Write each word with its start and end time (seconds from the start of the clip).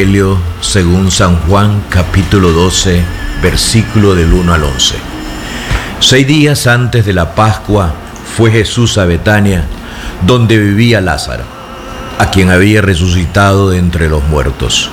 Evangelio 0.00 0.38
según 0.62 1.10
San 1.10 1.36
Juan 1.40 1.82
capítulo 1.90 2.52
12, 2.52 3.02
versículo 3.42 4.14
del 4.14 4.32
1 4.32 4.54
al 4.54 4.64
11. 4.64 4.94
Seis 6.00 6.26
días 6.26 6.66
antes 6.66 7.04
de 7.04 7.12
la 7.12 7.34
Pascua 7.34 7.92
fue 8.34 8.50
Jesús 8.50 8.96
a 8.96 9.04
Betania, 9.04 9.64
donde 10.26 10.56
vivía 10.56 11.02
Lázaro, 11.02 11.44
a 12.18 12.30
quien 12.30 12.48
había 12.48 12.80
resucitado 12.80 13.68
de 13.68 13.76
entre 13.76 14.08
los 14.08 14.24
muertos. 14.24 14.88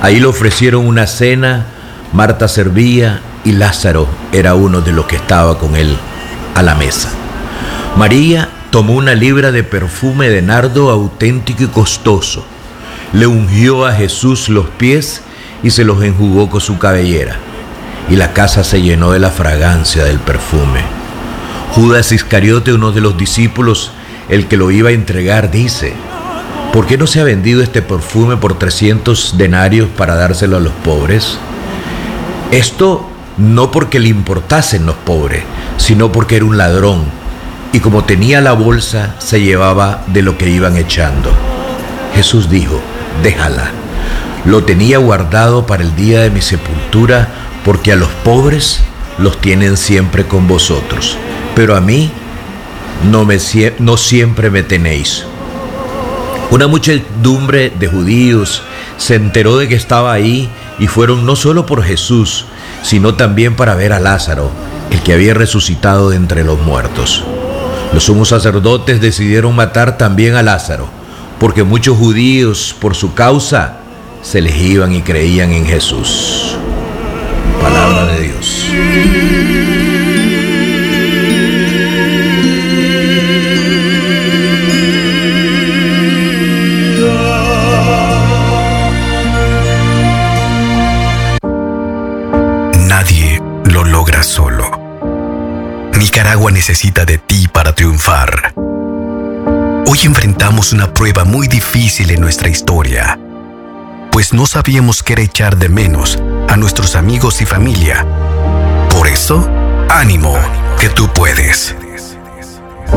Ahí 0.00 0.20
le 0.20 0.26
ofrecieron 0.26 0.86
una 0.86 1.08
cena, 1.08 1.66
Marta 2.12 2.46
servía 2.46 3.20
y 3.44 3.52
Lázaro 3.52 4.06
era 4.30 4.54
uno 4.54 4.80
de 4.80 4.92
los 4.92 5.06
que 5.06 5.16
estaba 5.16 5.58
con 5.58 5.74
él 5.74 5.96
a 6.54 6.62
la 6.62 6.76
mesa. 6.76 7.08
María 7.96 8.48
tomó 8.70 8.92
una 8.92 9.16
libra 9.16 9.50
de 9.50 9.64
perfume 9.64 10.28
de 10.28 10.40
nardo 10.40 10.88
auténtico 10.90 11.64
y 11.64 11.66
costoso, 11.66 12.46
le 13.12 13.26
ungió 13.26 13.86
a 13.86 13.92
Jesús 13.92 14.48
los 14.48 14.66
pies 14.66 15.22
y 15.62 15.70
se 15.70 15.84
los 15.84 16.02
enjugó 16.02 16.50
con 16.50 16.60
su 16.60 16.78
cabellera, 16.78 17.36
y 18.08 18.16
la 18.16 18.32
casa 18.32 18.64
se 18.64 18.82
llenó 18.82 19.12
de 19.12 19.18
la 19.18 19.30
fragancia 19.30 20.04
del 20.04 20.18
perfume. 20.18 20.80
Judas 21.72 22.12
Iscariote, 22.12 22.72
uno 22.72 22.92
de 22.92 23.00
los 23.00 23.16
discípulos, 23.16 23.92
el 24.28 24.48
que 24.48 24.56
lo 24.56 24.70
iba 24.70 24.90
a 24.90 24.92
entregar, 24.92 25.50
dice, 25.50 25.94
¿por 26.72 26.86
qué 26.86 26.98
no 26.98 27.06
se 27.06 27.20
ha 27.20 27.24
vendido 27.24 27.62
este 27.62 27.82
perfume 27.82 28.36
por 28.36 28.58
300 28.58 29.36
denarios 29.38 29.88
para 29.96 30.14
dárselo 30.14 30.56
a 30.56 30.60
los 30.60 30.72
pobres? 30.84 31.38
Esto 32.50 33.08
no 33.38 33.70
porque 33.70 34.00
le 34.00 34.08
importasen 34.08 34.86
los 34.86 34.96
pobres, 34.96 35.44
sino 35.78 36.12
porque 36.12 36.36
era 36.36 36.44
un 36.44 36.58
ladrón 36.58 37.22
y 37.72 37.80
como 37.80 38.04
tenía 38.04 38.42
la 38.42 38.52
bolsa, 38.52 39.14
se 39.18 39.40
llevaba 39.40 40.04
de 40.08 40.20
lo 40.20 40.36
que 40.36 40.48
iban 40.50 40.76
echando. 40.76 41.30
Jesús 42.14 42.50
dijo, 42.50 42.80
déjala. 43.22 43.70
Lo 44.44 44.64
tenía 44.64 44.98
guardado 44.98 45.66
para 45.66 45.82
el 45.82 45.94
día 45.94 46.20
de 46.20 46.30
mi 46.30 46.42
sepultura, 46.42 47.28
porque 47.64 47.92
a 47.92 47.96
los 47.96 48.08
pobres 48.24 48.80
los 49.18 49.40
tienen 49.40 49.76
siempre 49.76 50.26
con 50.26 50.48
vosotros, 50.48 51.16
pero 51.54 51.76
a 51.76 51.80
mí 51.80 52.10
no, 53.10 53.24
me, 53.24 53.38
no 53.78 53.96
siempre 53.96 54.50
me 54.50 54.62
tenéis. 54.62 55.24
Una 56.50 56.66
muchedumbre 56.66 57.70
de 57.70 57.88
judíos 57.88 58.62
se 58.98 59.14
enteró 59.14 59.56
de 59.56 59.68
que 59.68 59.74
estaba 59.74 60.12
ahí 60.12 60.50
y 60.78 60.86
fueron 60.86 61.24
no 61.24 61.36
solo 61.36 61.64
por 61.66 61.82
Jesús, 61.82 62.46
sino 62.82 63.14
también 63.14 63.54
para 63.54 63.74
ver 63.74 63.92
a 63.92 64.00
Lázaro, 64.00 64.50
el 64.90 65.00
que 65.02 65.12
había 65.12 65.34
resucitado 65.34 66.10
de 66.10 66.16
entre 66.16 66.44
los 66.44 66.60
muertos. 66.60 67.24
Los 67.94 68.04
sumos 68.04 68.30
sacerdotes 68.30 69.00
decidieron 69.00 69.54
matar 69.54 69.96
también 69.96 70.34
a 70.34 70.42
Lázaro, 70.42 70.88
porque 71.42 71.64
muchos 71.64 71.98
judíos 71.98 72.72
por 72.80 72.94
su 72.94 73.14
causa 73.14 73.80
se 74.22 74.40
les 74.40 74.54
y 74.92 75.02
creían 75.02 75.50
en 75.50 75.66
Jesús. 75.66 76.56
Palabra 77.60 78.06
de 78.06 78.20
Dios. 78.20 78.68
Nadie 92.86 93.42
lo 93.64 93.82
logra 93.82 94.22
solo. 94.22 94.70
Nicaragua 95.98 96.52
necesita 96.52 97.04
de 97.04 97.18
ti 97.18 97.48
para 97.48 97.74
triunfar. 97.74 98.71
Hoy 99.94 99.98
enfrentamos 100.04 100.72
una 100.72 100.94
prueba 100.94 101.24
muy 101.24 101.48
difícil 101.48 102.12
en 102.12 102.22
nuestra 102.22 102.48
historia, 102.48 103.18
pues 104.10 104.32
no 104.32 104.46
sabíamos 104.46 105.02
qué 105.02 105.12
era 105.12 105.20
echar 105.20 105.58
de 105.58 105.68
menos 105.68 106.18
a 106.48 106.56
nuestros 106.56 106.96
amigos 106.96 107.42
y 107.42 107.44
familia. 107.44 108.06
Por 108.88 109.06
eso, 109.06 109.46
ánimo, 109.90 110.34
que 110.80 110.88
tú 110.88 111.12
puedes. 111.12 111.76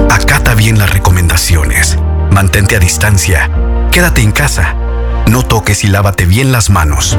Acata 0.09 0.55
bien 0.55 0.79
las 0.79 0.89
recomendaciones, 0.89 1.97
mantente 2.31 2.77
a 2.77 2.79
distancia, 2.79 3.51
quédate 3.91 4.21
en 4.21 4.31
casa, 4.31 4.73
no 5.27 5.43
toques 5.43 5.83
y 5.83 5.87
lávate 5.87 6.25
bien 6.25 6.53
las 6.53 6.69
manos, 6.69 7.17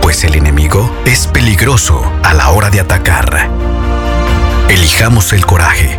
pues 0.00 0.22
el 0.22 0.36
enemigo 0.36 0.96
es 1.06 1.26
peligroso 1.26 2.08
a 2.22 2.34
la 2.34 2.50
hora 2.50 2.70
de 2.70 2.78
atacar. 2.78 3.50
Elijamos 4.68 5.32
el 5.32 5.44
coraje 5.44 5.98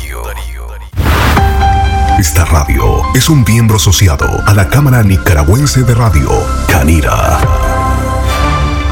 Esta 2.21 2.45
radio 2.45 3.01
es 3.15 3.29
un 3.29 3.43
miembro 3.43 3.77
asociado 3.77 4.43
a 4.45 4.53
la 4.53 4.67
Cámara 4.67 5.01
Nicaragüense 5.01 5.81
de 5.81 5.95
Radio, 5.95 6.29
Canira. 6.67 7.39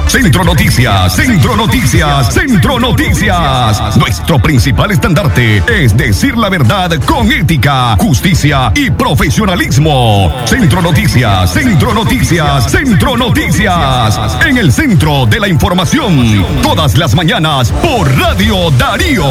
Centro 0.08 0.44
Noticias, 0.44 1.16
Centro 1.16 1.56
Noticias, 1.56 2.34
Centro 2.34 2.80
Noticias. 2.80 3.98
Nuestro 3.98 4.40
principal 4.40 4.90
estandarte 4.90 5.62
es 5.68 5.96
decir 5.96 6.36
la 6.36 6.50
verdad 6.50 7.00
con 7.06 7.32
ética, 7.32 7.96
justicia 7.98 8.72
y 8.74 8.90
profesionalismo. 8.90 10.34
Centro 10.46 10.82
Noticias, 10.82 11.54
Centro 11.54 11.94
Noticias, 11.94 12.72
Centro 12.72 13.16
Noticias. 13.16 14.40
En 14.44 14.58
el 14.58 14.74
centro 14.74 15.28
de 15.28 15.40
la 15.40 15.48
información, 15.48 16.44
todas 16.64 16.98
las 16.98 17.14
mañanas 17.14 17.72
por 17.74 18.12
Radio 18.18 18.72
Darío. 18.72 19.24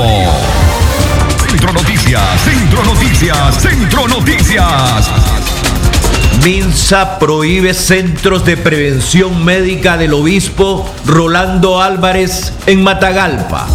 Centro 1.49 1.73
Noticias, 1.73 2.38
Noticias, 3.29 3.63
Centro 3.63 4.09
Noticias. 4.09 5.11
Minsa 6.43 7.19
prohíbe 7.19 7.75
centros 7.75 8.43
de 8.47 8.57
prevención 8.57 9.45
médica 9.45 9.99
del 9.99 10.15
obispo 10.15 10.91
Rolando 11.05 11.83
Álvarez 11.83 12.55
en 12.65 12.83
Matagalpa. 12.83 13.67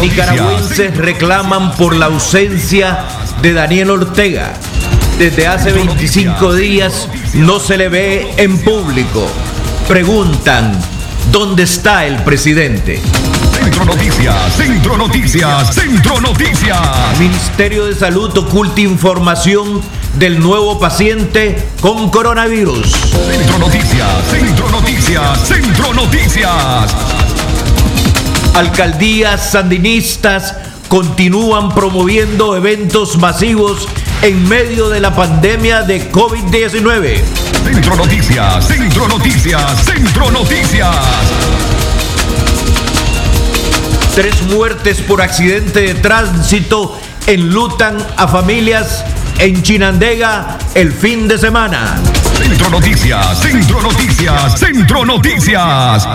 Nicaragüenses 0.00 0.96
reclaman 0.96 1.72
por 1.72 1.94
la 1.94 2.06
ausencia 2.06 3.04
de 3.42 3.52
Daniel 3.52 3.90
Ortega. 3.90 4.54
Desde 5.18 5.46
hace 5.46 5.72
25 5.72 6.54
días 6.54 7.10
no 7.34 7.60
se 7.60 7.76
le 7.76 7.90
ve 7.90 8.32
en 8.38 8.56
público. 8.56 9.28
Preguntan, 9.86 10.72
¿dónde 11.30 11.64
está 11.64 12.06
el 12.06 12.16
presidente? 12.22 13.02
Centro 13.62 13.84
Noticias, 13.84 14.54
Centro 14.56 14.96
Noticias, 14.96 15.72
Centro 15.72 16.20
Noticias. 16.20 17.18
Ministerio 17.20 17.84
de 17.84 17.94
Salud 17.94 18.36
oculta 18.36 18.80
información 18.80 19.80
del 20.18 20.40
nuevo 20.40 20.80
paciente 20.80 21.56
con 21.80 22.10
coronavirus. 22.10 22.90
Centro 22.90 23.58
Noticias, 23.58 24.08
Centro 24.32 24.68
Noticias, 24.68 25.46
Centro 25.46 25.94
Noticias. 25.94 26.92
Alcaldías 28.54 29.52
sandinistas 29.52 30.56
continúan 30.88 31.72
promoviendo 31.72 32.56
eventos 32.56 33.16
masivos 33.16 33.86
en 34.22 34.48
medio 34.48 34.88
de 34.88 34.98
la 34.98 35.14
pandemia 35.14 35.82
de 35.82 36.10
COVID-19. 36.10 37.20
Centro 37.64 37.94
Noticias, 37.94 38.66
Centro 38.66 39.06
Noticias, 39.06 39.84
Centro 39.84 40.32
Noticias. 40.32 41.71
Tres 44.14 44.42
muertes 44.42 45.00
por 45.00 45.22
accidente 45.22 45.80
de 45.80 45.94
tránsito 45.94 47.00
enlutan 47.26 47.96
a 48.18 48.28
familias 48.28 49.02
en 49.38 49.62
Chinandega 49.62 50.58
el 50.74 50.92
fin 50.92 51.26
de 51.28 51.38
semana. 51.38 51.98
Centro 52.36 52.68
Noticias, 52.68 53.40
Centro 53.40 53.80
Noticias, 53.80 54.58
Centro 54.58 55.06
Noticias. 55.06 56.06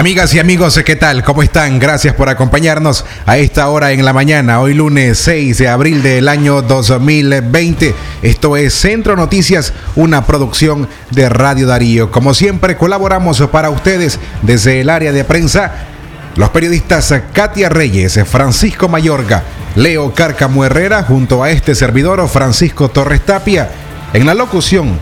Amigas 0.00 0.32
y 0.32 0.38
amigos, 0.38 0.80
¿qué 0.82 0.96
tal? 0.96 1.22
¿Cómo 1.22 1.42
están? 1.42 1.78
Gracias 1.78 2.14
por 2.14 2.30
acompañarnos 2.30 3.04
a 3.26 3.36
esta 3.36 3.68
hora 3.68 3.92
en 3.92 4.02
la 4.02 4.14
mañana, 4.14 4.58
hoy 4.58 4.72
lunes 4.72 5.18
6 5.18 5.58
de 5.58 5.68
abril 5.68 6.02
del 6.02 6.26
año 6.26 6.62
2020. 6.62 7.94
Esto 8.22 8.56
es 8.56 8.72
Centro 8.72 9.14
Noticias, 9.14 9.74
una 9.96 10.24
producción 10.24 10.88
de 11.10 11.28
Radio 11.28 11.66
Darío. 11.66 12.10
Como 12.10 12.32
siempre, 12.32 12.78
colaboramos 12.78 13.42
para 13.52 13.68
ustedes 13.68 14.18
desde 14.40 14.80
el 14.80 14.88
área 14.88 15.12
de 15.12 15.22
prensa 15.22 15.70
los 16.34 16.48
periodistas 16.48 17.12
Katia 17.34 17.68
Reyes, 17.68 18.18
Francisco 18.24 18.88
Mayorga, 18.88 19.42
Leo 19.76 20.14
Cárcamo 20.14 20.64
Herrera, 20.64 21.02
junto 21.02 21.42
a 21.42 21.50
este 21.50 21.74
servidor 21.74 22.26
Francisco 22.26 22.88
Torres 22.88 23.20
Tapia. 23.20 23.68
En 24.14 24.24
la 24.24 24.32
locución 24.32 24.98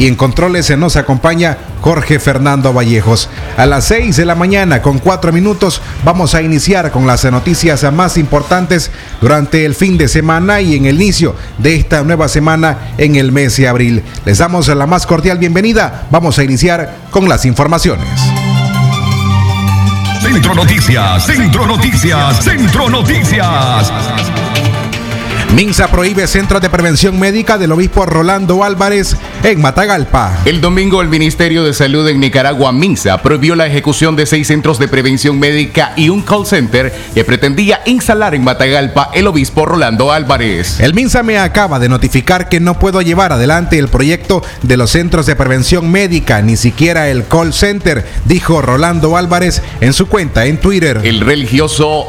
y 0.00 0.06
en 0.06 0.16
controles 0.16 0.64
se 0.64 0.78
nos 0.78 0.96
acompaña 0.96 1.58
Jorge 1.82 2.18
Fernando 2.18 2.72
Vallejos. 2.72 3.28
A 3.58 3.66
las 3.66 3.84
6 3.84 4.16
de 4.16 4.24
la 4.24 4.34
mañana 4.34 4.80
con 4.80 4.98
4 4.98 5.30
minutos 5.30 5.82
vamos 6.06 6.34
a 6.34 6.40
iniciar 6.40 6.90
con 6.90 7.06
las 7.06 7.26
noticias 7.26 7.84
más 7.92 8.16
importantes 8.16 8.90
durante 9.20 9.66
el 9.66 9.74
fin 9.74 9.98
de 9.98 10.08
semana 10.08 10.62
y 10.62 10.74
en 10.74 10.86
el 10.86 10.94
inicio 11.02 11.34
de 11.58 11.76
esta 11.76 12.02
nueva 12.02 12.28
semana 12.28 12.94
en 12.96 13.16
el 13.16 13.30
mes 13.30 13.58
de 13.58 13.68
abril. 13.68 14.02
Les 14.24 14.38
damos 14.38 14.68
la 14.68 14.86
más 14.86 15.04
cordial 15.04 15.36
bienvenida. 15.36 16.06
Vamos 16.10 16.38
a 16.38 16.44
iniciar 16.44 16.96
con 17.10 17.28
las 17.28 17.44
informaciones. 17.44 18.08
Centro 20.22 20.54
Noticias, 20.54 21.26
Centro 21.26 21.66
Noticias, 21.66 22.42
Centro 22.42 22.88
Noticias. 22.88 23.92
Minsa 25.54 25.88
prohíbe 25.88 26.28
centros 26.28 26.62
de 26.62 26.70
prevención 26.70 27.18
médica 27.18 27.58
del 27.58 27.72
obispo 27.72 28.06
Rolando 28.06 28.62
Álvarez 28.62 29.16
en 29.42 29.60
Matagalpa. 29.60 30.38
El 30.44 30.60
domingo 30.60 31.02
el 31.02 31.08
Ministerio 31.08 31.64
de 31.64 31.74
Salud 31.74 32.06
en 32.08 32.20
Nicaragua, 32.20 32.70
Minsa, 32.70 33.20
prohibió 33.20 33.56
la 33.56 33.66
ejecución 33.66 34.14
de 34.14 34.26
seis 34.26 34.46
centros 34.46 34.78
de 34.78 34.86
prevención 34.86 35.40
médica 35.40 35.92
y 35.96 36.08
un 36.08 36.22
call 36.22 36.46
center 36.46 36.94
que 37.14 37.24
pretendía 37.24 37.80
instalar 37.84 38.36
en 38.36 38.44
Matagalpa 38.44 39.10
el 39.12 39.26
obispo 39.26 39.66
Rolando 39.66 40.12
Álvarez. 40.12 40.78
El 40.78 40.94
Minsa 40.94 41.24
me 41.24 41.36
acaba 41.36 41.80
de 41.80 41.88
notificar 41.88 42.48
que 42.48 42.60
no 42.60 42.78
puedo 42.78 43.02
llevar 43.02 43.32
adelante 43.32 43.76
el 43.76 43.88
proyecto 43.88 44.44
de 44.62 44.76
los 44.76 44.90
centros 44.92 45.26
de 45.26 45.34
prevención 45.34 45.90
médica, 45.90 46.42
ni 46.42 46.56
siquiera 46.56 47.08
el 47.08 47.26
call 47.26 47.52
center, 47.52 48.06
dijo 48.24 48.62
Rolando 48.62 49.16
Álvarez 49.16 49.62
en 49.80 49.94
su 49.94 50.06
cuenta 50.06 50.46
en 50.46 50.58
Twitter. 50.58 51.00
El 51.02 51.20
religioso 51.20 52.06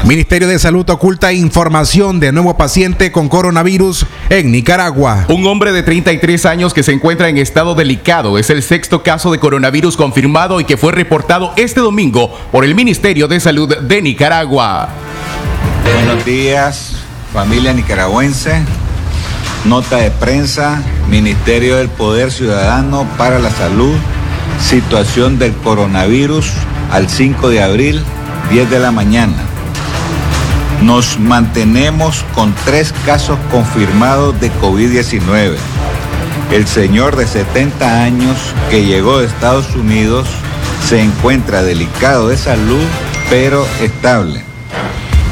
Ministerio 0.04 0.48
de 0.48 0.58
Salud 0.58 0.88
oculta 0.90 1.32
información 1.32 2.18
de 2.18 2.32
nuevo 2.32 2.56
paciente 2.56 3.12
con 3.12 3.28
coronavirus 3.28 4.04
en 4.30 4.50
Nicaragua. 4.50 5.26
Un 5.28 5.46
hombre 5.46 5.70
de 5.70 5.84
33 5.84 6.44
años 6.46 6.74
que 6.74 6.82
se 6.82 6.92
encuentra 6.92 7.28
en 7.28 7.38
estado 7.38 7.76
delicado 7.76 8.36
es 8.36 8.50
el 8.50 8.64
sexto 8.64 9.04
caso 9.04 9.30
de 9.30 9.38
coronavirus 9.38 9.96
confirmado 9.96 10.58
y 10.58 10.64
que 10.64 10.76
fue 10.76 10.90
reportado 10.90 11.52
este 11.56 11.80
domingo 11.80 12.36
por 12.50 12.64
el 12.64 12.74
Ministerio 12.74 13.28
de 13.28 13.38
Salud 13.38 13.76
de 13.76 14.02
Nicaragua. 14.02 14.88
Buenos 15.84 16.24
días, 16.24 16.96
familia 17.32 17.72
nicaragüense. 17.72 18.62
Nota 19.64 19.98
de 19.98 20.10
prensa, 20.10 20.82
Ministerio 21.08 21.76
del 21.76 21.88
Poder 21.88 22.32
Ciudadano 22.32 23.06
para 23.16 23.38
la 23.38 23.50
Salud 23.50 23.94
situación 24.60 25.38
del 25.38 25.52
coronavirus 25.54 26.50
al 26.90 27.08
5 27.08 27.48
de 27.48 27.62
abril, 27.62 28.02
10 28.50 28.70
de 28.70 28.78
la 28.78 28.90
mañana. 28.90 29.36
Nos 30.82 31.18
mantenemos 31.18 32.24
con 32.34 32.54
tres 32.64 32.92
casos 33.06 33.38
confirmados 33.50 34.38
de 34.40 34.50
COVID-19. 34.54 35.56
El 36.50 36.66
señor 36.66 37.16
de 37.16 37.26
70 37.26 38.02
años 38.02 38.36
que 38.70 38.84
llegó 38.84 39.20
de 39.20 39.26
Estados 39.26 39.74
Unidos 39.74 40.26
se 40.88 41.00
encuentra 41.00 41.62
delicado 41.62 42.28
de 42.28 42.36
salud, 42.36 42.84
pero 43.30 43.66
estable. 43.80 44.42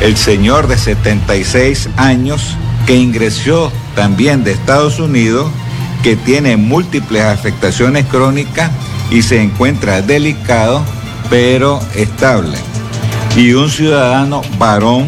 El 0.00 0.16
señor 0.16 0.66
de 0.66 0.78
76 0.78 1.90
años 1.96 2.56
que 2.86 2.96
ingresó 2.96 3.70
también 3.94 4.44
de 4.44 4.52
Estados 4.52 4.98
Unidos, 4.98 5.50
que 6.02 6.16
tiene 6.16 6.56
múltiples 6.56 7.22
afectaciones 7.24 8.06
crónicas 8.06 8.70
y 9.10 9.22
se 9.22 9.42
encuentra 9.42 10.02
delicado 10.02 10.82
pero 11.28 11.80
estable. 11.94 12.56
Y 13.36 13.52
un 13.52 13.70
ciudadano 13.70 14.42
varón 14.58 15.06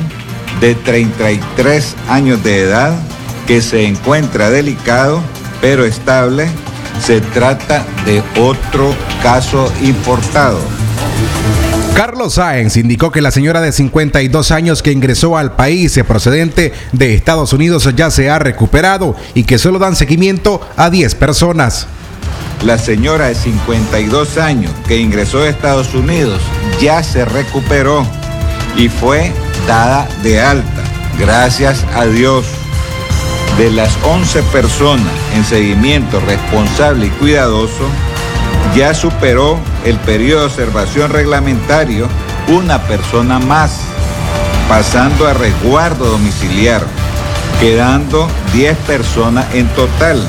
de 0.60 0.74
33 0.74 1.96
años 2.08 2.42
de 2.44 2.60
edad 2.60 2.94
que 3.46 3.60
se 3.60 3.86
encuentra 3.86 4.50
delicado 4.50 5.20
pero 5.60 5.84
estable. 5.84 6.48
Se 7.00 7.20
trata 7.20 7.84
de 8.04 8.22
otro 8.40 8.94
caso 9.22 9.72
importado. 9.82 10.60
Carlos 11.94 12.34
Sáenz 12.34 12.76
indicó 12.76 13.10
que 13.10 13.20
la 13.20 13.30
señora 13.30 13.60
de 13.60 13.72
52 13.72 14.50
años 14.50 14.82
que 14.82 14.92
ingresó 14.92 15.36
al 15.36 15.56
país 15.56 15.98
procedente 16.06 16.72
de 16.92 17.14
Estados 17.14 17.52
Unidos 17.52 17.88
ya 17.94 18.10
se 18.10 18.30
ha 18.30 18.38
recuperado 18.38 19.14
y 19.34 19.44
que 19.44 19.58
solo 19.58 19.78
dan 19.78 19.96
seguimiento 19.96 20.60
a 20.76 20.90
10 20.90 21.14
personas. 21.16 21.86
La 22.64 22.78
señora 22.78 23.26
de 23.26 23.34
52 23.34 24.38
años 24.38 24.72
que 24.86 24.98
ingresó 24.98 25.40
de 25.40 25.50
Estados 25.50 25.94
Unidos 25.94 26.40
ya 26.80 27.02
se 27.02 27.24
recuperó 27.24 28.06
y 28.76 28.88
fue 28.88 29.32
dada 29.66 30.06
de 30.22 30.40
alta. 30.40 30.82
Gracias 31.18 31.84
a 31.94 32.06
Dios. 32.06 32.46
De 33.58 33.70
las 33.70 33.90
11 34.04 34.42
personas 34.44 35.12
en 35.34 35.44
seguimiento 35.44 36.20
responsable 36.20 37.06
y 37.06 37.10
cuidadoso, 37.10 37.86
ya 38.74 38.94
superó 38.94 39.58
el 39.84 39.96
periodo 39.98 40.40
de 40.40 40.46
observación 40.46 41.10
reglamentario 41.10 42.08
una 42.48 42.80
persona 42.84 43.38
más, 43.38 43.80
pasando 44.68 45.26
a 45.26 45.34
resguardo 45.34 46.06
domiciliar, 46.06 46.82
quedando 47.60 48.28
10 48.54 48.76
personas 48.78 49.46
en 49.52 49.68
total 49.68 50.26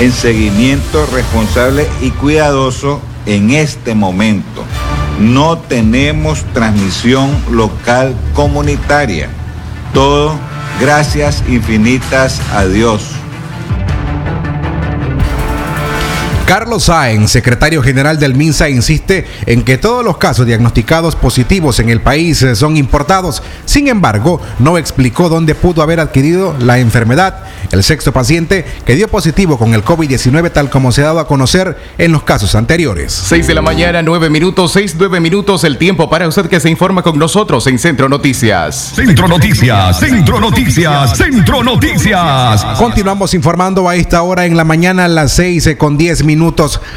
en 0.00 0.12
seguimiento 0.12 1.04
responsable 1.12 1.86
y 2.00 2.10
cuidadoso 2.10 3.00
en 3.26 3.50
este 3.50 3.94
momento. 3.94 4.64
No 5.20 5.58
tenemos 5.58 6.42
transmisión 6.54 7.30
local 7.50 8.14
comunitaria. 8.32 9.28
Todo 9.92 10.34
gracias 10.80 11.44
infinitas 11.48 12.40
a 12.54 12.64
Dios. 12.64 13.19
Carlos 16.50 16.82
Sáenz, 16.82 17.30
secretario 17.30 17.80
general 17.80 18.18
del 18.18 18.34
MINSA, 18.34 18.68
insiste 18.68 19.24
en 19.46 19.62
que 19.62 19.78
todos 19.78 20.04
los 20.04 20.16
casos 20.16 20.46
diagnosticados 20.46 21.14
positivos 21.14 21.78
en 21.78 21.90
el 21.90 22.00
país 22.00 22.44
son 22.54 22.76
importados. 22.76 23.40
Sin 23.66 23.86
embargo, 23.86 24.40
no 24.58 24.76
explicó 24.76 25.28
dónde 25.28 25.54
pudo 25.54 25.80
haber 25.80 26.00
adquirido 26.00 26.56
la 26.58 26.80
enfermedad. 26.80 27.44
El 27.70 27.84
sexto 27.84 28.12
paciente 28.12 28.64
que 28.84 28.96
dio 28.96 29.06
positivo 29.06 29.58
con 29.58 29.74
el 29.74 29.84
COVID-19 29.84 30.50
tal 30.50 30.70
como 30.70 30.90
se 30.90 31.02
ha 31.02 31.04
dado 31.04 31.20
a 31.20 31.28
conocer 31.28 31.78
en 31.98 32.10
los 32.10 32.24
casos 32.24 32.56
anteriores. 32.56 33.12
6 33.12 33.46
de 33.46 33.54
la 33.54 33.62
mañana, 33.62 34.02
9 34.02 34.28
minutos, 34.28 34.72
6, 34.72 34.96
9 34.98 35.20
minutos, 35.20 35.62
el 35.62 35.78
tiempo 35.78 36.10
para 36.10 36.26
usted 36.26 36.46
que 36.46 36.58
se 36.58 36.68
informa 36.68 37.02
con 37.02 37.16
nosotros 37.16 37.64
en 37.68 37.78
Centro 37.78 38.08
Noticias. 38.08 38.94
Centro 38.96 39.28
Noticias, 39.28 40.00
Centro 40.00 40.40
Noticias, 40.40 41.16
Centro 41.16 41.62
Noticias. 41.62 42.64
Continuamos 42.76 43.34
informando 43.34 43.88
a 43.88 43.94
esta 43.94 44.22
hora 44.22 44.46
en 44.46 44.56
la 44.56 44.64
mañana 44.64 45.04
a 45.04 45.08
las 45.08 45.30
6 45.34 45.76
con 45.78 45.96
10 45.96 46.24
minutos 46.24 46.39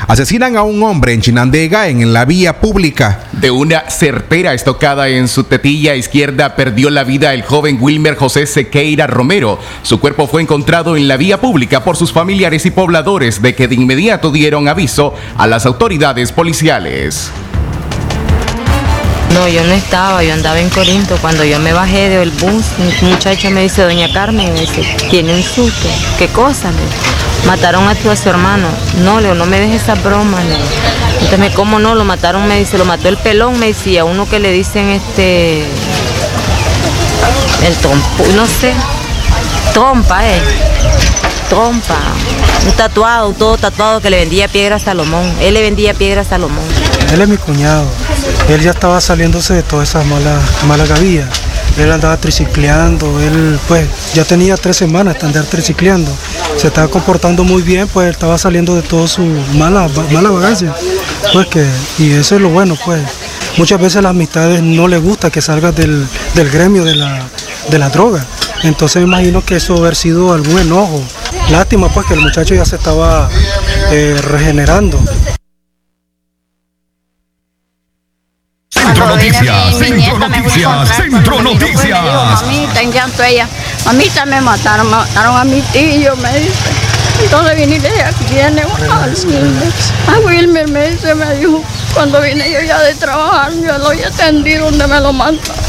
asesinan 0.08 0.56
a 0.56 0.64
un 0.64 0.82
hombre 0.84 1.14
en 1.14 1.22
Chinandega 1.22 1.90
en 1.90 2.14
la 2.14 2.26
vía 2.26 2.60
pública. 2.62 3.26
De 3.34 3.52
una 3.52 3.90
certera 3.90 4.54
estocada 4.54 5.10
en 5.10 5.28
su 5.28 5.44
tetilla 5.44 5.96
izquierda 5.96 6.56
perdió 6.56 6.90
la 6.90 7.04
vida 7.04 7.34
el 7.34 7.44
joven 7.44 7.78
Wilmer 7.80 8.16
José 8.16 8.46
Sequeira 8.46 9.08
Romero. 9.08 9.60
Su 9.82 10.00
cuerpo 10.00 10.28
fue 10.28 10.42
encontrado 10.42 10.96
en 10.96 11.08
la 11.08 11.18
vía 11.18 11.42
pública 11.42 11.84
por 11.84 11.98
sus 11.98 12.14
familiares 12.14 12.66
y 12.66 12.72
pobladores 12.72 13.42
de 13.42 13.54
que 13.54 13.68
de 13.68 13.76
inmediato 13.76 14.32
dieron 14.32 14.68
aviso 14.68 15.14
a 15.38 15.46
las 15.48 15.66
autoridades 15.66 16.32
policiales. 16.32 17.32
No, 19.34 19.48
yo 19.48 19.64
no 19.64 19.74
estaba, 19.74 20.24
yo 20.24 20.34
andaba 20.34 20.60
en 20.60 20.70
Corinto. 20.70 21.18
Cuando 21.18 21.44
yo 21.44 21.60
me 21.60 21.74
bajé 21.74 22.10
del 22.10 22.32
bus, 22.32 22.66
un 22.78 23.10
muchacho 23.10 23.50
me 23.50 23.62
dice, 23.62 23.82
doña 23.82 24.12
Carmen, 24.14 24.54
me 24.54 24.62
dice, 24.62 24.84
tiene 25.10 25.34
un 25.34 25.44
susto. 25.44 25.88
¿Qué 26.18 26.28
cosa? 26.28 26.72
mataron 27.48 27.88
a 27.88 28.16
su 28.16 28.30
hermano. 28.30 28.68
No, 29.04 29.20
Leo, 29.20 29.36
no 29.36 29.46
me 29.46 29.60
dejes 29.60 29.84
esa 29.84 29.96
broma. 29.96 30.38
Entonces, 31.22 31.54
¿cómo 31.56 31.80
no? 31.80 31.96
Lo 31.96 32.04
mataron, 32.04 32.48
me 32.48 32.60
dice, 32.60 32.78
lo 32.78 32.86
mató 32.86 33.10
el 33.10 33.18
pelón, 33.18 33.60
me 33.60 33.68
decía, 33.68 34.06
uno 34.06 34.30
que 34.30 34.40
le 34.40 34.52
dicen 34.52 34.90
este. 34.90 35.66
El 37.66 37.76
trompo, 37.78 38.26
no 38.36 38.46
sé. 38.46 38.74
Trompa, 39.74 40.28
eh. 40.28 40.42
Trompa. 41.50 41.98
Un 42.66 42.72
tatuado, 42.74 43.34
todo 43.34 43.58
tatuado 43.58 44.00
que 44.00 44.10
le 44.10 44.18
vendía 44.18 44.48
piedra 44.48 44.76
a 44.76 44.80
Salomón. 44.80 45.34
Él 45.42 45.54
le 45.54 45.62
vendía 45.62 45.94
piedra 45.94 46.22
a 46.22 46.24
Salomón. 46.26 46.64
Él 47.12 47.22
es 47.22 47.28
mi 47.28 47.38
cuñado. 47.38 47.86
Él 48.50 48.62
ya 48.62 48.72
estaba 48.72 49.00
saliéndose 49.02 49.54
de 49.54 49.64
todas 49.64 49.90
esas 49.90 50.06
malas 50.06 50.42
mala 50.68 50.86
gavillas 50.86 51.30
él 51.78 51.92
andaba 51.92 52.18
tricicleando, 52.18 53.20
él 53.20 53.60
pues 53.68 53.88
ya 54.14 54.24
tenía 54.24 54.56
tres 54.58 54.78
semanas 54.78 55.20
de 55.20 55.28
andar 55.28 55.46
tricicleando, 55.46 56.12
se 56.58 56.68
estaba 56.68 56.88
comportando 56.88 57.44
muy 57.44 57.62
bien, 57.62 57.88
pues 57.88 58.12
estaba 58.12 58.38
saliendo 58.38 58.76
de 58.76 58.84
todo 58.84 59.08
su 59.08 59.22
mala, 59.56 59.90
mala 60.12 60.30
vagancia, 60.30 60.74
pues 61.32 61.48
que, 61.48 61.66
y 61.98 62.12
eso 62.12 62.36
es 62.36 62.42
lo 62.42 62.50
bueno, 62.50 62.78
pues. 62.84 63.02
Muchas 63.56 63.80
veces 63.80 64.02
las 64.02 64.10
amistades 64.10 64.64
no 64.64 64.88
le 64.88 64.98
gusta 64.98 65.30
que 65.30 65.40
salgas 65.40 65.76
del, 65.76 66.08
gremio 66.36 66.84
de 66.84 66.96
la, 66.96 67.22
de 67.70 67.78
la 67.78 67.90
droga, 67.90 68.26
entonces 68.64 69.02
me 69.02 69.08
imagino 69.08 69.44
que 69.46 69.58
eso 69.58 69.78
haber 69.78 69.96
sido 69.96 70.34
algún 70.34 70.60
enojo, 70.60 71.04
lástima 71.52 71.90
pues 71.90 72.08
que 72.08 72.14
el 72.16 72.22
muchacho 72.22 72.56
ya 72.56 72.66
se 72.66 72.76
estaba 72.76 73.30
eh, 73.92 74.20
regenerando. 74.24 75.00
Centro 78.84 79.08
Noticias, 79.08 79.78
Centro 79.78 80.20
Noticias, 80.20 80.90
Centro 80.90 81.42
Noticias. 81.42 82.42
Mamita, 82.42 82.82
en 82.82 82.92
llanto 82.92 83.24
ella, 83.24 83.48
mamita 83.86 84.26
me 84.26 84.42
mataron, 84.42 84.90
mataron 84.90 85.38
a 85.38 85.44
mi 85.46 85.62
tío, 85.62 86.16
me 86.18 86.40
dice. 86.40 86.52
Entonces 87.24 87.56
vine 87.56 87.76
y 87.78 87.80
le 87.80 87.90
dije, 87.90 88.04
aquí 88.04 88.26
viene 88.30 88.62
a 88.62 90.12
A 90.12 90.20
Wilmer 90.20 90.68
me 90.68 90.90
dice, 90.90 91.16
me 91.16 91.34
dijo, 91.36 91.64
cuando 91.94 92.20
vine 92.20 92.52
yo 92.52 92.60
ya 92.62 92.82
de 92.82 92.94
trabajar, 92.96 93.54
yo 93.54 93.78
lo 93.78 93.88
había 93.88 94.10
atendido 94.10 94.66
donde 94.66 94.86
me 94.88 95.00
lo 95.00 95.14
mataron. 95.14 95.64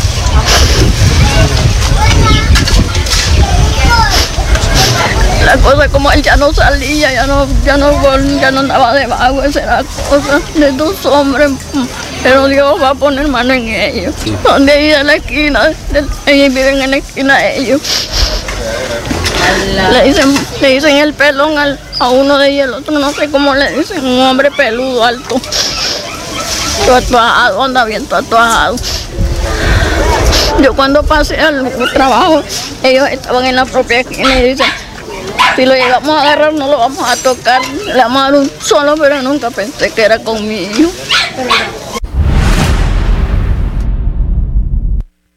la 5.45 5.59
cosa 5.59 5.89
como 5.89 6.11
él 6.11 6.23
ya 6.23 6.37
no 6.37 6.53
salía, 6.55 7.13
ya 7.13 7.27
no, 7.27 7.47
ya 7.65 7.77
no, 7.77 7.93
ya 8.41 8.51
no 8.51 8.61
andaba 8.61 8.95
debajo, 8.95 9.43
esa 9.43 9.61
era 9.61 9.83
la 9.83 9.89
cosa 10.09 10.41
de 10.55 10.73
dos 10.73 11.05
hombres 11.05 11.53
pero 12.25 12.49
Dios 12.49 12.83
va 12.83 12.91
a 12.91 12.95
poner 12.95 13.29
mano 13.29 13.53
en 13.53 13.69
ellos. 13.69 14.15
Donde 14.43 14.73
ahí 14.73 14.93
en 14.93 15.07
la 15.07 15.17
esquina, 15.17 15.71
ellos 16.25 16.55
viven 16.55 16.81
en 16.81 16.91
la 16.91 16.97
esquina 16.97 17.37
de 17.37 17.59
ellos. 17.59 17.81
Le 19.93 20.05
dicen, 20.05 20.35
le 20.63 20.69
dicen 20.69 20.97
el 20.97 21.13
pelón 21.13 21.79
a 21.99 22.09
uno 22.09 22.39
de 22.39 22.49
ellos, 22.49 22.69
el 22.69 22.75
otro 22.75 22.99
no 22.99 23.13
sé 23.13 23.31
cómo 23.31 23.55
le 23.55 23.71
dicen, 23.73 24.03
un 24.03 24.21
hombre 24.23 24.51
peludo, 24.51 25.05
alto. 25.05 25.39
Tatuado, 26.87 27.63
anda 27.63 27.85
bien 27.85 28.07
tatuado. 28.07 28.75
Yo 30.63 30.75
cuando 30.75 31.03
pasé 31.03 31.39
al 31.39 31.71
trabajo, 31.93 32.43
ellos 32.83 33.07
estaban 33.11 33.45
en 33.45 33.57
la 33.57 33.67
propia 33.67 34.01
esquina 34.01 34.39
y 34.39 34.49
dicen, 34.49 34.67
si 35.57 35.67
lo 35.67 35.75
llegamos 35.75 36.17
a 36.17 36.23
agarrar 36.23 36.55
no 36.55 36.69
lo 36.69 36.79
vamos 36.79 37.07
a 37.07 37.17
tocar, 37.17 37.61
le 37.69 37.97
vamos 37.97 38.19
a 38.19 38.25
dar 38.25 38.35
un 38.35 38.51
solo, 38.63 38.95
pero 38.97 39.21
nunca 39.21 39.51
pensé 39.51 39.91
que 39.91 40.03
era 40.03 40.19
conmigo. 40.21 40.91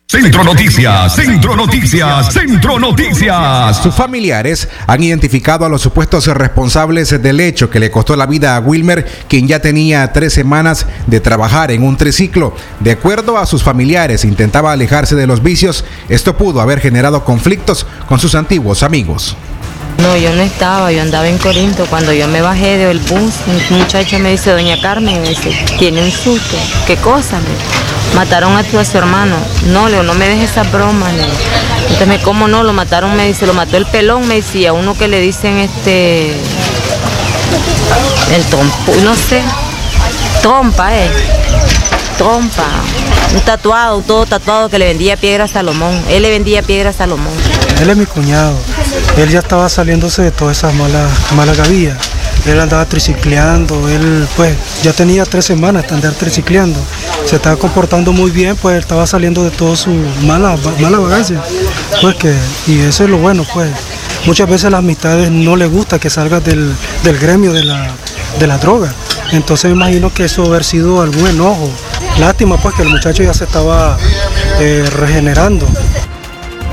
Centro 0.10 0.42
Noticias, 0.42 1.16
Centro 1.16 1.54
Noticias, 1.54 2.32
Centro 2.34 2.80
Noticias. 2.80 3.84
Sus 3.84 3.94
familiares 3.94 4.70
han 4.88 5.04
identificado 5.04 5.66
a 5.66 5.70
los 5.70 5.82
supuestos 5.82 6.28
responsables 6.28 7.22
del 7.22 7.42
hecho 7.42 7.70
que 7.70 7.82
le 7.82 7.92
costó 7.92 8.16
la 8.16 8.26
vida 8.26 8.56
a 8.56 8.62
Wilmer, 8.62 9.06
quien 9.28 9.50
ya 9.50 9.60
tenía 9.60 10.14
tres 10.14 10.32
semanas 10.32 10.86
de 11.08 11.20
trabajar 11.20 11.72
en 11.72 11.84
un 11.84 11.98
triciclo. 11.98 12.56
De 12.80 12.92
acuerdo 12.92 13.38
a 13.38 13.46
sus 13.46 13.64
familiares, 13.64 14.24
intentaba 14.24 14.72
alejarse 14.72 15.18
de 15.18 15.28
los 15.28 15.44
vicios. 15.44 15.84
Esto 16.08 16.38
pudo 16.38 16.62
haber 16.62 16.80
generado 16.80 17.26
conflictos 17.26 17.86
con 18.08 18.18
sus 18.18 18.34
antiguos 18.34 18.84
amigos. 18.84 19.36
No, 20.02 20.16
yo 20.16 20.34
no 20.34 20.42
estaba, 20.42 20.92
yo 20.92 21.02
andaba 21.02 21.28
en 21.28 21.38
Corinto. 21.38 21.86
Cuando 21.88 22.14
yo 22.14 22.28
me 22.28 22.42
bajé 22.42 22.78
del 22.78 23.00
bus, 23.00 23.36
un 23.48 23.78
muchacho 23.78 24.20
me 24.20 24.32
dice, 24.32 24.52
doña 24.52 24.80
Carmen, 24.80 25.22
me 25.22 25.30
dice, 25.30 25.52
tiene 25.80 26.04
un 26.04 26.12
susto. 26.12 26.58
¿Qué 26.86 26.96
cosa? 26.98 27.40
Mataron 28.16 28.56
a 28.56 28.64
tu, 28.64 28.78
a 28.80 28.86
su 28.86 28.98
hermano. 28.98 29.36
No, 29.68 29.90
Leo, 29.90 30.04
no 30.04 30.14
me 30.14 30.28
dejes 30.28 30.52
esa 30.52 30.64
broma, 30.64 31.12
Leo. 31.12 31.28
Entonces, 31.90 32.22
¿cómo 32.22 32.48
no? 32.48 32.64
Lo 32.64 32.74
mataron, 32.74 33.16
me 33.16 33.28
dice, 33.28 33.48
lo 33.48 33.54
mató 33.54 33.78
el 33.78 33.86
pelón, 33.86 34.28
me 34.28 34.36
decía, 34.36 34.74
uno 34.74 34.98
que 34.98 35.08
le 35.08 35.20
dicen 35.20 35.58
este. 35.58 36.32
El 38.34 38.44
trompo, 38.50 38.94
no 39.04 39.16
sé. 39.16 39.42
Trompa, 40.42 40.96
eh. 40.96 41.10
Trompa. 42.18 42.66
Un 43.34 43.42
tatuado, 43.42 44.02
todo 44.02 44.26
tatuado 44.26 44.70
que 44.70 44.80
le 44.80 44.86
vendía 44.86 45.18
piedra 45.18 45.46
a 45.46 45.48
Salomón. 45.48 46.02
Él 46.10 46.22
le 46.22 46.30
vendía 46.30 46.62
piedra 46.62 46.92
a 46.92 46.94
Salomón. 46.94 47.34
Él 47.82 47.90
es 47.90 47.98
mi 47.98 48.06
cuñado. 48.06 48.58
Él 49.18 49.30
ya 49.30 49.40
estaba 49.40 49.68
saliéndose 49.70 50.22
de 50.22 50.32
todas 50.32 50.58
esas 50.58 50.74
malas 50.74 51.10
mala 51.36 51.54
gavillas. 51.54 51.98
Él 52.46 52.60
andaba 52.62 52.86
tricicleando, 52.86 53.90
él 53.90 54.26
pues 54.38 54.56
ya 54.82 54.94
tenía 54.94 55.26
tres 55.26 55.44
semanas 55.46 55.86
de 55.88 55.96
andar 55.96 56.14
tricicleando, 56.14 56.80
se 57.26 57.36
estaba 57.36 57.58
comportando 57.58 58.14
muy 58.14 58.32
bien, 58.32 58.56
pues 58.56 58.80
estaba 58.80 59.06
saliendo 59.06 59.44
de 59.44 59.52
todo 59.52 59.76
su 59.76 59.90
mala, 60.24 60.56
mala 60.80 60.98
vagancia, 60.98 61.44
pues 62.02 62.16
que, 62.16 62.34
y 62.68 62.80
eso 62.80 63.04
es 63.04 63.10
lo 63.10 63.18
bueno, 63.18 63.46
pues. 63.54 63.70
Muchas 64.26 64.50
veces 64.50 64.72
las 64.72 64.80
amistades 64.80 65.30
no 65.30 65.56
le 65.56 65.68
gusta 65.68 66.00
que 66.00 66.10
salgas 66.10 66.44
del, 66.44 66.74
gremio 67.04 67.52
de 67.52 67.64
la, 67.64 67.92
de 68.40 68.48
la 68.48 68.58
droga, 68.58 68.94
entonces 69.32 69.70
me 69.70 69.76
imagino 69.76 70.14
que 70.14 70.26
eso 70.26 70.46
haber 70.46 70.64
sido 70.64 71.02
algún 71.02 71.28
enojo, 71.28 71.70
lástima 72.18 72.58
pues 72.58 72.76
que 72.76 72.84
el 72.84 72.90
muchacho 72.90 73.24
ya 73.24 73.34
se 73.34 73.44
estaba 73.44 73.98
eh, 74.60 74.86
regenerando. 74.96 75.68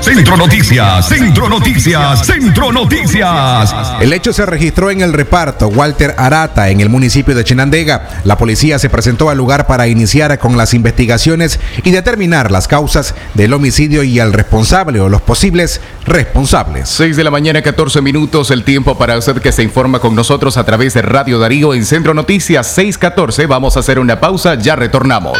Centro 0.05 0.37
Noticias, 0.37 1.07
Centro 1.07 1.49
Noticias, 1.49 2.27
Centro 2.27 2.71
Noticias. 2.71 3.73
El 3.99 4.13
hecho 4.13 4.33
se 4.33 4.45
registró 4.45 4.91
en 4.91 5.01
el 5.01 5.13
reparto 5.13 5.67
Walter 5.67 6.13
Arata, 6.19 6.69
en 6.69 6.79
el 6.79 6.89
municipio 6.89 7.33
de 7.33 7.43
Chinandega. 7.43 8.21
La 8.23 8.37
policía 8.37 8.77
se 8.77 8.91
presentó 8.91 9.31
al 9.31 9.37
lugar 9.39 9.65
para 9.65 9.87
iniciar 9.87 10.37
con 10.37 10.57
las 10.57 10.75
investigaciones 10.75 11.59
y 11.83 11.89
determinar 11.89 12.51
las 12.51 12.67
causas 12.67 13.15
del 13.33 13.51
homicidio 13.53 14.03
y 14.03 14.19
al 14.19 14.31
responsable 14.31 14.99
o 14.99 15.09
los 15.09 15.23
posibles 15.23 15.81
responsables. 16.05 16.87
6 16.87 17.17
de 17.17 17.23
la 17.23 17.31
mañana, 17.31 17.63
14 17.63 17.99
minutos, 18.03 18.51
el 18.51 18.63
tiempo 18.63 18.99
para 18.99 19.17
usted 19.17 19.41
que 19.41 19.51
se 19.51 19.63
informa 19.63 19.97
con 19.97 20.13
nosotros 20.13 20.57
a 20.57 20.65
través 20.65 20.93
de 20.93 21.01
Radio 21.01 21.39
Darío 21.39 21.73
en 21.73 21.83
Centro 21.83 22.13
Noticias 22.13 22.67
614. 22.67 23.47
Vamos 23.47 23.75
a 23.75 23.79
hacer 23.79 23.97
una 23.97 24.19
pausa, 24.19 24.53
ya 24.53 24.75
retornamos. 24.75 25.39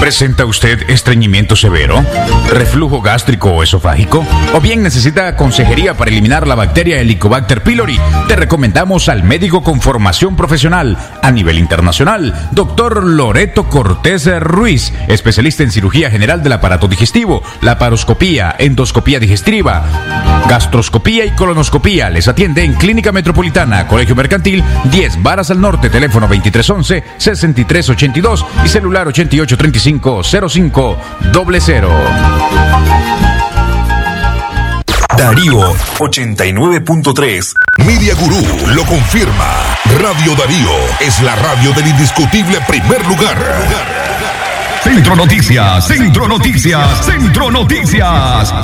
¿Presenta 0.00 0.46
usted 0.46 0.88
estreñimiento 0.88 1.56
severo? 1.56 2.04
¿Reflujo 2.50 3.02
gástrico 3.02 3.50
o 3.50 3.62
esofágico? 3.64 4.24
¿O 4.54 4.60
bien 4.60 4.82
necesita 4.82 5.34
consejería 5.36 5.94
para 5.94 6.10
eliminar 6.10 6.46
la 6.46 6.54
bacteria 6.54 7.00
Helicobacter 7.00 7.62
pylori? 7.62 7.98
Te 8.28 8.36
recomendamos 8.36 9.08
al 9.08 9.24
médico 9.24 9.62
con 9.62 9.80
formación 9.80 10.36
profesional 10.36 10.96
a 11.20 11.30
nivel 11.32 11.58
internacional, 11.58 12.48
doctor 12.52 13.02
Loreto 13.04 13.68
Cortés 13.68 14.26
Ruiz, 14.40 14.92
especialista 15.08 15.64
en 15.64 15.72
cirugía 15.72 16.10
general 16.10 16.42
del 16.44 16.52
aparato 16.52 16.86
digestivo, 16.86 17.42
laparoscopía, 17.60 18.54
endoscopía 18.56 19.18
digestiva, 19.18 19.84
gastroscopía 20.48 21.24
y 21.24 21.30
colonoscopía. 21.32 22.08
Les 22.10 22.28
atiende 22.28 22.62
en 22.64 22.74
Clínica 22.74 23.10
Metropolitana, 23.12 23.86
Colegio 23.86 24.14
Mercantil, 24.14 24.62
10 24.90 25.22
Varas 25.22 25.50
al 25.50 25.58
Norte, 25.60 25.90
teléfono 25.90 26.28
2311-6382 26.28 28.44
y 28.64 28.68
celular 28.68 29.08
8835 29.08 30.22
05 30.48 30.98
00. 31.60 31.90
Darío 35.16 35.72
89.3. 35.98 37.54
Media 37.78 38.14
Gurú 38.14 38.40
lo 38.68 38.84
confirma. 38.84 39.76
Radio 40.00 40.36
Darío 40.36 40.70
es 41.00 41.20
la 41.22 41.34
radio 41.34 41.72
del 41.72 41.88
indiscutible 41.88 42.60
primer 42.68 43.04
lugar. 43.06 43.36
Centro 44.84 45.16
Noticias, 45.16 45.88
Centro 45.88 46.28
Noticias, 46.28 47.04
Centro 47.04 47.50
Noticias. 47.50 48.54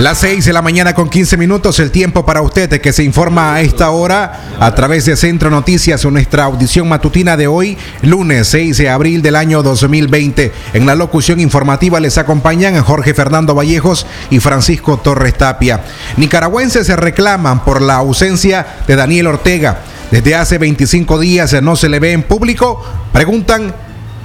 Las 0.00 0.16
6 0.20 0.46
de 0.46 0.54
la 0.54 0.62
mañana 0.62 0.94
con 0.94 1.10
15 1.10 1.36
minutos, 1.36 1.78
el 1.78 1.90
tiempo 1.90 2.24
para 2.24 2.40
usted 2.40 2.80
que 2.80 2.90
se 2.90 3.04
informa 3.04 3.52
a 3.52 3.60
esta 3.60 3.90
hora 3.90 4.56
a 4.58 4.74
través 4.74 5.04
de 5.04 5.14
Centro 5.14 5.50
Noticias 5.50 6.06
nuestra 6.06 6.44
audición 6.44 6.88
matutina 6.88 7.36
de 7.36 7.46
hoy, 7.48 7.76
lunes 8.00 8.48
6 8.48 8.78
de 8.78 8.88
abril 8.88 9.20
del 9.20 9.36
año 9.36 9.62
2020. 9.62 10.52
En 10.72 10.86
la 10.86 10.94
locución 10.94 11.38
informativa 11.38 12.00
les 12.00 12.16
acompañan 12.16 12.82
Jorge 12.82 13.12
Fernando 13.12 13.54
Vallejos 13.54 14.06
y 14.30 14.40
Francisco 14.40 14.96
Torres 14.96 15.36
Tapia. 15.36 15.82
Nicaragüenses 16.16 16.86
se 16.86 16.96
reclaman 16.96 17.62
por 17.62 17.82
la 17.82 17.96
ausencia 17.96 18.78
de 18.86 18.96
Daniel 18.96 19.26
Ortega. 19.26 19.82
Desde 20.10 20.34
hace 20.34 20.56
25 20.56 21.18
días 21.18 21.52
no 21.60 21.76
se 21.76 21.90
le 21.90 22.00
ve 22.00 22.12
en 22.12 22.22
público. 22.22 22.82
Preguntan, 23.12 23.74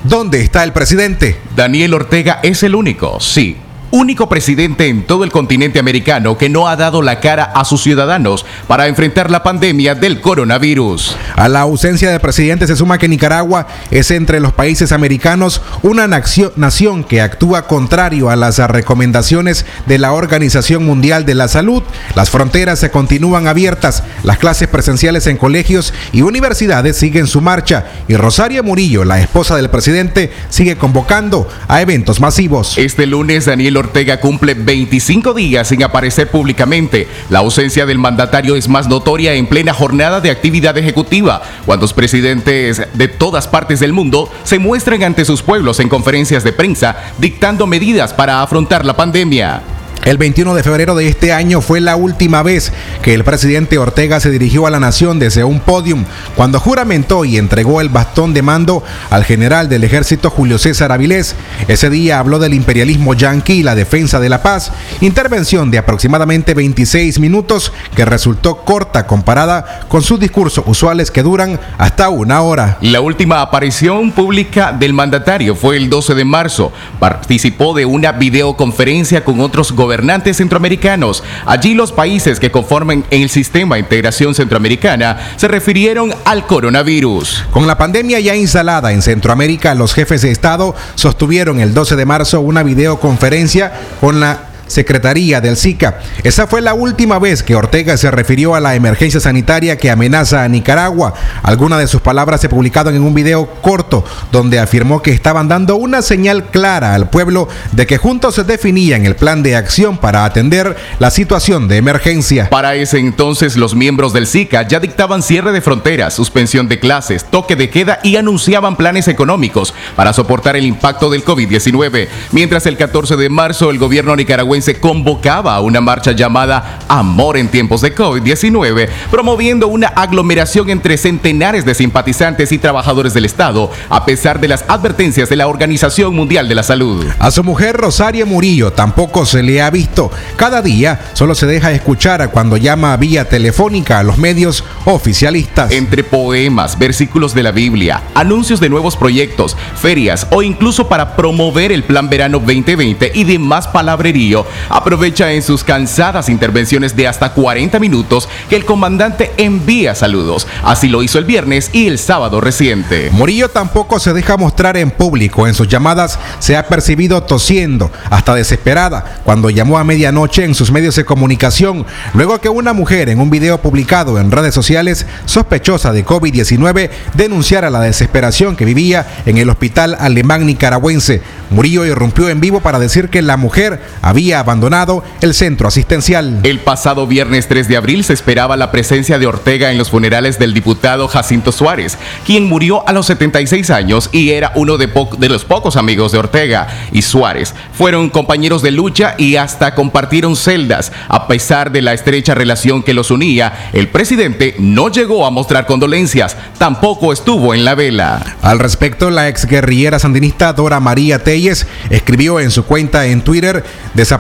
¿dónde 0.06 0.40
está 0.40 0.64
el 0.64 0.72
presidente? 0.72 1.38
Daniel 1.54 1.96
Ortega 1.96 2.40
es 2.44 2.64
el 2.64 2.76
único, 2.76 3.20
sí, 3.20 3.58
único 3.92 4.28
presidente 4.30 4.88
en 4.88 5.06
todo 5.06 5.24
el 5.24 5.32
continente 5.32 5.80
americano 5.80 6.38
que 6.38 6.50
no 6.50 6.68
ha 6.68 6.76
dado 6.76 7.02
la 7.02 7.20
cara 7.20 7.44
a 7.44 7.66
sus 7.66 7.82
ciudadanos 7.82 8.46
para 8.68 8.88
enfrentar 8.88 9.32
la 9.32 9.44
pandemia 9.44 9.96
del 9.96 10.22
coronavirus. 10.22 11.16
A 11.36 11.50
la 11.50 11.62
ausencia 11.62 12.10
del 12.10 12.20
presidente 12.20 12.68
se 12.68 12.76
suma 12.76 12.98
que 12.98 13.08
Nicaragua 13.08 13.68
es 13.92 14.12
entre 14.12 14.40
los 14.40 14.54
países 14.54 14.92
americanos 14.92 15.62
una 15.82 16.08
nación 16.08 17.04
que 17.04 17.22
actúa 17.22 17.68
contrario 17.68 18.30
a 18.30 18.36
las 18.36 18.58
recomendaciones 18.58 19.66
de 19.86 19.98
la 19.98 20.14
Organización 20.14 20.86
Mundial 20.86 21.26
de 21.26 21.36
la 21.36 21.48
Salud. 21.48 21.84
Las 22.16 22.30
fronteras 22.30 22.80
se 22.80 22.92
continúan 22.92 23.48
abiertas, 23.48 24.04
las 24.24 24.38
clases 24.38 24.68
presenciales 24.68 25.28
en 25.28 25.38
colegios 25.38 25.94
y 26.12 26.22
universidades 26.22 26.98
siguen 26.98 27.28
su 27.28 27.42
marcha 27.42 27.86
y 28.08 28.16
Rosario 28.16 28.64
Murillo, 28.64 29.06
la 29.06 29.20
esposa 29.20 29.56
del 29.56 29.70
presidente, 29.70 30.32
sigue 30.50 30.78
convocando 30.78 31.48
a 31.68 31.82
eventos 31.82 32.20
masivos. 32.20 32.78
Este 32.78 33.06
lunes 33.06 33.46
Daniel 33.46 33.75
Ortega 33.78 34.20
cumple 34.20 34.54
25 34.54 35.34
días 35.34 35.68
sin 35.68 35.84
aparecer 35.84 36.30
públicamente. 36.30 37.08
La 37.30 37.40
ausencia 37.40 37.86
del 37.86 37.98
mandatario 37.98 38.56
es 38.56 38.68
más 38.68 38.88
notoria 38.88 39.34
en 39.34 39.48
plena 39.48 39.74
jornada 39.74 40.22
de 40.22 40.32
actividad 40.32 40.78
ejecutiva, 40.78 41.42
cuando 41.66 41.86
los 41.86 41.94
presidentes 41.94 42.82
de 42.94 43.08
todas 43.08 43.48
partes 43.48 43.80
del 43.80 43.94
mundo 43.94 44.32
se 44.44 44.60
muestran 44.60 45.04
ante 45.04 45.26
sus 45.26 45.42
pueblos 45.42 45.80
en 45.80 45.90
conferencias 45.90 46.44
de 46.44 46.54
prensa 46.54 46.96
dictando 47.18 47.68
medidas 47.68 48.14
para 48.14 48.42
afrontar 48.42 48.86
la 48.86 48.96
pandemia. 48.96 49.75
El 50.06 50.20
21 50.20 50.54
de 50.54 50.62
febrero 50.62 50.94
de 50.94 51.08
este 51.08 51.34
año 51.34 51.62
fue 51.62 51.82
la 51.82 51.96
última 51.96 52.44
vez 52.44 52.72
que 53.02 53.16
el 53.16 53.24
presidente 53.24 53.80
Ortega 53.80 54.20
se 54.20 54.30
dirigió 54.30 54.68
a 54.68 54.70
la 54.70 54.80
nación 54.80 55.18
desde 55.18 55.44
un 55.44 55.60
podium 55.60 56.06
cuando 56.36 56.60
juramentó 56.60 57.26
y 57.26 57.40
entregó 57.40 57.82
el 57.82 57.90
bastón 57.90 58.32
de 58.32 58.44
mando 58.44 58.84
al 59.10 59.24
general 59.24 59.68
del 59.68 59.84
ejército 59.84 60.30
Julio 60.30 60.60
César 60.60 60.92
Avilés. 60.92 61.36
Ese 61.68 61.90
día 61.90 62.20
habló 62.20 62.38
del 62.38 62.54
imperialismo 62.54 63.16
yanqui 63.16 63.54
y 63.54 63.64
la 63.64 63.74
defensa 63.74 64.20
de 64.20 64.30
la 64.30 64.44
paz, 64.44 64.72
intervención 65.02 65.72
de 65.72 65.80
aproximadamente 65.80 66.54
26 66.54 67.20
minutos 67.20 67.74
que 67.96 68.06
resultó 68.06 68.58
corta 68.58 69.08
comparada 69.08 69.88
con 69.88 70.04
sus 70.04 70.20
discursos 70.20 70.66
usuales 70.68 71.10
que 71.10 71.24
duran 71.24 71.60
hasta 71.80 72.10
una 72.10 72.44
hora. 72.44 72.78
La 72.82 73.02
última 73.02 73.42
aparición 73.42 74.12
pública 74.12 74.72
del 74.72 74.94
mandatario 74.94 75.56
fue 75.56 75.78
el 75.78 75.90
12 75.90 76.14
de 76.14 76.26
marzo. 76.26 76.72
Participó 77.00 77.74
de 77.74 77.86
una 77.86 78.12
videoconferencia 78.12 79.26
con 79.26 79.40
otros 79.40 79.72
gobernantes 79.72 79.95
gobernantes 79.96 80.36
centroamericanos. 80.36 81.24
Allí 81.46 81.74
los 81.74 81.94
países 81.94 82.42
que 82.42 82.52
conforman 82.52 83.06
el 83.12 83.30
sistema 83.30 83.76
de 83.76 83.82
integración 83.82 84.36
centroamericana 84.36 85.18
se 85.38 85.48
refirieron 85.48 86.14
al 86.26 86.46
coronavirus. 86.46 87.46
Con 87.50 87.66
la 87.66 87.78
pandemia 87.78 88.20
ya 88.20 88.36
instalada 88.36 88.92
en 88.92 89.02
Centroamérica, 89.02 89.74
los 89.74 89.94
jefes 89.94 90.22
de 90.24 90.32
Estado 90.32 90.76
sostuvieron 90.96 91.62
el 91.62 91.74
12 91.74 91.96
de 91.96 92.06
marzo 92.06 92.42
una 92.42 92.62
videoconferencia 92.62 93.72
con 94.02 94.20
la 94.20 94.55
Secretaría 94.68 95.42
del 95.42 95.58
SICA. 95.58 96.00
Esa 96.24 96.48
fue 96.48 96.62
la 96.62 96.74
última 96.74 97.20
vez 97.20 97.44
que 97.44 97.56
Ortega 97.56 97.98
se 97.98 98.10
refirió 98.10 98.56
a 98.56 98.60
la 98.60 98.76
emergencia 98.76 99.20
sanitaria 99.20 99.78
que 99.78 99.92
amenaza 99.92 100.44
a 100.44 100.50
Nicaragua. 100.50 101.14
Algunas 101.44 101.80
de 101.80 101.88
sus 101.88 102.02
palabras 102.02 102.42
se 102.42 102.50
publicaron 102.50 102.96
en 102.96 103.04
un 103.04 103.14
video 103.14 103.48
corto 103.62 104.04
donde 104.32 104.60
afirmó 104.60 105.02
que 105.02 105.12
estaban 105.12 105.48
dando 105.48 105.76
una 105.76 106.02
señal 106.02 106.46
clara 106.46 106.96
al 106.96 107.10
pueblo 107.10 107.48
de 107.74 107.86
que 107.86 107.98
juntos 107.98 108.36
se 108.36 108.44
definían 108.44 109.06
el 109.06 109.16
plan 109.16 109.44
de 109.44 109.56
acción 109.56 109.98
para 109.98 110.26
atender 110.26 110.76
la 111.00 111.12
situación 111.12 111.68
de 111.68 111.78
emergencia. 111.78 112.50
Para 112.50 112.76
ese 112.76 112.98
entonces 112.98 113.58
los 113.58 113.76
miembros 113.76 114.14
del 114.14 114.28
SICA 114.28 114.68
ya 114.68 114.80
dictaban 114.80 115.22
cierre 115.22 115.52
de 115.52 115.62
fronteras, 115.62 116.14
suspensión 116.14 116.68
de 116.68 116.80
clases, 116.80 117.26
toque 117.26 117.56
de 117.56 117.70
queda 117.70 118.00
y 118.04 118.16
anunciaban 118.16 118.76
planes 118.76 119.08
económicos 119.08 119.74
para 119.96 120.14
soportar 120.14 120.56
el 120.56 120.66
impacto 120.66 121.10
del 121.10 121.24
COVID-19. 121.24 122.08
Mientras 122.32 122.66
el 122.66 122.78
14 122.78 123.16
de 123.16 123.30
marzo 123.30 123.70
el 123.70 123.78
gobierno 123.78 124.16
nicaragüense 124.16 124.55
se 124.62 124.80
convocaba 124.80 125.56
a 125.56 125.62
una 125.62 125.82
marcha 125.82 126.12
llamada 126.12 126.80
Amor 126.88 127.38
en 127.38 127.50
tiempos 127.50 127.82
de 127.82 127.96
COVID-19, 127.96 128.90
promoviendo 129.10 129.68
una 129.68 129.88
aglomeración 129.88 130.70
entre 130.70 130.98
centenares 130.98 131.66
de 131.66 131.74
simpatizantes 131.76 132.52
y 132.52 132.58
trabajadores 132.58 133.14
del 133.14 133.26
Estado, 133.26 133.72
a 133.90 134.06
pesar 134.06 134.40
de 134.40 134.48
las 134.48 134.66
advertencias 134.68 135.30
de 135.30 135.36
la 135.36 135.48
Organización 135.48 136.16
Mundial 136.16 136.48
de 136.48 136.56
la 136.56 136.64
Salud. 136.64 137.06
A 137.20 137.32
su 137.32 137.44
mujer 137.44 137.78
Rosario 137.78 138.26
Murillo 138.26 138.74
tampoco 138.74 139.26
se 139.26 139.44
le 139.44 139.62
ha 139.62 139.70
visto. 139.70 140.12
Cada 140.36 140.62
día 140.62 141.00
solo 141.14 141.36
se 141.36 141.46
deja 141.46 141.72
escuchar 141.72 142.30
cuando 142.32 142.58
llama 142.58 142.96
vía 142.98 143.28
telefónica 143.28 144.00
a 144.00 144.04
los 144.04 144.18
medios 144.18 144.64
oficialistas. 144.86 145.72
Entre 145.72 146.04
poemas, 146.04 146.78
versículos 146.78 147.34
de 147.34 147.44
la 147.44 147.52
Biblia, 147.52 148.04
anuncios 148.14 148.60
de 148.60 148.70
nuevos 148.70 148.96
proyectos, 148.96 149.58
ferias 149.76 150.28
o 150.32 150.42
incluso 150.42 150.88
para 150.88 151.16
promover 151.16 151.72
el 151.72 151.84
Plan 151.84 152.10
Verano 152.10 152.40
2020 152.40 153.12
y 153.14 153.24
demás 153.24 153.68
palabrerío, 153.68 154.45
Aprovecha 154.70 155.32
en 155.32 155.42
sus 155.42 155.64
cansadas 155.64 156.30
intervenciones 156.30 156.96
de 156.96 157.08
hasta 157.08 157.34
40 157.34 157.80
minutos 157.80 158.30
que 158.50 158.56
el 158.56 158.66
comandante 158.66 159.32
envía 159.38 159.96
saludos. 159.96 160.48
Así 160.64 160.88
lo 160.88 161.04
hizo 161.04 161.20
el 161.20 161.26
viernes 161.26 161.70
y 161.74 161.88
el 161.88 162.00
sábado 162.00 162.42
reciente. 162.42 163.10
Murillo 163.12 163.50
tampoco 163.50 164.00
se 164.00 164.14
deja 164.14 164.38
mostrar 164.38 164.78
en 164.78 164.92
público. 164.92 165.48
En 165.48 165.54
sus 165.54 165.68
llamadas 165.68 166.20
se 166.40 166.58
ha 166.58 166.68
percibido 166.68 167.24
tosiendo, 167.24 167.92
hasta 168.10 168.36
desesperada, 168.36 169.20
cuando 169.24 169.50
llamó 169.50 169.78
a 169.78 169.84
medianoche 169.84 170.44
en 170.44 170.56
sus 170.56 170.72
medios 170.72 170.96
de 170.96 171.06
comunicación, 171.06 171.86
luego 172.14 172.40
que 172.40 172.50
una 172.50 172.74
mujer 172.74 173.10
en 173.10 173.20
un 173.20 173.30
video 173.30 173.60
publicado 173.60 174.20
en 174.20 174.32
redes 174.32 174.54
sociales 174.54 175.06
sospechosa 175.26 175.92
de 175.92 176.06
COVID-19 176.06 176.90
denunciara 177.14 177.70
la 177.70 177.82
desesperación 177.82 178.56
que 178.56 178.66
vivía 178.66 179.06
en 179.26 179.38
el 179.38 179.50
hospital 179.50 179.98
alemán 180.00 180.46
nicaragüense. 180.46 181.22
Murillo 181.50 181.86
irrumpió 181.86 182.30
en 182.30 182.42
vivo 182.42 182.60
para 182.60 182.80
decir 182.80 183.10
que 183.10 183.22
la 183.22 183.38
mujer 183.38 183.82
había 184.02 184.35
abandonado 184.40 185.04
el 185.22 185.34
centro 185.34 185.68
asistencial. 185.68 186.40
El 186.44 186.60
pasado 186.60 187.08
viernes 187.08 187.48
3 187.48 187.68
de 187.68 187.78
abril 187.78 188.04
se 188.04 188.14
esperaba 188.14 188.58
la 188.58 188.72
presencia 188.72 189.20
de 189.20 189.28
Ortega 189.28 189.72
en 189.72 189.78
los 189.78 189.90
funerales 189.90 190.40
del 190.40 190.54
diputado 190.54 191.08
Jacinto 191.08 191.52
Suárez, 191.52 191.98
quien 192.26 192.46
murió 192.46 192.88
a 192.88 192.94
los 192.94 193.06
76 193.08 193.70
años 193.70 194.10
y 194.12 194.32
era 194.32 194.52
uno 194.56 194.78
de, 194.78 194.90
de 195.18 195.30
los 195.30 195.46
pocos 195.46 195.76
amigos 195.76 196.12
de 196.12 196.20
Ortega 196.20 196.68
y 196.92 197.02
Suárez. 197.02 197.54
Fueron 197.74 198.10
compañeros 198.10 198.62
de 198.62 198.72
lucha 198.72 199.16
y 199.18 199.36
hasta 199.36 199.76
compartieron 199.76 200.36
celdas. 200.36 200.92
A 201.08 201.28
pesar 201.28 201.72
de 201.72 201.82
la 201.82 201.94
estrecha 201.94 202.36
relación 202.36 202.84
que 202.84 202.94
los 202.94 203.12
unía, 203.12 203.70
el 203.74 203.88
presidente 203.88 204.56
no 204.60 204.90
llegó 204.90 205.26
a 205.26 205.32
mostrar 205.32 205.66
condolencias, 205.66 206.38
tampoco 206.58 207.14
estuvo 207.14 207.54
en 207.54 207.66
la 207.66 207.76
vela. 207.76 208.36
Al 208.42 208.60
respecto, 208.60 209.10
la 209.10 209.28
exguerrillera 209.28 210.00
sandinista 210.00 210.54
Dora 210.54 210.80
María 210.80 211.24
Telles 211.24 211.68
escribió 211.90 212.40
en 212.40 212.52
su 212.52 212.66
cuenta 212.66 213.06
en 213.06 213.22
Twitter, 213.22 213.64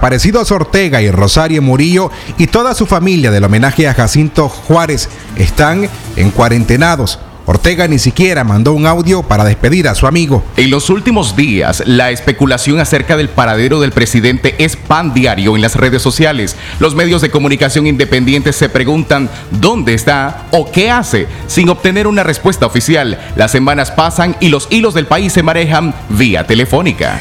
desaparecidos 0.06 0.52
Ortega 0.52 1.02
y 1.02 1.10
Rosario 1.10 1.63
Murillo 1.63 2.12
y 2.38 2.46
toda 2.46 2.76
su 2.76 2.86
familia 2.86 3.32
del 3.32 3.44
homenaje 3.44 3.88
a 3.88 3.96
Jacinto 3.96 4.50
Juárez 4.50 5.10
están 5.36 5.89
en 6.15 6.30
cuarentenados. 6.30 7.18
Ortega 7.48 7.88
ni 7.88 7.98
siquiera 7.98 8.44
mandó 8.44 8.74
un 8.74 8.86
audio 8.86 9.24
para 9.24 9.44
despedir 9.44 9.88
a 9.88 9.96
su 9.96 10.06
amigo. 10.06 10.44
En 10.58 10.70
los 10.70 10.91
últimos 10.91 11.36
días, 11.36 11.82
la 11.88 12.12
especulación 12.12 12.80
acerca 12.80 13.18
del 13.18 13.30
paradero 13.30 13.80
del 13.80 13.94
presidente 13.94 14.54
es 14.60 14.76
pan 14.76 15.13
diario 15.15 15.56
en 15.56 15.63
las 15.63 15.76
redes 15.76 16.04
sociales. 16.04 16.56
Los 16.80 16.94
medios 16.94 17.22
de 17.22 17.32
comunicación 17.32 17.88
independientes 17.88 18.56
se 18.56 18.70
preguntan 18.70 19.28
dónde 19.60 19.96
está 19.96 20.46
o 20.52 20.72
qué 20.72 20.91
hace 20.91 21.28
sin 21.48 21.70
obtener 21.70 22.06
una 22.06 22.22
respuesta 22.22 22.68
oficial. 22.68 23.20
Las 23.36 23.50
semanas 23.52 23.89
pasan 23.89 24.36
y 24.39 24.50
los 24.50 24.68
hilos 24.70 24.94
del 24.94 25.08
país 25.08 25.34
se 25.34 25.41
marejan 25.41 25.96
vía 26.10 26.46
telefónica. 26.46 27.20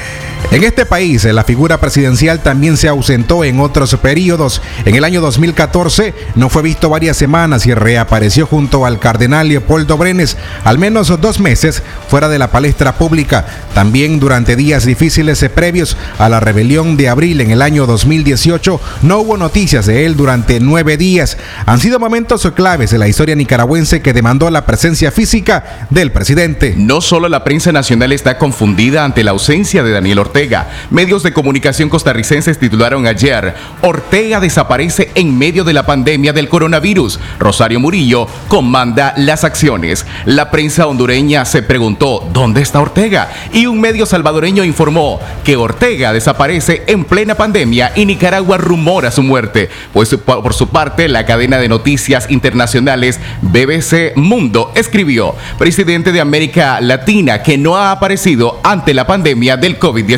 En 0.51 0.63
este 0.63 0.87
país, 0.87 1.25
la 1.25 1.43
figura 1.43 1.81
presidencial 1.81 2.41
también 2.41 2.77
se 2.77 2.87
ausentó 2.87 3.43
en 3.43 3.59
otros 3.59 3.97
periodos. 3.97 4.63
En 4.85 4.95
el 4.95 5.03
año 5.03 5.21
2014 5.21 6.15
no 6.37 6.49
fue 6.49 6.63
visto 6.63 6.89
varias 6.89 7.17
semanas 7.17 7.67
y 7.67 7.75
reapareció 7.75 8.47
junto 8.47 8.87
al 8.87 9.01
cardenal 9.01 9.49
Leopoldo 9.49 9.97
Brenes, 9.97 10.37
al 10.63 10.79
menos 10.79 11.09
dos 11.21 11.41
meses 11.41 11.83
fuera 12.09 12.29
de 12.29 12.39
la 12.39 12.53
palestra 12.53 12.97
pública. 12.97 13.47
También 13.75 14.21
durante 14.21 14.55
días 14.55 14.85
difíciles 14.85 15.45
previos 15.53 15.97
a 16.19 16.29
la 16.29 16.39
rebelión 16.39 16.97
de 16.97 17.09
abril 17.09 17.41
en 17.41 17.51
el 17.51 17.61
año 17.61 17.87
2018, 17.87 18.81
no 19.03 19.19
hubo 19.19 19.37
noticias 19.37 19.87
de 19.87 20.07
él 20.07 20.17
durante 20.17 20.61
nueve 20.61 20.97
días. 20.97 21.37
Han 21.67 21.81
sido 21.81 21.99
momentos 21.99 22.49
claves 22.55 22.93
en 22.93 23.01
la 23.01 23.09
historia 23.09 23.35
nicaragüense 23.35 24.03
que 24.03 24.13
demandó 24.13 24.49
la 24.51 24.67
presencia 24.67 25.11
física 25.11 25.89
del 25.91 26.13
presidente. 26.13 26.75
No 26.77 27.01
solo 27.01 27.29
la 27.29 27.43
prensa 27.43 27.73
nacional 27.73 28.13
está 28.13 28.39
confundida 28.39 29.05
ante 29.05 29.25
la 29.25 29.33
ausencia 29.33 29.83
de 29.83 29.91
Daniel 29.91 30.21
Ortega, 30.21 30.34
Ortega. 30.35 30.69
Medios 30.91 31.23
de 31.23 31.33
comunicación 31.33 31.89
costarricenses 31.89 32.59
titularon 32.59 33.07
ayer, 33.07 33.55
Ortega 33.83 34.41
desaparece 34.41 35.13
en 35.15 35.39
medio 35.39 35.63
de 35.63 35.73
la 35.73 35.87
pandemia 35.87 36.33
del 36.33 36.49
coronavirus. 36.49 37.21
Rosario 37.39 37.79
Murillo 37.79 38.27
comanda 38.49 39.15
las 39.17 39.45
acciones. 39.45 40.05
La 40.25 40.51
prensa 40.51 40.89
hondureña 40.89 41.45
se 41.45 41.63
preguntó, 41.63 42.29
¿dónde 42.33 42.63
está 42.63 42.81
Ortega? 42.81 43.31
Y 43.53 43.67
un 43.67 43.81
medio 43.81 44.07
salvadoreño 44.07 44.65
informó 44.65 45.21
que 45.45 45.55
Ortega 45.55 46.13
desaparece 46.13 46.83
en 46.89 47.05
plena 47.05 47.37
pandemia 47.37 47.93
y 47.95 48.05
Nicaragua 48.05 48.59
rumora 48.59 49.13
su 49.13 49.23
muerte. 49.23 49.71
Pues 49.93 50.17
por 50.17 50.53
su 50.53 50.67
parte, 50.69 51.07
la 51.07 51.27
cadena 51.27 51.59
de 51.59 51.69
noticias 51.69 52.29
internacionales 52.29 53.21
BBC 53.41 54.17
Mundo 54.17 54.73
escribió, 54.75 55.37
presidente 55.59 56.11
de 56.11 56.21
América 56.21 56.81
Latina 56.81 57.45
que 57.45 57.57
no 57.57 57.77
ha 57.77 57.93
aparecido 57.93 58.59
ante 58.65 58.95
la 58.95 59.07
pandemia 59.07 59.57
del 59.57 59.79
COVID-19. 59.79 60.14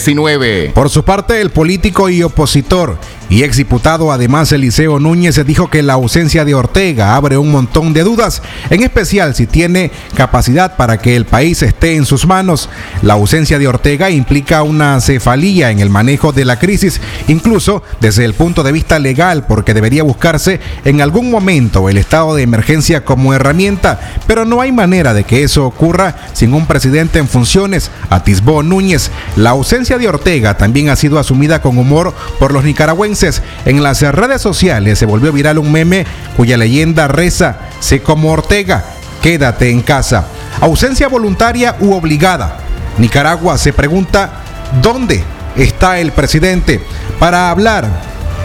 Por 0.75 0.91
su 0.91 1.05
parte, 1.05 1.41
el 1.41 1.51
político 1.51 2.09
y 2.09 2.23
opositor 2.23 2.99
y 3.29 3.43
exdiputado 3.43 4.13
además 4.13 4.53
Eliseo 4.53 5.01
Núñez 5.01 5.45
dijo 5.45 5.69
que 5.69 5.83
la 5.83 5.95
ausencia 5.95 6.45
de 6.45 6.55
Ortega 6.55 7.17
abre 7.17 7.37
un 7.39 7.51
montón 7.51 7.93
de 7.93 8.05
dudas, 8.05 8.41
en 8.71 8.83
especial 8.83 9.35
si 9.35 9.47
tiene 9.47 9.91
capacidad 10.15 10.77
para 10.77 10.99
que 10.99 11.17
el 11.17 11.25
país 11.25 11.63
esté 11.63 11.97
en 11.97 12.07
sus 12.07 12.27
manos. 12.27 12.69
La 13.03 13.15
ausencia 13.15 13.59
de 13.59 13.67
Ortega 13.67 14.11
implica 14.11 14.63
una 14.63 15.01
cefalía 15.01 15.71
en 15.71 15.81
el 15.81 15.91
manejo 15.91 16.33
de 16.33 16.45
la 16.45 16.59
crisis, 16.59 17.01
incluso 17.27 17.83
desde 18.01 18.25
el 18.25 18.35
punto 18.35 18.63
de 18.63 18.73
vista 18.73 18.99
legal, 18.99 19.47
porque 19.47 19.75
debería 19.75 20.05
buscarse 20.05 20.61
en 20.85 21.01
algún 21.01 21.31
momento 21.31 21.89
el 21.89 21.99
estado 21.99 22.35
de 22.37 22.43
emergencia 22.43 23.05
como 23.05 23.35
herramienta, 23.35 24.01
pero 24.29 24.45
no 24.45 24.61
hay 24.61 24.71
manera 24.71 25.15
de 25.15 25.25
que 25.25 25.43
eso 25.43 25.67
ocurra 25.67 26.15
sin 26.33 26.55
un 26.55 26.67
presidente 26.67 27.19
en 27.19 27.29
funciones, 27.29 27.91
atisbó 28.09 28.63
Núñez. 28.63 29.11
La 29.35 29.51
ausencia 29.51 29.99
de 29.99 30.09
Ortega 30.09 30.57
también 30.57 30.91
ha 30.91 30.97
sido 30.97 31.19
asumida 31.19 31.61
con 31.61 31.77
humor 31.79 32.15
por 32.39 32.53
los 32.53 32.63
nicaragüenses. 32.65 33.16
En 33.65 33.83
las 33.83 34.03
redes 34.03 34.43
sociales 34.43 34.99
se 34.99 35.07
volvió 35.07 35.33
viral 35.33 35.59
un 35.59 35.73
meme 35.73 36.05
cuya 36.37 36.57
leyenda 36.57 37.09
reza, 37.09 37.57
sé 37.81 38.03
como 38.03 38.31
Ortega, 38.31 38.85
quédate 39.23 39.71
en 39.71 39.81
casa. 39.81 40.27
Ausencia 40.61 41.09
voluntaria 41.09 41.77
u 41.81 41.95
obligada. 41.95 42.59
Nicaragua 42.99 43.57
se 43.59 43.73
pregunta, 43.73 44.43
¿dónde 44.83 45.25
está 45.57 45.99
el 45.99 46.13
presidente? 46.13 46.81
Para 47.19 47.51
hablar 47.51 47.87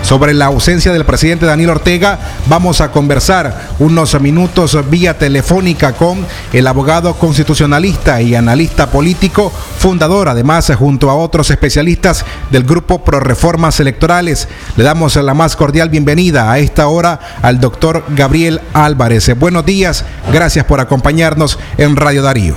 sobre 0.02 0.34
la 0.34 0.48
ausencia 0.48 0.92
del 0.92 1.06
presidente 1.06 1.46
Daniel 1.46 1.72
Ortega, 1.72 2.20
vamos 2.48 2.82
a 2.82 2.92
conversar 2.92 3.70
unos 3.80 4.20
minutos 4.20 4.78
vía 4.90 5.18
telefónica 5.18 5.94
con 5.94 6.26
el 6.54 6.68
abogado 6.68 7.14
constitucionalista 7.16 8.22
y 8.22 8.36
analista 8.36 8.92
político, 8.92 9.52
fundador 9.78 10.30
además 10.30 10.72
junto 10.78 11.10
a 11.10 11.16
otros 11.16 11.50
especialistas 11.52 12.26
del 12.50 12.64
grupo 12.64 13.04
Pro 13.04 13.20
Reformas 13.20 13.80
Electorales. 13.80 14.48
Le 14.76 14.84
damos 14.84 15.16
la 15.16 15.34
más 15.34 15.56
cordial 15.56 15.90
bienvenida 15.90 16.52
a 16.52 16.60
esta 16.60 16.88
hora 16.88 17.20
al 17.42 17.60
doctor 17.60 18.04
Gabriel 18.10 18.62
Álvarez. 18.74 19.38
Buenos 19.38 19.66
días, 19.66 20.06
gracias 20.32 20.66
por 20.66 20.80
acompañarnos 20.80 21.60
en 21.78 21.96
Radio 21.96 22.24
Darío. 22.24 22.56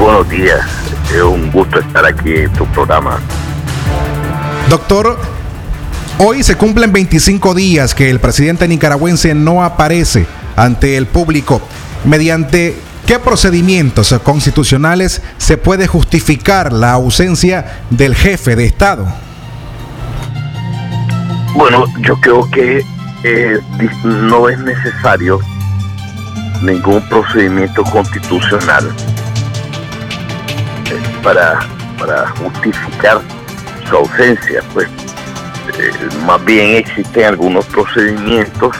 Buenos 0.00 0.28
días, 0.28 0.60
es 1.12 1.22
un 1.22 1.50
gusto 1.50 1.80
estar 1.80 2.06
aquí 2.06 2.32
en 2.34 2.52
tu 2.52 2.64
programa. 2.66 3.18
Doctor, 4.68 5.18
Hoy 6.20 6.42
se 6.42 6.56
cumplen 6.56 6.92
25 6.92 7.54
días 7.54 7.94
que 7.94 8.10
el 8.10 8.18
presidente 8.18 8.66
nicaragüense 8.66 9.36
no 9.36 9.62
aparece 9.62 10.26
ante 10.56 10.96
el 10.96 11.06
público. 11.06 11.62
¿Mediante 12.04 12.76
qué 13.06 13.20
procedimientos 13.20 14.12
constitucionales 14.24 15.22
se 15.36 15.58
puede 15.58 15.86
justificar 15.86 16.72
la 16.72 16.90
ausencia 16.94 17.82
del 17.90 18.16
jefe 18.16 18.56
de 18.56 18.66
Estado? 18.66 19.06
Bueno, 21.54 21.84
yo 22.00 22.20
creo 22.20 22.50
que 22.50 22.82
eh, 23.22 23.60
no 24.02 24.48
es 24.48 24.58
necesario 24.58 25.38
ningún 26.62 27.00
procedimiento 27.08 27.84
constitucional 27.84 28.92
eh, 30.84 31.00
para, 31.22 31.60
para 31.96 32.26
justificar 32.30 33.20
su 33.88 33.96
ausencia, 33.96 34.62
pues 34.74 34.88
eh, 35.78 35.92
más 36.26 36.44
bien 36.44 36.76
existen 36.76 37.24
algunos 37.24 37.64
procedimientos 37.66 38.76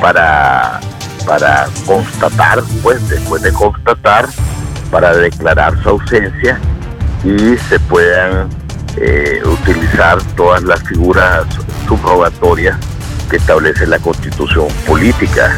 para, 0.00 0.80
para 1.26 1.68
constatar, 1.86 2.62
pues 2.82 3.08
después 3.08 3.42
de 3.42 3.52
constatar, 3.52 4.26
para 4.90 5.14
declarar 5.16 5.80
su 5.82 5.90
ausencia 5.90 6.58
y 7.24 7.56
se 7.68 7.78
puedan 7.80 8.48
eh, 8.96 9.40
utilizar 9.44 10.22
todas 10.36 10.62
las 10.62 10.82
figuras 10.82 11.46
subrogatorias 11.86 12.76
que 13.30 13.36
establece 13.36 13.86
la 13.86 13.98
constitución 13.98 14.68
política. 14.86 15.56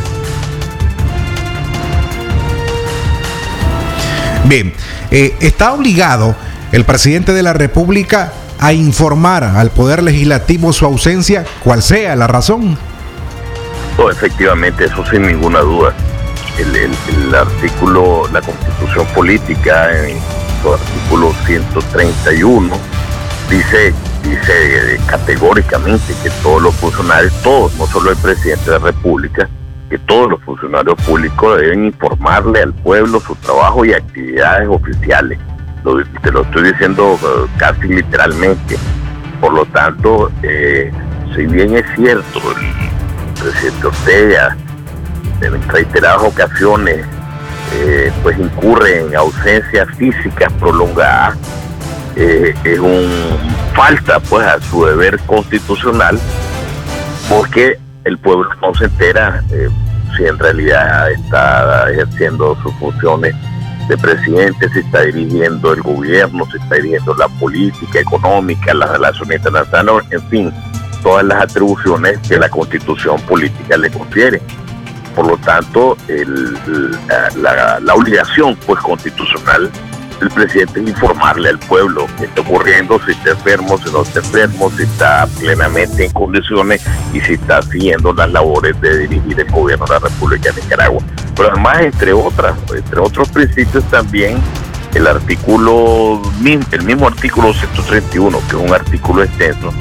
Bien, 4.45 4.73
eh, 5.11 5.35
está 5.41 5.73
obligado 5.73 6.35
el 6.73 6.85
presidente 6.85 7.33
de 7.33 7.43
la 7.43 7.53
República 7.53 8.33
a 8.61 8.73
informar 8.73 9.45
al 9.45 9.71
Poder 9.71 10.03
Legislativo 10.03 10.73
su 10.73 10.85
ausencia, 10.85 11.45
cual 11.65 11.83
sea 11.83 12.15
la 12.17 12.27
razón. 12.27 12.79
Oh, 13.99 14.11
efectivamente, 14.11 14.85
eso 14.85 15.05
sin 15.07 15.23
ninguna 15.23 15.61
duda. 15.61 15.93
El, 16.59 17.35
artículo, 17.35 18.29
la 18.33 18.43
constitución 18.43 19.07
política, 19.15 19.91
en 20.07 20.19
su 20.63 20.75
artículo 20.75 21.33
131, 21.47 22.77
dice 23.49 23.95
dice 24.23 25.01
categóricamente 25.07 26.15
que 26.23 26.31
todos 26.43 26.63
los 26.63 26.75
funcionarios, 26.77 27.33
todos, 27.43 27.75
no 27.77 27.87
solo 27.87 28.11
el 28.11 28.17
presidente 28.17 28.71
de 28.71 28.79
la 28.79 28.85
República, 28.85 29.49
que 29.89 29.99
todos 29.99 30.31
los 30.31 30.43
funcionarios 30.43 30.95
públicos 31.03 31.61
deben 31.61 31.87
informarle 31.87 32.63
al 32.63 32.73
pueblo 32.75 33.21
su 33.21 33.35
trabajo 33.37 33.85
y 33.85 33.93
actividades 33.93 34.69
oficiales. 34.69 35.39
Te 36.23 36.31
lo 36.31 36.43
estoy 36.43 36.73
diciendo 36.73 37.19
eh, 37.23 37.47
casi 37.57 37.89
literalmente. 37.89 38.77
Por 39.41 39.55
lo 39.55 39.65
tanto, 39.67 40.31
eh, 40.43 40.93
si 41.35 41.47
bien 41.47 41.75
es 41.75 41.85
cierto, 41.97 42.41
el 42.51 43.41
presidente 43.41 43.87
Ortega 43.87 44.57
en 45.41 45.69
reiteradas 45.69 46.23
ocasiones 46.23 47.07
eh, 47.73 48.13
pues 48.23 48.39
incurre 48.39 49.01
en 49.01 49.17
ausencias 49.17 49.89
físicas 49.97 50.53
prolongadas, 50.55 51.39
es 52.17 52.79
un 52.79 53.09
falta 53.75 54.21
pues 54.21 54.47
a 54.47 54.61
su 54.61 54.85
deber 54.85 55.19
constitucional 55.21 56.19
porque 57.29 57.79
el 58.05 58.19
pueblo 58.19 58.51
no 58.61 58.75
se 58.75 58.85
entera 58.87 59.43
si 60.17 60.27
en 60.27 60.39
realidad 60.39 61.11
está 61.13 61.91
ejerciendo 61.91 62.59
sus 62.63 62.75
funciones 62.75 63.35
de 63.91 63.99
presidente, 63.99 64.69
si 64.73 64.79
está 64.79 65.03
dirigiendo 65.03 65.73
el 65.73 65.83
gobierno, 65.83 66.47
si 66.51 66.59
está 66.59 66.77
dirigiendo 66.77 67.13
la 67.15 67.29
política 67.29 67.99
económica, 67.99 68.73
las 68.73 68.91
relaciones 68.91 69.39
internacionales, 69.39 70.07
en 70.11 70.23
fin, 70.29 70.53
todas 71.03 71.25
las 71.25 71.43
atribuciones 71.43 72.19
que 72.27 72.39
la 72.39 72.49
constitución 72.49 73.21
política 73.23 73.77
le 73.77 73.91
confiere. 73.91 74.41
Por 75.17 75.27
lo 75.27 75.37
tanto, 75.39 75.97
la, 77.37 77.81
la 77.81 77.95
obligación 77.95 78.57
pues 78.65 78.81
constitucional 78.81 79.71
el 80.25 80.31
presidente 80.31 80.81
es 80.81 80.89
informarle 80.89 81.49
al 81.49 81.59
pueblo 81.59 82.07
qué 82.19 82.25
está 82.25 82.41
ocurriendo, 82.43 83.01
si 83.05 83.13
está 83.13 83.31
enfermo, 83.31 83.79
si 83.79 83.93
no 83.93 84.03
está 84.03 84.21
enfermo, 84.21 84.71
si 84.77 84.83
está 84.83 85.27
plenamente 85.39 86.05
en 86.05 86.13
condiciones 86.13 86.83
y 87.13 87.21
si 87.21 87.35
está 87.35 87.63
siguiendo 87.63 88.13
las 88.13 88.31
labores 88.31 88.79
de 88.81 88.99
dirigir 88.99 89.41
el 89.41 89.51
gobierno 89.51 89.87
de 89.87 89.93
la 89.93 89.99
República 89.99 90.53
de 90.53 90.63
Nicaragua. 90.63 91.03
Pero 91.37 91.51
además, 91.53 91.81
entre 91.81 92.13
otras, 92.13 92.55
entre 92.75 93.01
otros 93.01 93.29
principios 93.31 93.85
también, 93.91 94.39
el 94.95 95.07
artículo, 95.07 96.21
el 96.45 96.83
mismo 96.83 97.07
artículo 97.07 97.53
131, 97.53 98.39
que 98.49 98.57
es 98.57 98.63
un 98.63 98.75
artículo 98.75 99.23
extenso, 99.23 99.73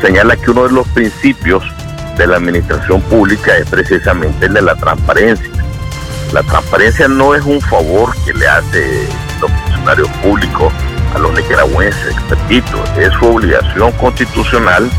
señala 0.00 0.36
que 0.36 0.50
uno 0.50 0.64
de 0.64 0.72
los 0.72 0.88
principios 0.88 1.62
de 2.16 2.26
la 2.26 2.36
administración 2.36 3.00
pública 3.02 3.56
es 3.56 3.68
precisamente 3.68 4.46
el 4.46 4.54
de 4.54 4.62
la 4.62 4.74
transparencia. 4.76 5.50
La 6.32 6.42
transparencia 6.42 7.08
no 7.08 7.34
es 7.34 7.44
un 7.44 7.60
favor 7.60 8.14
que 8.24 8.32
le 8.32 8.48
hace 8.48 9.06
funcionarios 9.84 10.08
públicos 10.22 10.72
a 11.14 11.18
los 11.18 11.32
nicaragüenses, 11.34 12.16
repito, 12.30 12.82
es 12.98 13.12
su 13.18 13.26
obligación 13.26 13.92
constitucional 13.92 14.90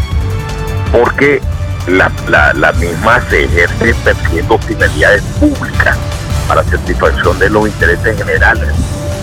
porque 0.92 1.42
la, 1.88 2.12
la, 2.54 2.72
misma 2.74 3.20
se 3.30 3.46
ejerce 3.46 3.96
persiguiendo 4.04 4.58
finalidades 4.60 5.24
públicas 5.40 5.98
para 6.48 6.64
satisfacción 6.64 7.38
de 7.40 7.50
los 7.50 7.68
intereses 7.68 8.18
generales 8.18 8.70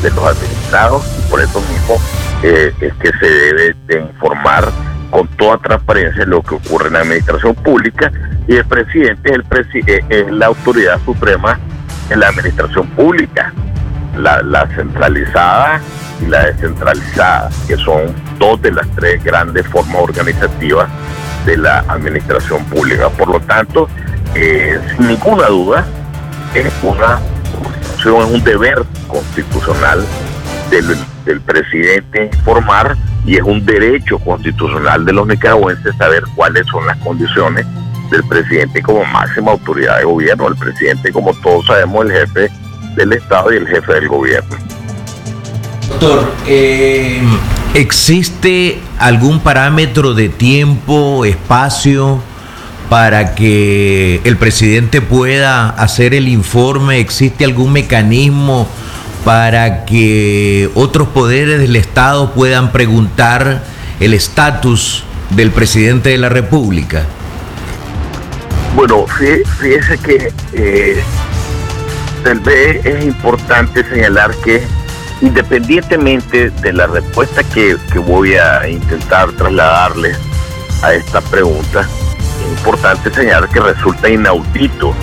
de 0.02 0.10
los 0.10 0.24
administrados 0.24 1.04
y 1.18 1.30
por 1.30 1.40
eso 1.40 1.60
mismo 1.60 2.00
eh, 2.42 2.72
es 2.80 2.92
que 2.94 3.10
se 3.18 3.26
debe 3.26 3.76
de 3.86 4.00
informar 4.00 4.68
con 5.10 5.28
toda 5.36 5.58
transparencia 5.58 6.24
lo 6.26 6.42
que 6.42 6.56
ocurre 6.56 6.88
en 6.88 6.94
la 6.94 7.00
administración 7.00 7.54
pública 7.54 8.10
y 8.48 8.56
el 8.56 8.64
presidente 8.64 9.30
es, 9.30 9.36
el 9.36 9.88
eh, 9.88 10.04
es 10.08 10.30
la 10.32 10.46
autoridad 10.46 11.00
suprema 11.04 11.58
en 12.10 12.20
la 12.20 12.28
administración 12.28 12.86
pública 12.88 13.52
la, 14.16 14.66
centralizada 14.74 15.80
y 16.20 16.26
la 16.26 16.46
descentralizada, 16.46 17.50
que 17.66 17.76
son 17.76 18.14
dos 18.38 18.60
de 18.62 18.72
las 18.72 18.88
tres 18.94 19.22
grandes 19.22 19.66
formas 19.66 19.96
organizativas 19.96 20.88
de 21.46 21.56
la 21.56 21.80
administración 21.88 22.64
pública. 22.66 23.08
Por 23.10 23.28
lo 23.28 23.40
tanto, 23.40 23.88
eh, 24.34 24.78
sin 24.96 25.08
ninguna 25.08 25.46
duda, 25.46 25.84
es 26.54 26.72
una 26.82 27.18
es 27.98 28.06
un 28.06 28.42
deber 28.42 28.82
constitucional 29.06 30.04
del, 30.70 30.96
del 31.24 31.40
presidente 31.40 32.30
informar 32.32 32.96
y 33.24 33.36
es 33.36 33.42
un 33.42 33.64
derecho 33.64 34.18
constitucional 34.18 35.04
de 35.04 35.12
los 35.12 35.28
nicaragüenses 35.28 35.94
saber 35.96 36.24
cuáles 36.34 36.66
son 36.66 36.84
las 36.84 36.96
condiciones 36.98 37.64
del 38.10 38.24
presidente 38.24 38.82
como 38.82 39.04
máxima 39.04 39.52
autoridad 39.52 39.98
de 39.98 40.04
gobierno. 40.04 40.48
El 40.48 40.56
presidente, 40.56 41.12
como 41.12 41.32
todos 41.34 41.66
sabemos, 41.66 42.06
el 42.06 42.12
jefe 42.12 42.50
del 42.94 43.12
Estado 43.12 43.52
y 43.52 43.56
el 43.56 43.66
jefe 43.66 43.92
del 43.92 44.08
gobierno. 44.08 44.56
Doctor, 45.88 46.32
eh, 46.46 47.22
¿existe 47.74 48.80
algún 48.98 49.40
parámetro 49.40 50.14
de 50.14 50.28
tiempo, 50.28 51.24
espacio 51.24 52.20
para 52.88 53.34
que 53.34 54.20
el 54.24 54.36
presidente 54.36 55.00
pueda 55.00 55.70
hacer 55.70 56.14
el 56.14 56.28
informe? 56.28 56.98
¿Existe 56.98 57.44
algún 57.44 57.72
mecanismo 57.72 58.68
para 59.24 59.84
que 59.84 60.70
otros 60.74 61.08
poderes 61.08 61.60
del 61.60 61.76
Estado 61.76 62.32
puedan 62.32 62.72
preguntar 62.72 63.62
el 64.00 64.14
estatus 64.14 65.04
del 65.30 65.50
presidente 65.50 66.10
de 66.10 66.18
la 66.18 66.28
República? 66.28 67.04
Bueno, 68.74 69.06
fíjese 69.06 69.98
que 69.98 70.32
eh, 70.54 71.02
del 72.22 72.40
B 72.40 72.80
es 72.84 73.04
importante 73.04 73.84
señalar 73.84 74.34
que 74.44 74.62
independientemente 75.20 76.50
de 76.50 76.72
la 76.72 76.86
respuesta 76.86 77.42
que, 77.44 77.76
voy 78.06 78.34
a 78.34 78.68
intentar 78.68 79.30
trasladarles 79.32 80.18
a 80.82 80.92
esta 80.94 81.20
pregunta, 81.20 81.82
es 81.82 82.58
importante 82.58 83.12
señalar 83.12 83.48
que 83.48 83.60
resulta 83.60 84.08
inaudito, 84.08 84.94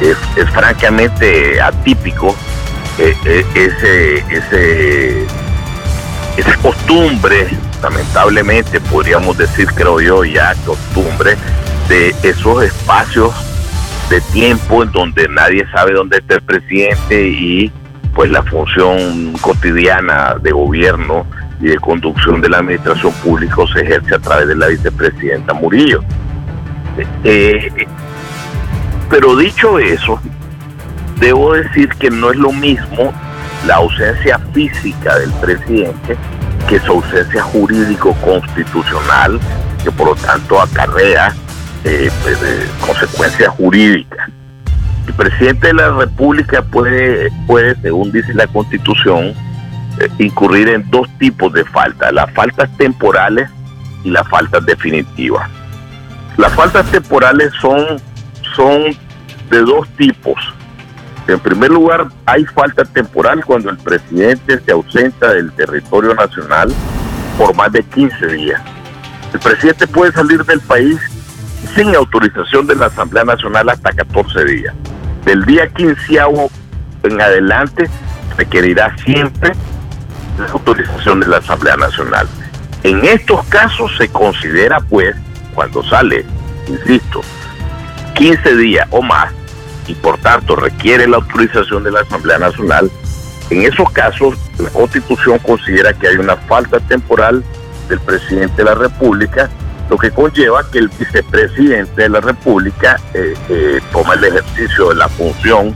es, 0.00 0.16
francamente 0.50 1.60
atípico 1.60 2.34
eh, 2.98 3.16
eh, 3.24 3.44
ese, 3.54 4.18
ese, 4.34 5.26
esa 6.36 6.56
costumbre, 6.62 7.48
lamentablemente 7.82 8.80
podríamos 8.80 9.36
decir, 9.36 9.66
creo 9.74 10.00
yo, 10.00 10.24
ya 10.24 10.54
costumbre 10.64 11.36
de 11.88 12.14
esos 12.22 12.62
espacios 12.62 13.34
de 14.10 14.20
tiempo 14.32 14.82
en 14.82 14.90
donde 14.90 15.28
nadie 15.28 15.64
sabe 15.72 15.92
dónde 15.92 16.18
está 16.18 16.34
el 16.34 16.42
presidente 16.42 17.28
y 17.28 17.72
pues 18.12 18.30
la 18.30 18.42
función 18.42 19.32
cotidiana 19.40 20.34
de 20.42 20.50
gobierno 20.50 21.24
y 21.60 21.66
de 21.66 21.78
conducción 21.78 22.40
de 22.40 22.48
la 22.48 22.58
administración 22.58 23.12
pública 23.24 23.54
se 23.72 23.82
ejerce 23.82 24.16
a 24.16 24.18
través 24.18 24.48
de 24.48 24.56
la 24.56 24.66
vicepresidenta 24.66 25.54
Murillo. 25.54 26.02
Eh, 27.22 27.86
pero 29.08 29.36
dicho 29.36 29.78
eso, 29.78 30.20
debo 31.20 31.54
decir 31.54 31.88
que 31.90 32.10
no 32.10 32.32
es 32.32 32.36
lo 32.36 32.50
mismo 32.52 33.12
la 33.66 33.76
ausencia 33.76 34.40
física 34.52 35.18
del 35.18 35.30
presidente 35.34 36.16
que 36.68 36.80
su 36.80 36.92
ausencia 36.92 37.42
jurídico-constitucional, 37.42 39.38
que 39.84 39.90
por 39.92 40.08
lo 40.08 40.14
tanto 40.16 40.60
acarrea 40.60 41.34
eh, 41.84 42.10
pues, 42.22 42.38
consecuencias 42.80 43.48
jurídicas. 43.50 44.28
El 45.06 45.14
presidente 45.14 45.68
de 45.68 45.74
la 45.74 45.90
República 45.90 46.62
puede, 46.62 47.30
puede 47.46 47.74
según 47.80 48.12
dice 48.12 48.34
la 48.34 48.46
Constitución, 48.46 49.34
eh, 49.98 50.08
incurrir 50.18 50.68
en 50.68 50.88
dos 50.90 51.08
tipos 51.18 51.52
de 51.52 51.64
faltas, 51.64 52.12
las 52.12 52.30
faltas 52.32 52.68
temporales 52.76 53.50
y 54.04 54.10
las 54.10 54.28
faltas 54.28 54.64
definitivas. 54.66 55.48
Las 56.36 56.52
faltas 56.54 56.86
temporales 56.90 57.52
son, 57.60 58.00
son 58.54 58.96
de 59.50 59.58
dos 59.60 59.88
tipos. 59.96 60.38
En 61.28 61.38
primer 61.38 61.70
lugar, 61.70 62.08
hay 62.26 62.44
falta 62.46 62.84
temporal 62.84 63.44
cuando 63.44 63.70
el 63.70 63.76
presidente 63.78 64.60
se 64.60 64.72
ausenta 64.72 65.32
del 65.32 65.52
territorio 65.52 66.14
nacional 66.14 66.72
por 67.36 67.54
más 67.54 67.70
de 67.72 67.82
15 67.82 68.26
días. 68.28 68.60
El 69.32 69.40
presidente 69.40 69.86
puede 69.86 70.12
salir 70.12 70.44
del 70.44 70.60
país 70.60 70.98
sin 71.74 71.94
autorización 71.94 72.66
de 72.66 72.76
la 72.76 72.86
Asamblea 72.86 73.24
Nacional 73.24 73.68
hasta 73.68 73.92
14 73.92 74.44
días. 74.44 74.74
Del 75.24 75.44
día 75.44 75.68
15 75.68 76.18
en 77.02 77.20
adelante 77.20 77.88
requerirá 78.36 78.94
siempre 79.04 79.52
la 80.38 80.46
autorización 80.46 81.20
de 81.20 81.28
la 81.28 81.38
Asamblea 81.38 81.76
Nacional. 81.76 82.26
En 82.82 83.04
estos 83.04 83.44
casos 83.46 83.90
se 83.98 84.08
considera 84.08 84.80
pues, 84.80 85.14
cuando 85.54 85.82
sale, 85.84 86.24
insisto, 86.66 87.20
15 88.14 88.56
días 88.56 88.88
o 88.90 89.02
más, 89.02 89.32
y 89.86 89.94
por 89.94 90.18
tanto 90.18 90.56
requiere 90.56 91.06
la 91.06 91.16
autorización 91.16 91.84
de 91.84 91.90
la 91.90 92.00
Asamblea 92.00 92.38
Nacional, 92.38 92.90
en 93.50 93.62
esos 93.62 93.90
casos 93.90 94.38
la 94.58 94.70
Constitución 94.70 95.38
considera 95.40 95.92
que 95.92 96.08
hay 96.08 96.16
una 96.16 96.36
falta 96.36 96.78
temporal 96.80 97.42
del 97.88 97.98
presidente 98.00 98.58
de 98.58 98.64
la 98.64 98.74
República 98.74 99.50
lo 99.90 99.98
que 99.98 100.12
conlleva 100.12 100.62
que 100.70 100.78
el 100.78 100.88
vicepresidente 100.88 102.02
de 102.02 102.08
la 102.08 102.20
República 102.20 102.96
eh, 103.12 103.34
eh, 103.48 103.80
toma 103.92 104.14
el 104.14 104.24
ejercicio 104.24 104.90
de 104.90 104.94
la 104.94 105.08
función 105.08 105.74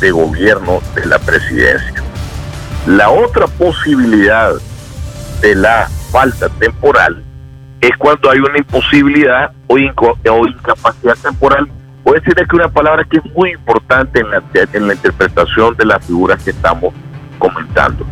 de 0.00 0.10
gobierno 0.10 0.80
de 0.94 1.06
la 1.06 1.18
presidencia. 1.18 2.02
La 2.86 3.08
otra 3.08 3.46
posibilidad 3.46 4.52
de 5.40 5.54
la 5.54 5.88
falta 6.12 6.50
temporal 6.50 7.24
es 7.80 7.90
cuando 7.96 8.30
hay 8.30 8.38
una 8.38 8.58
imposibilidad 8.58 9.52
o, 9.66 9.78
incapacidad 9.78 11.16
temporal. 11.22 11.66
Voy 12.04 12.18
a 12.18 12.20
decir 12.20 12.34
que 12.34 12.56
una 12.56 12.68
palabra 12.68 13.04
que 13.04 13.16
es 13.16 13.24
muy 13.34 13.52
importante 13.52 14.20
en 14.20 14.30
la, 14.30 14.42
en 14.74 14.86
la 14.88 14.94
interpretación 14.94 15.74
de 15.76 15.86
las 15.86 16.04
figuras 16.04 16.42
que 16.44 16.50
estamos 16.50 16.92
comentando. 17.38 18.04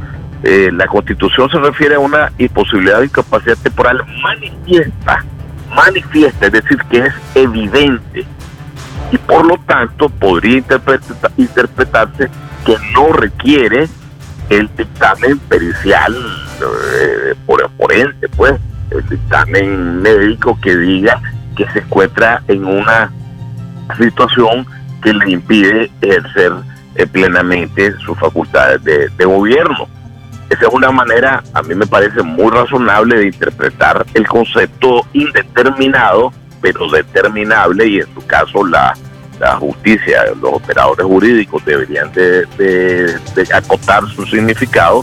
Eh, 0.44 0.70
la 0.72 0.86
constitución 0.86 1.48
se 1.50 1.58
refiere 1.58 1.94
a 1.94 1.98
una 2.00 2.32
imposibilidad 2.38 2.98
de 2.98 3.04
incapacidad 3.04 3.56
temporal 3.62 4.02
manifiesta, 4.22 5.24
manifiesta, 5.74 6.46
es 6.46 6.52
decir, 6.52 6.78
que 6.90 6.98
es 7.06 7.14
evidente 7.34 8.26
y 9.10 9.18
por 9.18 9.46
lo 9.46 9.58
tanto 9.66 10.08
podría 10.08 10.62
interpretarse 11.36 12.30
que 12.64 12.76
no 12.94 13.12
requiere 13.12 13.88
el 14.48 14.70
dictamen 14.76 15.38
pericial 15.40 16.14
eh, 16.60 17.34
por 17.46 17.70
forense, 17.76 18.28
pues, 18.36 18.54
el 18.90 19.08
dictamen 19.08 20.02
médico 20.02 20.58
que 20.60 20.76
diga 20.76 21.20
que 21.56 21.66
se 21.72 21.80
encuentra 21.80 22.42
en 22.48 22.64
una 22.64 23.10
situación 23.98 24.66
que 25.02 25.12
le 25.12 25.32
impide 25.32 25.90
ejercer 26.00 26.52
eh, 26.94 27.06
plenamente 27.06 27.92
sus 27.98 28.18
facultades 28.18 28.82
de, 28.84 29.24
gobierno. 29.24 29.88
Esa 30.52 30.66
es 30.66 30.74
una 30.74 30.90
manera, 30.90 31.42
a 31.54 31.62
mí 31.62 31.74
me 31.74 31.86
parece 31.86 32.22
muy 32.22 32.50
razonable 32.50 33.16
de 33.16 33.26
interpretar 33.28 34.04
el 34.12 34.28
concepto 34.28 35.00
indeterminado, 35.14 36.30
pero 36.60 36.90
determinable, 36.90 37.86
y 37.86 38.00
en 38.00 38.14
su 38.14 38.26
caso 38.26 38.62
la, 38.66 38.94
justicia, 39.58 40.24
los 40.42 40.52
operadores 40.52 41.06
jurídicos 41.06 41.64
deberían 41.64 42.12
de, 42.12 42.44
de 42.58 43.48
acotar 43.54 44.06
su 44.10 44.26
significado 44.26 45.02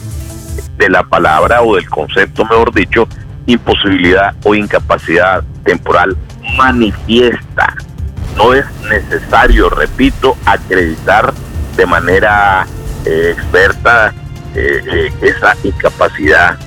de 0.78 0.88
la 0.88 1.02
palabra 1.02 1.64
o 1.64 1.76
del 1.76 1.90
concepto, 1.90 2.46
mejor 2.46 2.72
dicho, 2.72 3.08
imposibilidad 3.48 4.36
o 4.44 4.54
incapacidad 4.54 5.44
temporal 5.66 6.16
manifiesta. 6.58 7.76
No 8.38 8.54
es 8.54 8.66
necesario, 8.88 9.68
repito, 9.72 10.38
acreditar 10.46 11.34
de 11.76 11.86
manera 11.88 12.68
eh, 13.06 13.34
experta 13.36 14.14
eh, 14.56 14.82
eh, 14.86 15.14
esa 15.22 15.56
incapacidad 15.64 16.58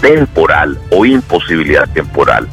temporal 0.00 0.78
o 0.90 1.04
imposibilidad 1.04 1.88
temporal. 1.90 2.48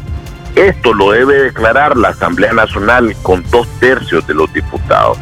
Esto 0.55 0.93
lo 0.93 1.11
debe 1.11 1.43
declarar 1.43 1.97
la 1.97 2.09
Asamblea 2.09 2.53
Nacional 2.53 3.15
con 3.21 3.43
dos 3.49 3.67
tercios 3.79 4.25
de 4.27 4.33
los 4.33 4.51
diputados. 4.53 5.17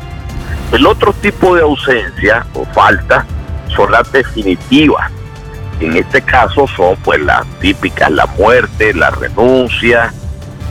El 0.71 0.85
otro 0.85 1.13
tipo 1.13 1.55
de 1.55 1.61
ausencia 1.61 2.45
o 2.53 2.65
falta 2.65 3.25
son 3.75 3.91
las 3.91 4.11
definitivas, 4.11 5.11
en 5.79 5.97
este 5.97 6.21
caso 6.21 6.67
son 6.67 6.95
pues 7.03 7.19
las 7.21 7.45
típicas, 7.59 8.09
la 8.11 8.25
muerte, 8.25 8.93
la 8.93 9.09
renuncia, 9.09 10.13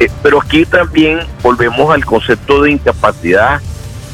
eh, 0.01 0.11
pero 0.23 0.41
aquí 0.41 0.65
también 0.65 1.21
volvemos 1.43 1.93
al 1.93 2.05
concepto 2.05 2.63
de 2.63 2.73
incapacidad 2.73 3.61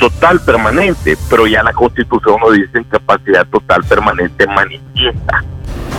total 0.01 0.41
permanente, 0.41 1.17
pero 1.29 1.47
ya 1.47 1.63
la 1.63 1.73
constitución 1.75 2.37
no 2.43 2.51
dice 2.51 2.81
incapacidad 2.81 3.47
total 3.47 3.85
permanente 3.85 4.47
manifiesta, 4.47 5.45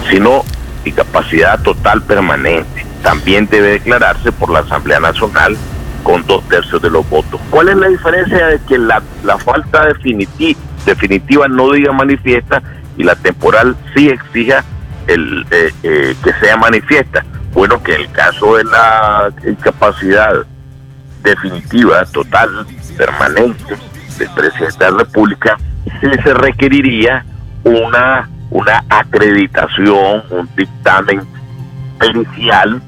sino 0.09 0.43
incapacidad 0.83 1.61
total 1.61 2.01
permanente. 2.01 2.85
También 3.03 3.47
debe 3.47 3.73
declararse 3.73 4.31
por 4.31 4.49
la 4.49 4.59
Asamblea 4.59 4.99
Nacional 4.99 5.55
con 6.03 6.25
dos 6.25 6.43
tercios 6.49 6.81
de 6.81 6.89
los 6.89 7.07
votos. 7.09 7.39
¿Cuál 7.51 7.69
es 7.69 7.77
la 7.77 7.87
diferencia 7.87 8.47
de 8.47 8.59
que 8.67 8.79
la, 8.79 9.01
falta 9.45 9.85
definitiva, 9.85 10.59
definitiva 10.83 11.47
no 11.47 11.71
diga 11.71 11.93
manifiesta 11.93 12.61
y 12.97 13.03
la 13.03 13.15
temporal 13.15 13.75
sí 13.95 14.09
exija 14.09 14.65
el, 15.05 15.45
eh, 15.51 15.71
eh, 15.83 16.15
que 16.23 16.33
sea 16.33 16.57
manifiesta. 16.57 17.23
Bueno, 17.53 17.83
que 17.83 17.93
en 17.93 18.01
el 18.01 18.11
caso 18.11 18.55
de 18.55 18.63
la 18.63 19.31
incapacidad 19.45 20.45
definitiva, 21.21 22.05
total, 22.05 22.65
permanente 22.97 23.75
del 24.17 24.29
presidente 24.29 24.85
de 24.85 24.91
la 24.91 24.97
República, 24.99 25.57
se 26.01 26.33
requeriría 26.33 27.25
una, 27.63 28.29
una 28.49 28.83
acreditación, 28.89 30.23
un 30.29 30.49
dictamen 30.55 31.21
pericial 31.99 32.81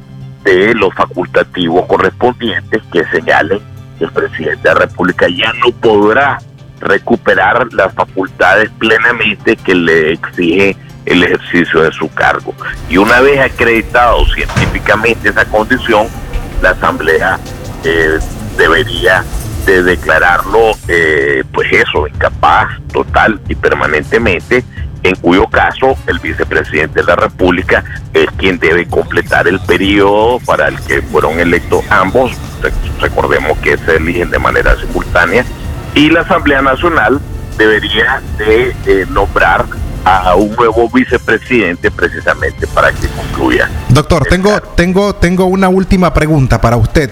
de 0.43 0.73
los 0.73 0.93
facultativos 0.93 1.85
correspondientes 1.85 2.81
que 2.91 3.05
señalen 3.05 3.59
que 3.97 4.05
el 4.05 4.11
presidente 4.11 4.67
de 4.67 4.73
la 4.73 4.81
República 4.81 5.27
ya 5.29 5.53
no 5.53 5.71
podrá 5.79 6.39
recuperar 6.79 7.71
las 7.73 7.93
facultades 7.93 8.69
plenamente 8.77 9.55
que 9.55 9.73
le 9.73 10.13
exige 10.13 10.75
el 11.05 11.23
ejercicio 11.23 11.81
de 11.81 11.91
su 11.91 12.11
cargo. 12.13 12.53
Y 12.89 12.97
una 12.97 13.21
vez 13.21 13.39
acreditado 13.39 14.25
científicamente 14.33 15.29
esa 15.29 15.45
condición, 15.45 16.07
la 16.61 16.71
Asamblea 16.71 17.39
eh, 17.83 18.19
debería 18.57 19.23
de 19.65 19.83
declararlo, 19.83 20.71
eh, 20.87 21.43
pues 21.53 21.71
eso, 21.71 22.07
incapaz 22.07 22.69
total 22.91 23.39
y 23.47 23.55
permanentemente, 23.55 24.63
en 25.03 25.15
cuyo 25.15 25.47
caso 25.47 25.97
el 26.07 26.19
vicepresidente 26.19 27.01
de 27.01 27.05
la 27.05 27.15
República 27.15 27.83
es 28.13 28.27
quien 28.37 28.57
debe 28.57 28.87
completar 28.87 29.47
el 29.47 29.59
periodo 29.59 30.39
para 30.39 30.69
el 30.69 30.79
que 30.81 31.01
fueron 31.01 31.39
electos 31.39 31.83
ambos, 31.89 32.31
recordemos 32.99 33.57
que 33.59 33.77
se 33.77 33.97
eligen 33.97 34.29
de 34.29 34.39
manera 34.39 34.75
simultánea, 34.79 35.45
y 35.95 36.09
la 36.09 36.21
Asamblea 36.21 36.61
Nacional 36.61 37.19
debería 37.57 38.21
de 38.37 38.75
eh, 38.85 39.05
nombrar 39.09 39.65
a 40.05 40.35
un 40.35 40.53
nuevo 40.55 40.89
vicepresidente 40.89 41.89
precisamente 41.89 42.67
para 42.67 42.91
que 42.91 43.07
concluya. 43.07 43.69
Doctor, 43.89 44.25
tengo, 44.29 44.59
tengo, 44.61 45.15
tengo 45.15 45.45
una 45.45 45.69
última 45.69 46.13
pregunta 46.13 46.59
para 46.59 46.75
usted. 46.75 47.11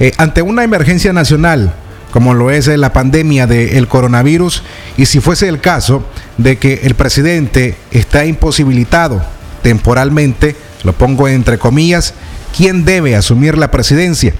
Eh, 0.00 0.12
ante 0.18 0.42
una 0.42 0.64
emergencia 0.64 1.12
nacional, 1.12 1.72
como 2.12 2.34
lo 2.34 2.50
es 2.50 2.68
la 2.68 2.92
pandemia 2.92 3.48
del 3.48 3.88
coronavirus, 3.88 4.62
y 4.96 5.06
si 5.06 5.18
fuese 5.18 5.48
el 5.48 5.60
caso 5.60 6.04
de 6.38 6.58
que 6.58 6.82
el 6.84 6.94
presidente 6.94 7.76
está 7.90 8.24
imposibilitado 8.24 9.22
temporalmente, 9.62 10.54
lo 10.84 10.92
pongo 10.92 11.26
entre 11.26 11.58
comillas, 11.58 12.14
¿quién 12.56 12.84
debe 12.84 13.16
asumir 13.16 13.58
la 13.58 13.70
presidencia? 13.70 14.34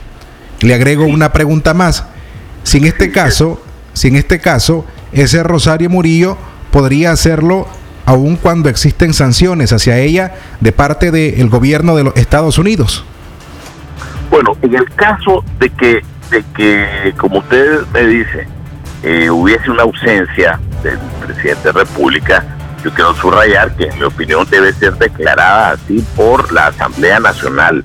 Le 0.60 0.74
agrego 0.74 1.06
una 1.06 1.32
pregunta 1.32 1.74
más. 1.74 2.04
Si 2.62 2.78
en 2.78 2.84
este 2.84 3.10
caso, 3.10 3.60
si 3.94 4.08
en 4.08 4.16
este 4.16 4.38
caso 4.38 4.84
ese 5.12 5.42
Rosario 5.42 5.90
Murillo 5.90 6.36
podría 6.70 7.10
hacerlo 7.10 7.66
aun 8.04 8.36
cuando 8.36 8.68
existen 8.68 9.14
sanciones 9.14 9.72
hacia 9.72 9.98
ella 9.98 10.34
de 10.60 10.72
parte 10.72 11.10
del 11.10 11.48
gobierno 11.48 11.96
de 11.96 12.04
los 12.04 12.16
Estados 12.16 12.58
Unidos? 12.58 13.04
Bueno, 14.30 14.56
en 14.62 14.74
el 14.74 14.88
caso 14.94 15.44
de 15.58 15.70
que, 15.70 16.00
de 16.32 16.44
que 16.54 17.14
como 17.16 17.38
usted 17.38 17.86
me 17.92 18.04
dice, 18.06 18.48
eh, 19.04 19.30
hubiese 19.30 19.70
una 19.70 19.82
ausencia 19.82 20.58
del 20.82 20.98
presidente 21.24 21.72
de 21.72 21.72
República, 21.72 22.44
yo 22.82 22.90
quiero 22.92 23.14
subrayar 23.14 23.76
que 23.76 23.84
en 23.84 23.98
mi 23.98 24.04
opinión 24.04 24.44
debe 24.50 24.72
ser 24.72 24.94
declarada 24.94 25.72
así 25.72 26.04
por 26.16 26.52
la 26.52 26.66
Asamblea 26.66 27.20
Nacional. 27.20 27.84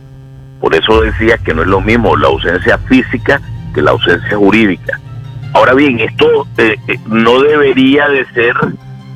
Por 0.59 0.73
eso 0.73 1.01
decía 1.01 1.37
que 1.37 1.53
no 1.53 1.61
es 1.61 1.67
lo 1.67 1.81
mismo 1.81 2.15
la 2.15 2.29
ausencia 2.29 2.79
física 2.79 3.39
que 3.75 3.81
la 3.83 3.91
ausencia 3.91 4.35
jurídica. 4.35 4.99
Ahora 5.53 5.73
bien, 5.73 5.99
esto 5.99 6.47
eh, 6.57 6.77
eh, 6.87 6.99
no 7.07 7.41
debería 7.41 8.07
de 8.09 8.25
ser 8.33 8.55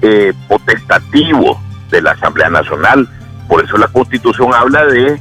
eh, 0.01 0.33
potestativo 0.47 1.59
de 1.89 2.01
la 2.01 2.11
Asamblea 2.11 2.49
Nacional. 2.49 3.07
Por 3.47 3.63
eso 3.63 3.77
la 3.77 3.87
Constitución 3.87 4.53
habla 4.53 4.85
de 4.85 5.19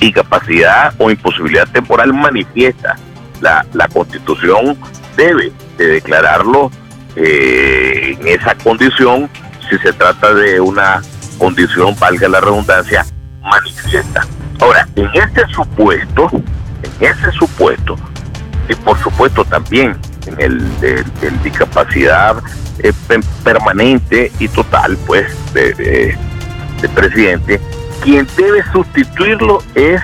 incapacidad 0.00 0.94
o 0.98 1.10
imposibilidad 1.10 1.68
temporal 1.68 2.12
manifiesta. 2.12 2.96
La, 3.40 3.64
la 3.74 3.88
Constitución 3.88 4.76
debe 5.16 5.52
de 5.78 5.86
declararlo 5.86 6.70
eh, 7.16 8.16
en 8.18 8.28
esa 8.28 8.54
condición 8.56 9.30
si 9.68 9.78
se 9.78 9.92
trata 9.92 10.32
de 10.34 10.60
una 10.60 11.02
condición, 11.38 11.96
valga 11.98 12.28
la 12.28 12.40
redundancia, 12.40 13.04
manifiesta. 13.42 14.26
Ahora, 14.60 14.86
en 14.96 15.08
este 15.14 15.46
supuesto, 15.48 16.30
en 16.82 17.08
ese 17.08 17.32
supuesto, 17.32 17.96
y 18.68 18.74
por 18.74 18.98
supuesto 18.98 19.44
también 19.44 19.96
en 20.26 20.40
el 20.40 20.80
de, 20.80 21.04
discapacidad 21.42 22.36
eh, 22.78 22.92
permanente 23.44 24.30
y 24.38 24.48
total, 24.48 24.96
pues, 25.06 25.26
de, 25.52 26.16
presidente, 26.94 27.60
quien 28.02 28.26
debe 28.36 28.62
sustituirlo 28.72 29.58
es 29.74 30.00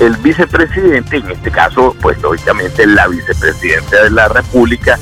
el 0.00 0.16
vicepresidente, 0.18 1.16
en 1.16 1.30
este 1.30 1.50
caso, 1.50 1.94
pues 2.00 2.20
lógicamente 2.22 2.86
la 2.86 3.08
vicepresidenta 3.08 4.04
de 4.04 4.10
la 4.10 4.28
República, 4.28 4.98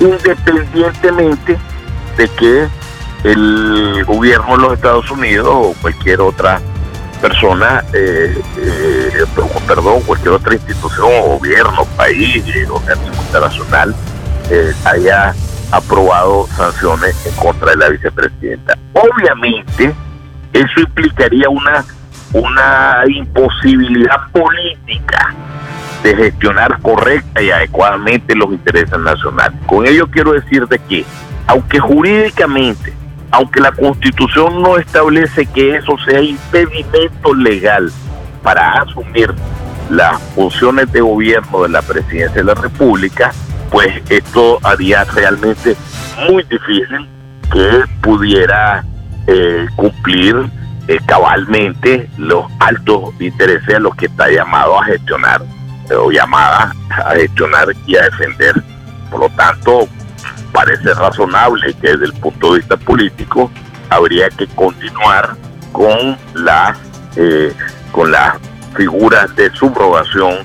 independientemente 0.00 1.58
de 2.16 2.28
que 2.28 2.68
el 3.24 4.04
gobierno 4.04 4.56
de 4.56 4.62
los 4.62 4.72
Estados 4.74 5.10
Unidos 5.10 5.48
o 5.48 5.74
cualquier 5.80 6.20
otra 6.20 6.60
persona, 7.20 7.84
eh, 7.92 8.36
eh, 8.58 9.24
perdón, 9.66 10.00
cualquier 10.00 10.34
otra 10.34 10.54
institución, 10.54 11.08
gobierno, 11.22 11.84
país, 11.96 12.44
organismo 12.68 13.22
internacional, 13.22 13.94
eh, 14.50 14.72
haya 14.84 15.32
aprobado 15.70 16.48
sanciones 16.56 17.14
en 17.24 17.34
contra 17.36 17.70
de 17.70 17.76
la 17.76 17.88
vicepresidenta. 17.90 18.76
Obviamente, 18.92 19.94
eso 20.52 20.80
implicaría 20.80 21.48
una 21.48 21.84
una 22.32 23.02
imposibilidad 23.06 24.30
política 24.32 25.34
de 26.02 26.16
gestionar 26.16 26.80
correcta 26.80 27.42
y 27.42 27.50
adecuadamente 27.50 28.34
los 28.34 28.50
intereses 28.50 28.98
nacionales. 28.98 29.58
Con 29.66 29.86
ello 29.86 30.08
quiero 30.10 30.32
decir 30.32 30.66
de 30.66 30.78
que, 30.78 31.04
aunque 31.46 31.78
jurídicamente, 31.78 32.92
aunque 33.30 33.60
la 33.60 33.72
constitución 33.72 34.62
no 34.62 34.76
establece 34.78 35.46
que 35.46 35.76
eso 35.76 35.96
sea 36.04 36.20
impedimento 36.20 37.34
legal 37.34 37.90
para 38.42 38.82
asumir 38.82 39.32
las 39.90 40.20
funciones 40.34 40.90
de 40.92 41.00
gobierno 41.00 41.62
de 41.62 41.68
la 41.68 41.82
presidencia 41.82 42.42
de 42.42 42.44
la 42.44 42.54
República, 42.54 43.32
pues 43.70 43.88
esto 44.10 44.58
haría 44.62 45.04
realmente 45.04 45.76
muy 46.28 46.42
difícil 46.44 47.08
que 47.52 47.84
pudiera 48.02 48.84
eh, 49.26 49.66
cumplir 49.76 50.36
eh, 50.88 50.98
cabalmente 51.06 52.08
los 52.18 52.44
altos 52.58 53.10
intereses 53.20 53.74
a 53.74 53.78
los 53.78 53.94
que 53.94 54.06
está 54.06 54.30
llamado 54.30 54.80
a 54.80 54.84
gestionar 54.84 55.42
o 55.96 56.10
llamada 56.10 56.74
a 57.04 57.14
gestionar 57.14 57.68
y 57.86 57.96
a 57.96 58.02
defender. 58.02 58.62
Por 59.10 59.20
lo 59.20 59.28
tanto, 59.30 59.88
parece 60.52 60.92
razonable 60.94 61.74
que 61.74 61.88
desde 61.88 62.06
el 62.06 62.12
punto 62.14 62.52
de 62.52 62.60
vista 62.60 62.76
político 62.76 63.50
habría 63.90 64.28
que 64.30 64.46
continuar 64.48 65.36
con 65.72 66.16
las 66.34 66.78
eh, 67.16 67.52
con 67.92 68.10
las 68.10 68.36
figuras 68.74 69.34
de 69.36 69.50
subrogación 69.54 70.38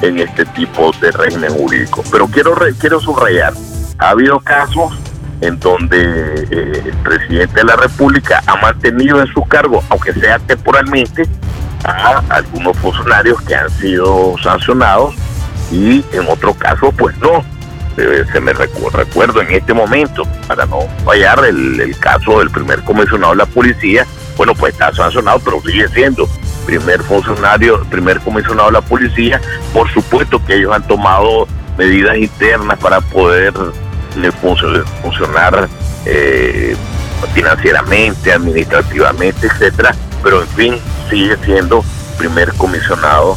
en 0.00 0.18
este 0.18 0.44
tipo 0.46 0.90
de 1.00 1.10
régimen 1.12 1.52
jurídico. 1.52 2.02
Pero 2.10 2.26
quiero 2.26 2.54
quiero 2.80 3.00
subrayar, 3.00 3.52
ha 3.98 4.10
habido 4.10 4.40
casos 4.40 4.92
en 5.44 5.60
donde 5.60 5.98
eh, 6.50 6.82
el 6.86 6.96
presidente 7.02 7.60
de 7.60 7.64
la 7.64 7.76
República 7.76 8.42
ha 8.46 8.56
mantenido 8.56 9.20
en 9.20 9.26
su 9.26 9.44
cargo, 9.44 9.82
aunque 9.90 10.14
sea 10.14 10.38
temporalmente, 10.38 11.26
a 11.84 12.22
algunos 12.30 12.76
funcionarios 12.78 13.42
que 13.42 13.54
han 13.54 13.68
sido 13.68 14.36
sancionados 14.42 15.14
y 15.70 16.02
en 16.12 16.26
otro 16.28 16.54
caso 16.54 16.90
pues 16.92 17.16
no. 17.18 17.44
Se 17.94 18.40
me 18.40 18.52
recuerdo, 18.52 19.40
en 19.40 19.52
este 19.52 19.72
momento, 19.72 20.24
para 20.48 20.66
no 20.66 20.80
fallar, 21.04 21.44
el, 21.44 21.96
caso 22.00 22.40
del 22.40 22.50
primer 22.50 22.82
comisionado 22.82 23.32
de 23.32 23.38
la 23.38 23.46
policía, 23.46 24.04
bueno, 24.36 24.52
pues 24.52 24.72
está 24.72 24.92
sancionado, 24.92 25.38
pero 25.38 25.60
sigue 25.60 25.86
siendo 25.90 26.28
primer 26.66 27.00
funcionario, 27.02 27.84
primer 27.90 28.18
comisionado 28.20 28.66
de 28.66 28.72
la 28.72 28.80
policía. 28.80 29.40
Por 29.72 29.88
supuesto 29.92 30.44
que 30.44 30.56
ellos 30.56 30.74
han 30.74 30.84
tomado 30.88 31.46
medidas 31.78 32.16
internas 32.16 32.80
para 32.80 33.00
poder 33.00 33.54
funcionar 34.32 35.68
eh, 36.06 36.76
financieramente, 37.32 38.32
administrativamente, 38.32 39.46
etcétera, 39.46 39.94
pero 40.22 40.42
en 40.42 40.48
fin, 40.48 40.74
sigue 41.08 41.36
siendo 41.44 41.84
primer 42.18 42.52
comisionado 42.54 43.36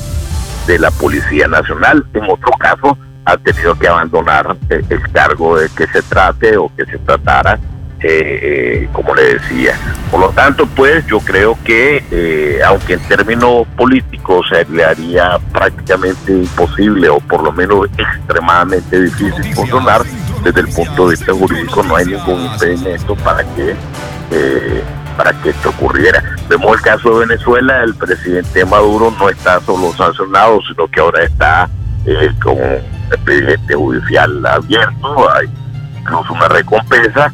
de 0.67 0.79
la 0.79 0.91
Policía 0.91 1.47
Nacional. 1.47 2.05
En 2.13 2.23
otro 2.23 2.51
caso, 2.59 2.97
ha 3.25 3.37
tenido 3.37 3.77
que 3.77 3.87
abandonar 3.87 4.55
el, 4.69 5.11
cargo 5.11 5.57
de 5.57 5.69
que 5.69 5.87
se 5.87 6.01
trate 6.01 6.55
o 6.57 6.71
que 6.75 6.85
se 6.85 6.97
tratara, 6.99 7.59
eh, 8.01 8.39
eh, 8.41 8.89
como 8.93 9.13
le 9.15 9.35
decía. 9.35 9.73
Por 10.11 10.21
lo 10.21 10.29
tanto, 10.29 10.65
pues 10.67 11.05
yo 11.07 11.19
creo 11.19 11.57
que, 11.65 12.03
eh, 12.11 12.59
aunque 12.65 12.93
en 12.93 13.01
términos 13.01 13.67
políticos 13.75 14.47
se 14.49 14.63
le 14.65 14.85
haría 14.85 15.39
prácticamente 15.51 16.31
imposible 16.31 17.09
o 17.09 17.19
por 17.19 17.43
lo 17.43 17.51
menos 17.51 17.87
extremadamente 17.97 19.01
difícil 19.01 19.53
funcionar, 19.53 20.03
desde 20.47 20.61
el 20.61 20.73
punto 20.73 21.09
de 21.09 21.15
vista 21.17 21.33
jurídico 21.33 21.83
no 21.83 21.95
hay 21.97 22.05
ningún 22.05 22.45
impedimento 22.45 23.15
para 23.17 23.43
que 23.55 23.75
para 25.17 25.33
que 25.41 25.49
esto 25.49 25.69
ocurriera. 25.69 26.23
Vemos 26.47 26.77
el 26.77 26.81
caso 26.83 27.19
de 27.19 27.25
Venezuela, 27.25 27.83
el 27.83 27.95
presidente 27.95 28.63
Maduro 28.65 29.11
no 29.17 29.29
está 29.29 29.59
solo 29.61 29.91
sancionado, 29.93 30.59
sino 30.67 30.87
que 30.87 30.99
ahora 30.99 31.23
está 31.23 31.67
eh, 32.05 32.31
con 32.41 32.57
expediente 33.11 33.73
judicial 33.73 34.45
abierto, 34.45 35.29
hay 35.33 35.49
incluso 35.99 36.33
una 36.33 36.47
recompensa, 36.49 37.33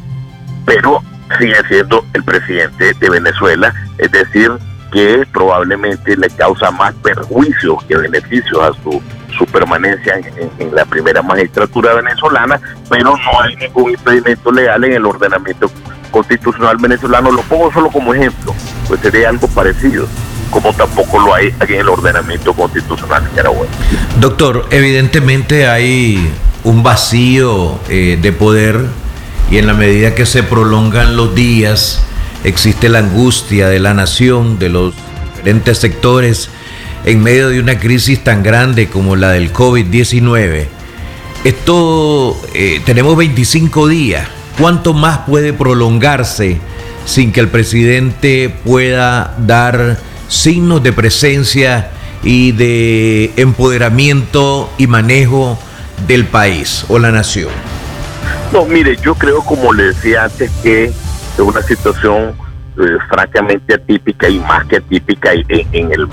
pero 0.64 1.02
sigue 1.38 1.56
siendo 1.68 2.04
el 2.14 2.24
presidente 2.24 2.94
de 2.94 3.10
Venezuela, 3.10 3.74
es 3.98 4.10
decir, 4.10 4.50
que 4.90 5.26
probablemente 5.30 6.16
le 6.16 6.30
causa 6.30 6.70
más 6.70 6.94
perjuicios 6.94 7.84
que 7.84 7.96
beneficios 7.96 8.62
a 8.62 8.72
su, 8.82 9.02
su 9.36 9.46
permanencia 9.46 10.20
en, 10.58 10.74
la 10.74 10.84
primera 10.84 11.22
magistratura 11.22 11.94
venezolana, 11.94 12.60
pero 12.88 13.16
no 13.16 13.40
hay 13.40 13.56
ningún 13.56 13.90
impedimento 13.90 14.50
legal 14.50 14.84
en 14.84 14.92
el 14.94 15.06
ordenamiento 15.06 15.70
constitucional 16.10 16.76
venezolano, 16.78 17.30
lo 17.30 17.42
pongo 17.42 17.72
solo 17.72 17.90
como 17.90 18.14
ejemplo, 18.14 18.54
pues 18.88 19.00
sería 19.00 19.28
algo 19.28 19.48
parecido 19.48 20.06
como 20.50 20.72
tampoco 20.72 21.18
lo 21.18 21.34
hay 21.34 21.52
aquí 21.58 21.74
en 21.74 21.80
el 21.80 21.88
ordenamiento 21.88 22.52
constitucional 22.54 23.24
nicaragüense. 23.24 23.74
Doctor, 24.20 24.66
evidentemente 24.70 25.66
hay 25.66 26.30
un 26.62 26.84
vacío 26.84 27.80
eh, 27.88 28.18
de 28.20 28.32
poder 28.32 28.80
y 29.50 29.58
en 29.58 29.66
la 29.66 29.74
medida 29.74 30.14
que 30.14 30.26
se 30.26 30.44
prolongan 30.44 31.16
los 31.16 31.34
días 31.34 32.04
existe 32.44 32.88
la 32.88 33.00
angustia 33.00 33.68
de 33.68 33.80
la 33.80 33.94
nación, 33.94 34.58
de 34.58 34.68
los 34.68 34.94
diferentes 35.34 35.78
sectores, 35.78 36.50
en 37.04 37.22
medio 37.22 37.48
de 37.48 37.60
una 37.60 37.78
crisis 37.78 38.22
tan 38.22 38.42
grande 38.42 38.88
como 38.88 39.16
la 39.16 39.30
del 39.30 39.52
COVID-19. 39.52 40.66
Esto, 41.44 42.40
eh, 42.54 42.80
tenemos 42.84 43.16
25 43.16 43.88
días 43.88 44.28
¿Cuánto 44.58 44.94
más 44.94 45.18
puede 45.18 45.52
prolongarse 45.52 46.60
sin 47.04 47.32
que 47.32 47.40
el 47.40 47.48
presidente 47.48 48.54
pueda 48.64 49.34
dar 49.38 49.98
signos 50.28 50.82
de 50.82 50.92
presencia 50.92 51.90
y 52.22 52.52
de 52.52 53.32
empoderamiento 53.36 54.70
y 54.78 54.86
manejo 54.86 55.58
del 56.06 56.24
país 56.24 56.86
o 56.88 57.00
la 57.00 57.10
nación? 57.10 57.50
No, 58.52 58.64
mire, 58.64 58.96
yo 59.02 59.16
creo, 59.16 59.42
como 59.42 59.72
le 59.72 59.86
decía 59.86 60.24
antes, 60.24 60.50
que 60.62 60.84
es 60.84 60.94
una 61.38 61.60
situación 61.62 62.36
eh, 62.78 62.96
francamente 63.08 63.74
atípica 63.74 64.28
y 64.28 64.38
más 64.38 64.64
que 64.66 64.76
atípica 64.76 65.32
en, 65.32 65.66
en, 65.72 65.92
el 65.92 66.06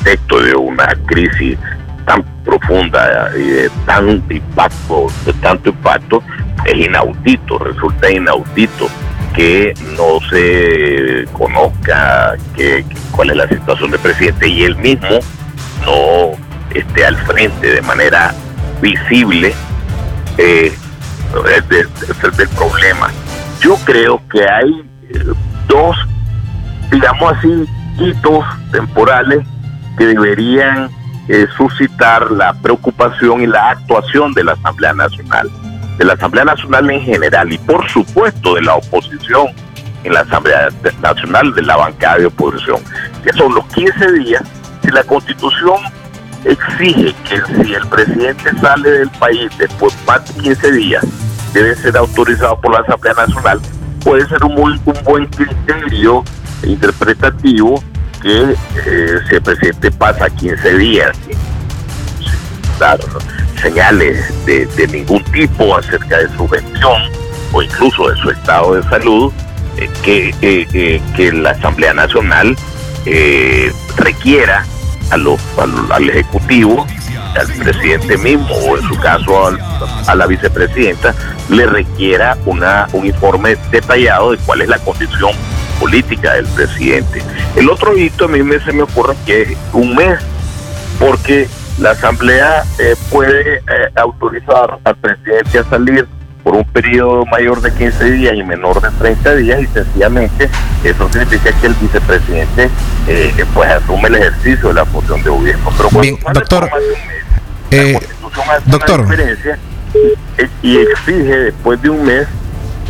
contexto 0.00 0.40
de 0.40 0.54
una 0.54 0.86
crisis 1.06 1.58
tan 2.06 2.22
profunda 2.44 3.30
y 3.36 3.42
de 3.42 3.70
tanto 3.86 4.32
impacto, 4.32 5.06
de 5.26 5.32
tanto 5.34 5.68
impacto, 5.68 6.22
es 6.64 6.86
inaudito, 6.86 7.58
resulta 7.58 8.10
inaudito 8.10 8.88
que 9.34 9.74
no 9.96 10.18
se 10.28 11.26
conozca 11.32 12.34
que, 12.56 12.84
cuál 13.12 13.30
es 13.30 13.36
la 13.36 13.48
situación 13.48 13.90
del 13.90 14.00
presidente 14.00 14.48
y 14.48 14.64
él 14.64 14.76
mismo 14.76 15.20
no 15.84 16.32
esté 16.74 17.04
al 17.04 17.16
frente 17.18 17.74
de 17.74 17.82
manera 17.82 18.34
visible 18.80 19.52
eh, 20.38 20.72
del 21.68 22.48
problema. 22.56 23.10
Yo 23.60 23.76
creo 23.84 24.20
que 24.30 24.42
hay 24.42 24.82
eh, 25.10 25.24
dos, 25.68 25.96
digamos 26.90 27.34
así, 27.34 27.66
hitos 27.98 28.44
temporales 28.72 29.46
que 29.96 30.06
deberían 30.06 30.90
eh, 31.28 31.46
suscitar 31.56 32.30
la 32.30 32.52
preocupación 32.54 33.42
y 33.42 33.46
la 33.46 33.70
actuación 33.70 34.32
de 34.32 34.44
la 34.44 34.52
Asamblea 34.52 34.92
Nacional 34.94 35.50
de 36.00 36.06
la 36.06 36.14
Asamblea 36.14 36.46
Nacional 36.46 36.90
en 36.90 37.02
general 37.02 37.52
y 37.52 37.58
por 37.58 37.86
supuesto 37.90 38.54
de 38.54 38.62
la 38.62 38.74
oposición 38.74 39.48
en 40.02 40.14
la 40.14 40.20
Asamblea 40.20 40.70
Nacional 41.02 41.54
de 41.54 41.60
la 41.60 41.76
bancada 41.76 42.16
de 42.16 42.26
oposición, 42.26 42.80
que 43.22 43.30
son 43.34 43.54
los 43.54 43.66
15 43.66 44.12
días, 44.12 44.42
si 44.82 44.90
la 44.90 45.04
constitución 45.04 45.76
exige 46.46 47.14
que 47.28 47.64
si 47.64 47.74
el 47.74 47.86
presidente 47.88 48.50
sale 48.62 48.90
del 48.90 49.10
país 49.10 49.50
después 49.58 49.94
más 50.06 50.26
de 50.34 50.42
15 50.42 50.72
días, 50.72 51.04
debe 51.52 51.74
ser 51.74 51.94
autorizado 51.98 52.58
por 52.62 52.72
la 52.72 52.78
Asamblea 52.78 53.12
Nacional, 53.12 53.60
puede 54.02 54.26
ser 54.26 54.42
un, 54.42 54.54
muy, 54.54 54.80
un 54.86 55.04
buen 55.04 55.26
criterio 55.26 56.24
interpretativo 56.62 57.84
que 58.22 58.54
eh, 58.86 59.18
si 59.28 59.34
el 59.34 59.42
presidente 59.42 59.90
pasa 59.90 60.28
15 60.28 60.78
días 60.78 61.16
señales 63.60 64.46
de, 64.46 64.88
ningún 64.88 65.22
tipo 65.24 65.76
acerca 65.76 66.18
de 66.18 66.28
su 66.36 66.48
gestión 66.48 67.02
o 67.52 67.62
incluso 67.62 68.08
de 68.08 68.16
su 68.16 68.30
estado 68.30 68.74
de 68.74 68.82
salud, 68.84 69.32
eh, 69.76 69.90
que, 70.02 70.28
eh, 70.40 70.66
eh, 70.72 71.00
que 71.16 71.32
la 71.32 71.50
Asamblea 71.50 71.92
Nacional 71.94 72.56
requiera 73.96 74.64
a 75.10 75.16
los, 75.16 75.40
al, 75.90 76.08
Ejecutivo, 76.10 76.86
al 77.38 77.46
presidente 77.46 78.16
mismo 78.18 78.54
o 78.54 78.76
en 78.76 78.86
su 78.86 78.96
caso 79.00 79.50
a 80.06 80.14
la 80.14 80.26
vicepresidenta, 80.26 81.14
le 81.48 81.66
requiera 81.66 82.36
una, 82.46 82.86
un 82.92 83.06
informe 83.06 83.56
detallado 83.70 84.32
de 84.32 84.38
cuál 84.38 84.62
es 84.62 84.68
la 84.68 84.78
condición 84.78 85.32
política 85.80 86.34
del 86.34 86.46
presidente. 86.46 87.22
El 87.56 87.68
otro 87.68 87.96
hito 87.96 88.26
a 88.26 88.28
mí 88.28 88.42
me, 88.42 88.60
se 88.60 88.72
me 88.72 88.82
ocurre 88.82 89.16
que 89.26 89.42
es 89.42 89.58
un 89.72 89.96
mes, 89.96 90.20
porque 91.00 91.48
la 91.78 91.90
Asamblea 91.92 92.62
eh, 92.78 92.94
puede 93.10 93.56
eh, 93.56 93.62
autorizar 93.96 94.78
al 94.84 94.96
presidente 94.96 95.58
a 95.58 95.64
salir 95.64 96.06
por 96.42 96.56
un 96.56 96.64
periodo 96.64 97.24
mayor 97.26 97.60
de 97.60 97.72
15 97.72 98.12
días 98.12 98.34
y 98.34 98.42
menor 98.42 98.80
de 98.80 98.90
30 98.98 99.34
días 99.36 99.62
y 99.62 99.66
sencillamente 99.66 100.48
eso 100.84 101.08
significa 101.12 101.52
que 101.60 101.66
el 101.66 101.74
vicepresidente 101.74 102.70
eh, 103.06 103.44
pues 103.54 103.70
asume 103.70 104.08
el 104.08 104.14
ejercicio 104.16 104.68
de 104.68 104.74
la 104.74 104.84
función 104.86 105.22
de 105.22 105.30
gobierno. 105.30 105.70
Pero 105.76 106.00
Bien, 106.00 106.18
doctor, 106.32 106.70
eh, 107.70 107.98
doctor. 108.66 109.02
Diferencia, 109.02 109.58
eh, 109.94 110.48
y 110.62 110.78
exige 110.78 111.36
después 111.36 111.80
de 111.82 111.90
un 111.90 112.04
mes, 112.04 112.26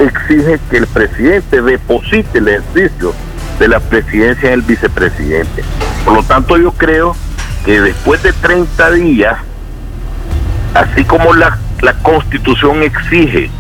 exige 0.01 0.59
que 0.71 0.79
el 0.79 0.87
presidente 0.87 1.63
deposite 1.63 2.39
el 2.39 2.49
ejercicio 2.49 3.15
de 3.59 3.69
la 3.69 3.81
presidencia 3.81 4.51
del 4.51 4.63
vicepresidente. 4.63 5.63
Por 6.05 6.15
lo 6.15 6.23
tanto, 6.23 6.57
yo 6.57 6.73
creo 6.73 7.15
que 7.65 7.81
después 7.81 8.23
de 8.23 8.33
30 8.33 8.91
días, 8.93 9.37
así 10.75 11.05
como 11.05 11.35
la, 11.35 11.59
la 11.83 11.95
constitución 11.99 12.83
exige 12.83 13.51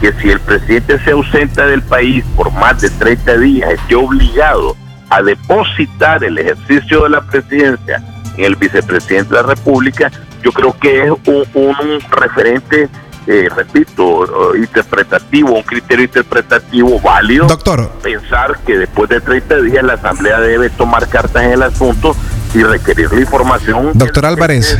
que 0.00 0.12
si 0.14 0.30
el 0.30 0.40
presidente 0.40 0.98
se 1.04 1.12
ausenta 1.12 1.66
del 1.66 1.82
país 1.82 2.24
por 2.36 2.52
más 2.52 2.80
de 2.80 2.90
30 2.90 3.38
días, 3.38 3.70
esté 3.70 3.94
obligado 3.94 4.76
a 5.10 5.22
depositar 5.22 6.24
el 6.24 6.38
ejercicio 6.38 7.04
de 7.04 7.10
la 7.10 7.20
presidencia 7.20 8.02
en 8.36 8.44
el 8.44 8.56
vicepresidente 8.56 9.34
de 9.34 9.42
la 9.42 9.46
República, 9.46 10.10
yo 10.42 10.52
creo 10.52 10.76
que 10.78 11.04
es 11.04 11.10
un, 11.10 11.44
un 11.54 12.00
referente 12.10 12.88
eh, 13.26 13.48
repito, 13.54 14.54
interpretativo, 14.56 15.52
un 15.52 15.62
criterio 15.62 16.04
interpretativo 16.04 17.00
válido. 17.00 17.46
Doctor. 17.46 17.90
Pensar 18.02 18.58
que 18.66 18.78
después 18.78 19.08
de 19.08 19.20
30 19.20 19.62
días 19.62 19.84
la 19.84 19.94
Asamblea 19.94 20.40
debe 20.40 20.70
tomar 20.70 21.08
cartas 21.08 21.42
en 21.44 21.52
el 21.52 21.62
asunto 21.62 22.16
y 22.54 22.62
requerir 22.62 23.12
la 23.12 23.20
información. 23.20 23.90
Doctor 23.94 24.26
Álvarez. 24.26 24.78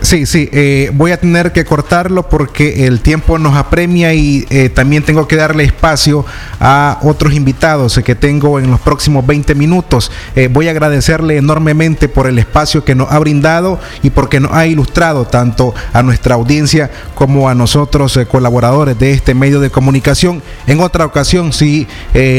Sí, 0.00 0.26
sí, 0.26 0.48
eh, 0.52 0.90
voy 0.92 1.12
a 1.12 1.20
tener 1.20 1.52
que 1.52 1.64
cortarlo 1.64 2.28
porque 2.28 2.86
el 2.86 3.00
tiempo 3.00 3.38
nos 3.38 3.56
apremia 3.56 4.12
y 4.12 4.44
eh, 4.50 4.70
también 4.70 5.04
tengo 5.04 5.28
que 5.28 5.36
darle 5.36 5.62
espacio 5.62 6.24
a 6.58 6.98
otros 7.02 7.32
invitados 7.32 8.00
que 8.04 8.14
tengo 8.16 8.58
en 8.58 8.70
los 8.70 8.80
próximos 8.80 9.24
20 9.24 9.54
minutos. 9.54 10.10
Eh, 10.34 10.48
voy 10.50 10.66
a 10.66 10.72
agradecerle 10.72 11.36
enormemente 11.36 12.08
por 12.08 12.26
el 12.26 12.38
espacio 12.38 12.84
que 12.84 12.96
nos 12.96 13.10
ha 13.12 13.18
brindado 13.20 13.78
y 14.02 14.10
porque 14.10 14.40
nos 14.40 14.52
ha 14.52 14.66
ilustrado 14.66 15.26
tanto 15.26 15.74
a 15.92 16.02
nuestra 16.02 16.34
audiencia 16.34 16.90
como 17.14 17.48
a 17.48 17.54
nosotros 17.54 18.18
colaboradores 18.28 18.98
de 18.98 19.12
este 19.12 19.34
medio 19.34 19.60
de 19.60 19.70
comunicación. 19.70 20.42
En 20.66 20.80
otra 20.80 21.04
ocasión, 21.04 21.52
si 21.52 21.86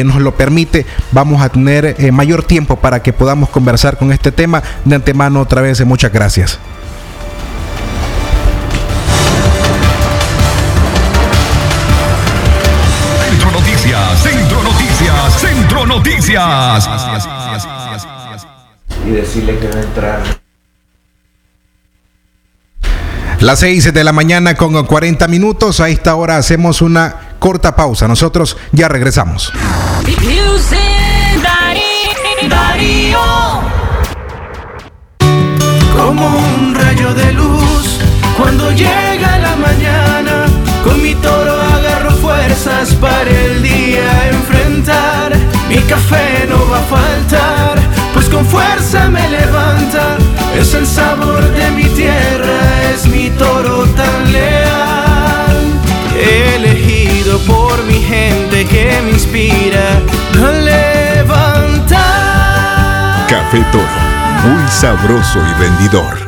nos 0.04 0.22
lo 0.22 0.36
permite, 0.36 0.86
vamos 1.12 1.42
a 1.42 1.50
tener 1.50 2.12
mayor 2.12 2.44
tiempo 2.44 2.78
para 2.78 3.02
que 3.02 3.14
podamos 3.14 3.50
conversar 3.50 3.98
con 3.98 4.12
este 4.12 4.32
tema. 4.32 4.62
De 4.84 4.96
antemano, 4.96 5.42
otra 5.42 5.62
vez, 5.62 5.84
muchas 5.86 6.12
gracias. 6.12 6.60
Noticias. 15.86 16.90
Y 19.06 19.12
decirle 19.12 19.60
que 19.60 19.68
va 19.68 19.76
a 19.76 19.84
entrar. 19.84 20.24
Las 23.40 23.60
6 23.60 23.94
de 23.94 24.04
la 24.04 24.12
mañana 24.14 24.56
con 24.56 24.84
40 24.86 25.28
minutos. 25.28 25.80
A 25.80 25.90
esta 25.90 26.16
hora 26.16 26.38
hacemos 26.38 26.82
una 26.82 27.36
corta 27.40 27.76
pausa. 27.76 28.08
Nosotros 28.08 28.58
ya 28.72 28.88
regresamos. 28.88 29.54
Como 35.96 36.28
un 36.28 36.76
rayo 36.76 37.14
de 37.14 37.34
luz 37.34 38.00
cuando 38.38 38.72
llega 38.72 39.38
la 39.40 39.56
mañana, 39.56 40.46
con 40.84 41.02
mi 41.02 41.16
toro 41.16 41.60
agarro 41.62 42.12
fuerzas 42.12 42.94
para 42.96 43.30
el 43.30 43.64
día 43.64 44.30
enfrentar 44.30 45.57
mi 45.70 45.78
café 45.82 46.48
no 46.50 46.70
va 46.70 46.80
a 46.80 46.84
faltar, 46.84 47.80
pues 48.14 48.30
con 48.30 48.46
fuerza 48.46 49.10
me 49.10 49.28
levanta. 49.30 50.18
Es 50.58 50.74
el 50.74 50.88
sabor 50.88 51.42
de 51.54 51.72
mi 51.72 51.84
tierra, 51.90 52.92
es 52.94 53.06
mi 53.08 53.30
toro 53.32 53.86
tan 53.88 54.32
leal. 54.32 55.58
Elegido 56.56 57.40
por 57.40 57.84
mi 57.84 58.02
gente 58.02 58.66
que 58.66 59.02
me 59.04 59.12
inspira 59.12 60.02
a 60.36 60.52
levantar. 60.52 61.98
Café 63.28 63.64
Toro, 63.72 63.86
muy 64.46 64.68
sabroso 64.70 65.40
y 65.40 65.54
vendidor. 65.60 66.27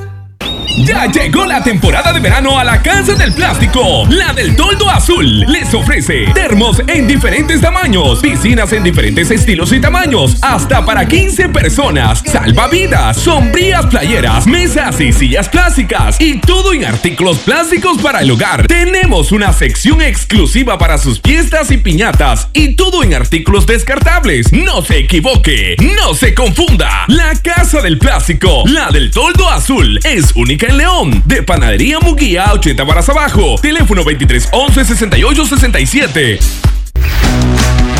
Llegó 1.08 1.46
la 1.46 1.64
temporada 1.64 2.12
de 2.12 2.20
verano 2.20 2.60
a 2.60 2.64
la 2.66 2.82
Casa 2.82 3.16
del 3.16 3.34
Plástico. 3.34 4.06
La 4.10 4.34
del 4.34 4.56
Toldo 4.58 4.90
Azul 4.90 5.40
les 5.48 5.74
ofrece 5.74 6.26
termos 6.34 6.82
en 6.88 7.08
diferentes 7.08 7.62
tamaños, 7.62 8.20
piscinas 8.20 8.74
en 8.74 8.84
diferentes 8.84 9.32
estilos 9.32 9.72
y 9.72 9.80
tamaños, 9.80 10.36
hasta 10.42 10.84
para 10.84 11.08
15 11.08 11.50
personas, 11.50 12.22
salvavidas, 12.26 13.16
sombrías 13.16 13.86
playeras, 13.86 14.46
mesas 14.46 15.00
y 15.00 15.14
sillas 15.14 15.48
plásticas 15.48 16.20
y 16.20 16.40
todo 16.40 16.74
en 16.74 16.84
artículos 16.84 17.40
plásticos 17.40 18.00
para 18.00 18.20
el 18.20 18.32
hogar. 18.32 18.68
Tenemos 18.68 19.32
una 19.32 19.54
sección 19.54 20.02
exclusiva 20.02 20.78
para 20.78 20.98
sus 20.98 21.22
fiestas 21.22 21.72
y 21.72 21.78
piñatas 21.78 22.50
y 22.52 22.76
todo 22.76 23.04
en 23.04 23.14
artículos 23.14 23.66
descartables. 23.66 24.52
No 24.52 24.82
se 24.82 24.98
equivoque, 25.00 25.78
no 25.80 26.14
se 26.14 26.36
confunda. 26.36 27.06
La 27.08 27.34
Casa 27.42 27.82
del 27.82 27.98
Plástico, 27.98 28.64
la 28.66 28.92
del 28.92 29.12
Toldo 29.12 29.50
Azul, 29.50 29.98
es 30.04 30.34
única 30.36 30.68
en 30.68 30.78
León. 30.78 30.89
De 31.26 31.44
Panadería 31.44 32.00
Muguía 32.00 32.52
80 32.52 32.84
varas 32.84 33.08
abajo. 33.10 33.56
Teléfono 33.62 34.04
23 34.04 34.50
11 34.52 34.86
68 34.86 35.46
67. 35.46 36.40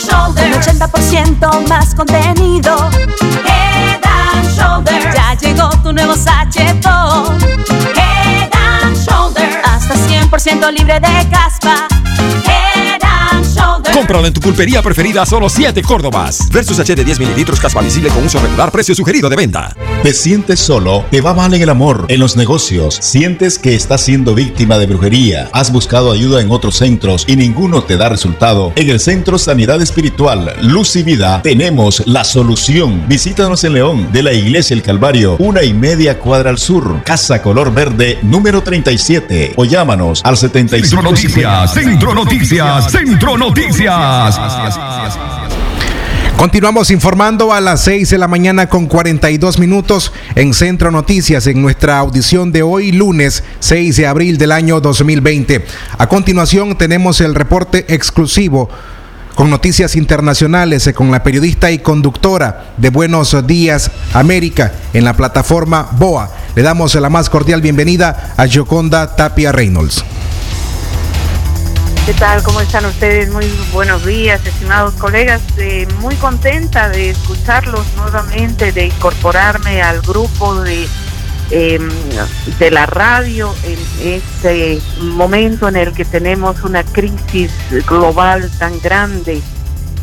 Shoulders. 0.00 0.66
80% 0.66 1.68
más 1.68 1.94
contenido. 1.94 2.90
Head 3.44 4.00
and 4.02 4.48
Shoulders. 4.56 5.14
Ya 5.14 5.34
llegó 5.34 5.68
tu 5.82 5.92
nuevo 5.92 6.14
sachetón. 6.16 7.38
Head 7.94 8.50
and 8.52 8.96
Shoulders. 8.96 9.56
Hasta 9.64 9.94
100% 9.94 10.70
libre 10.72 11.00
de 11.00 11.28
caspa. 11.30 11.86
Cómpralo 13.92 14.26
en 14.26 14.32
tu 14.32 14.40
pulpería 14.40 14.82
preferida 14.82 15.22
a 15.22 15.26
solo 15.26 15.48
7 15.48 15.82
Córdobas. 15.82 16.48
Versus 16.50 16.78
H 16.78 16.94
de 16.94 17.04
10 17.04 17.20
mililitros 17.20 17.60
caspa 17.60 17.80
visible 17.80 18.08
con 18.10 18.24
uso 18.24 18.40
regular, 18.40 18.70
precio 18.70 18.94
sugerido 18.94 19.28
de 19.28 19.36
venta. 19.36 19.74
¿Te 20.02 20.12
sientes 20.14 20.60
solo? 20.60 21.04
¿Te 21.10 21.20
va 21.20 21.34
mal 21.34 21.52
en 21.54 21.62
el 21.62 21.68
amor? 21.68 22.06
¿En 22.08 22.20
los 22.20 22.36
negocios? 22.36 22.98
¿Sientes 23.00 23.58
que 23.58 23.74
estás 23.74 24.02
siendo 24.02 24.34
víctima 24.34 24.78
de 24.78 24.86
brujería? 24.86 25.50
¿Has 25.52 25.72
buscado 25.72 26.12
ayuda 26.12 26.40
en 26.40 26.50
otros 26.50 26.76
centros 26.76 27.24
y 27.26 27.36
ninguno 27.36 27.82
te 27.82 27.96
da 27.96 28.08
resultado? 28.08 28.72
En 28.76 28.88
el 28.88 29.00
Centro 29.00 29.38
Sanidad 29.38 29.82
Espiritual 29.82 30.54
Luz 30.62 30.96
y 30.96 31.02
Vida 31.02 31.42
tenemos 31.42 32.02
la 32.06 32.24
solución. 32.24 33.04
Visítanos 33.08 33.64
en 33.64 33.74
León, 33.74 34.08
de 34.12 34.22
la 34.22 34.32
Iglesia 34.32 34.74
El 34.74 34.82
Calvario, 34.82 35.36
una 35.38 35.62
y 35.62 35.74
media 35.74 36.18
cuadra 36.18 36.50
al 36.50 36.58
sur, 36.58 37.02
Casa 37.04 37.42
Color 37.42 37.74
Verde, 37.74 38.18
número 38.22 38.62
37. 38.62 39.54
O 39.56 39.64
llámanos 39.64 40.22
al 40.24 40.36
75. 40.36 40.86
Centro 40.86 41.02
Noticias, 41.02 41.74
Centro 41.74 42.14
Noticias, 42.14 42.90
Centro 42.90 43.36
Noticias. 43.36 43.79
Continuamos 46.36 46.90
informando 46.90 47.52
a 47.52 47.62
las 47.62 47.82
6 47.84 48.10
de 48.10 48.18
la 48.18 48.28
mañana 48.28 48.68
con 48.68 48.86
42 48.86 49.58
minutos 49.58 50.12
en 50.34 50.52
Centro 50.52 50.90
Noticias 50.90 51.46
en 51.46 51.62
nuestra 51.62 51.98
audición 51.98 52.52
de 52.52 52.62
hoy 52.62 52.92
lunes 52.92 53.42
6 53.60 53.96
de 53.96 54.06
abril 54.06 54.36
del 54.36 54.52
año 54.52 54.80
2020. 54.80 55.64
A 55.96 56.06
continuación 56.08 56.76
tenemos 56.76 57.22
el 57.22 57.34
reporte 57.34 57.86
exclusivo 57.88 58.68
con 59.34 59.48
noticias 59.48 59.96
internacionales 59.96 60.86
eh, 60.86 60.92
con 60.92 61.10
la 61.10 61.22
periodista 61.22 61.70
y 61.70 61.78
conductora 61.78 62.74
de 62.76 62.90
Buenos 62.90 63.46
Días 63.46 63.90
América 64.12 64.72
en 64.92 65.04
la 65.04 65.14
plataforma 65.14 65.88
BOA. 65.92 66.30
Le 66.54 66.62
damos 66.62 66.94
la 66.96 67.08
más 67.08 67.30
cordial 67.30 67.62
bienvenida 67.62 68.34
a 68.36 68.46
Joconda 68.46 69.16
Tapia 69.16 69.52
Reynolds. 69.52 70.04
¿Qué 72.06 72.14
tal? 72.14 72.42
¿Cómo 72.42 72.60
están 72.60 72.84
ustedes? 72.86 73.30
Muy 73.30 73.46
buenos 73.72 74.04
días, 74.04 74.44
estimados 74.44 74.94
colegas. 74.94 75.40
Eh, 75.58 75.86
muy 76.00 76.14
contenta 76.16 76.88
de 76.88 77.10
escucharlos 77.10 77.86
nuevamente, 77.96 78.72
de 78.72 78.86
incorporarme 78.86 79.82
al 79.82 80.00
grupo 80.00 80.62
de, 80.62 80.88
em, 81.50 81.88
de 82.58 82.70
la 82.70 82.86
radio 82.86 83.54
en 83.64 83.78
este 84.14 84.80
momento 85.00 85.68
en 85.68 85.76
el 85.76 85.92
que 85.92 86.04
tenemos 86.04 86.62
una 86.64 86.82
crisis 86.82 87.52
global 87.86 88.50
tan 88.58 88.80
grande 88.80 89.40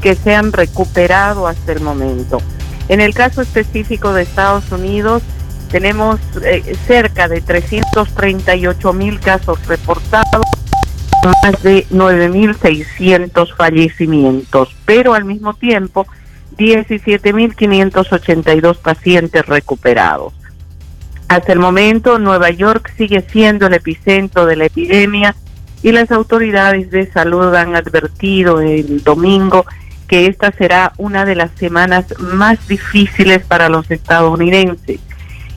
que 0.00 0.14
se 0.14 0.34
han 0.34 0.52
recuperado 0.52 1.46
hasta 1.46 1.72
el 1.72 1.80
momento. 1.80 2.38
En 2.88 3.00
el 3.00 3.14
caso 3.14 3.42
específico 3.42 4.12
de 4.12 4.22
Estados 4.22 4.70
Unidos, 4.70 5.24
tenemos 5.70 6.20
eh, 6.44 6.76
cerca 6.86 7.26
de 7.28 7.40
338 7.40 8.92
mil 8.92 9.18
casos 9.20 9.66
reportados, 9.66 10.44
más 11.42 11.62
de 11.62 11.86
9.600 11.88 13.56
fallecimientos, 13.56 14.76
pero 14.84 15.14
al 15.14 15.24
mismo 15.24 15.54
tiempo 15.54 16.06
17.582 16.56 18.76
pacientes 18.78 19.46
recuperados. 19.46 20.34
Hasta 21.28 21.52
el 21.52 21.58
momento, 21.58 22.18
Nueva 22.18 22.50
York 22.50 22.92
sigue 22.96 23.20
siendo 23.20 23.66
el 23.66 23.74
epicentro 23.74 24.46
de 24.46 24.56
la 24.56 24.66
epidemia 24.66 25.34
y 25.82 25.92
las 25.92 26.10
autoridades 26.10 26.90
de 26.90 27.10
salud 27.10 27.54
han 27.54 27.74
advertido 27.74 28.60
el 28.60 29.02
domingo 29.02 29.66
que 30.06 30.26
esta 30.26 30.52
será 30.52 30.92
una 30.98 31.24
de 31.24 31.34
las 31.34 31.50
semanas 31.52 32.06
más 32.20 32.68
difíciles 32.68 33.44
para 33.44 33.68
los 33.68 33.90
estadounidenses. 33.90 35.00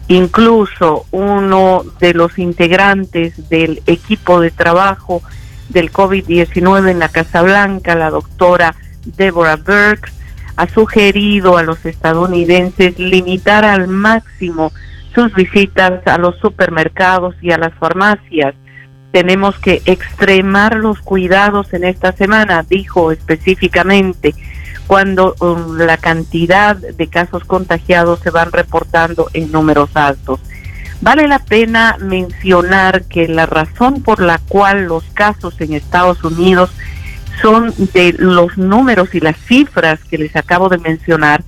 Incluso 0.07 1.05
uno 1.11 1.84
de 1.99 2.15
los 2.15 2.39
integrantes 2.39 3.49
del 3.49 3.84
equipo 3.86 4.39
de 4.39 4.49
trabajo 4.49 5.22
del 5.70 5.91
COVID-19 5.91 6.89
en 6.89 6.99
la 6.99 7.09
Casa 7.09 7.43
Blanca, 7.43 7.93
la 7.93 8.09
doctora 8.09 8.76
Deborah 9.05 9.57
Burks, 9.57 10.13
ha 10.55 10.67
sugerido 10.67 11.57
a 11.57 11.63
los 11.63 11.86
estadounidenses 11.86 12.97
limitar 12.97 13.65
al 13.65 13.88
máximo 13.88 14.74
sus 15.14 15.34
visitas 15.34 16.05
a 16.07 16.18
los 16.18 16.38
supermercados 16.39 17.36
y 17.41 17.51
a 17.51 17.57
las 17.57 17.74
farmacias. 17.74 18.55
Tenemos 19.12 19.57
que 19.57 19.82
extremar 19.86 20.76
los 20.76 20.99
cuidados 20.99 21.74
en 21.74 21.84
esta 21.84 22.12
semana, 22.12 22.64
dijo 22.68 23.12
específicamente 23.12 24.36
cuando 24.86 25.36
um, 25.39 25.78
la 25.78 25.97
cantidad 25.97 26.76
de 26.76 27.07
casos 27.07 27.43
contagiados 27.43 28.22
se 28.22 28.32
van 28.32 28.51
reportando 28.51 29.30
en 29.34 29.51
números 29.51 29.91
altos. 29.93 30.39
Vale 31.01 31.28
la 31.28 31.38
pena 31.38 31.95
mencionar 31.99 33.03
que 33.03 33.28
la 33.28 33.45
razón 33.45 34.01
por 34.01 34.20
la 34.20 34.39
cual 34.39 34.86
los 34.86 35.03
casos 35.14 35.62
en 35.62 35.74
Estados 35.74 36.24
Unidos 36.24 36.72
son 37.39 37.74
de 37.93 38.16
los 38.18 38.57
números 38.57 39.14
y 39.14 39.20
las 39.20 39.38
cifras 39.38 40.03
que 40.03 40.18
les 40.18 40.36
acabo 40.36 40.70
de 40.70 40.80
mencionar 40.80 41.43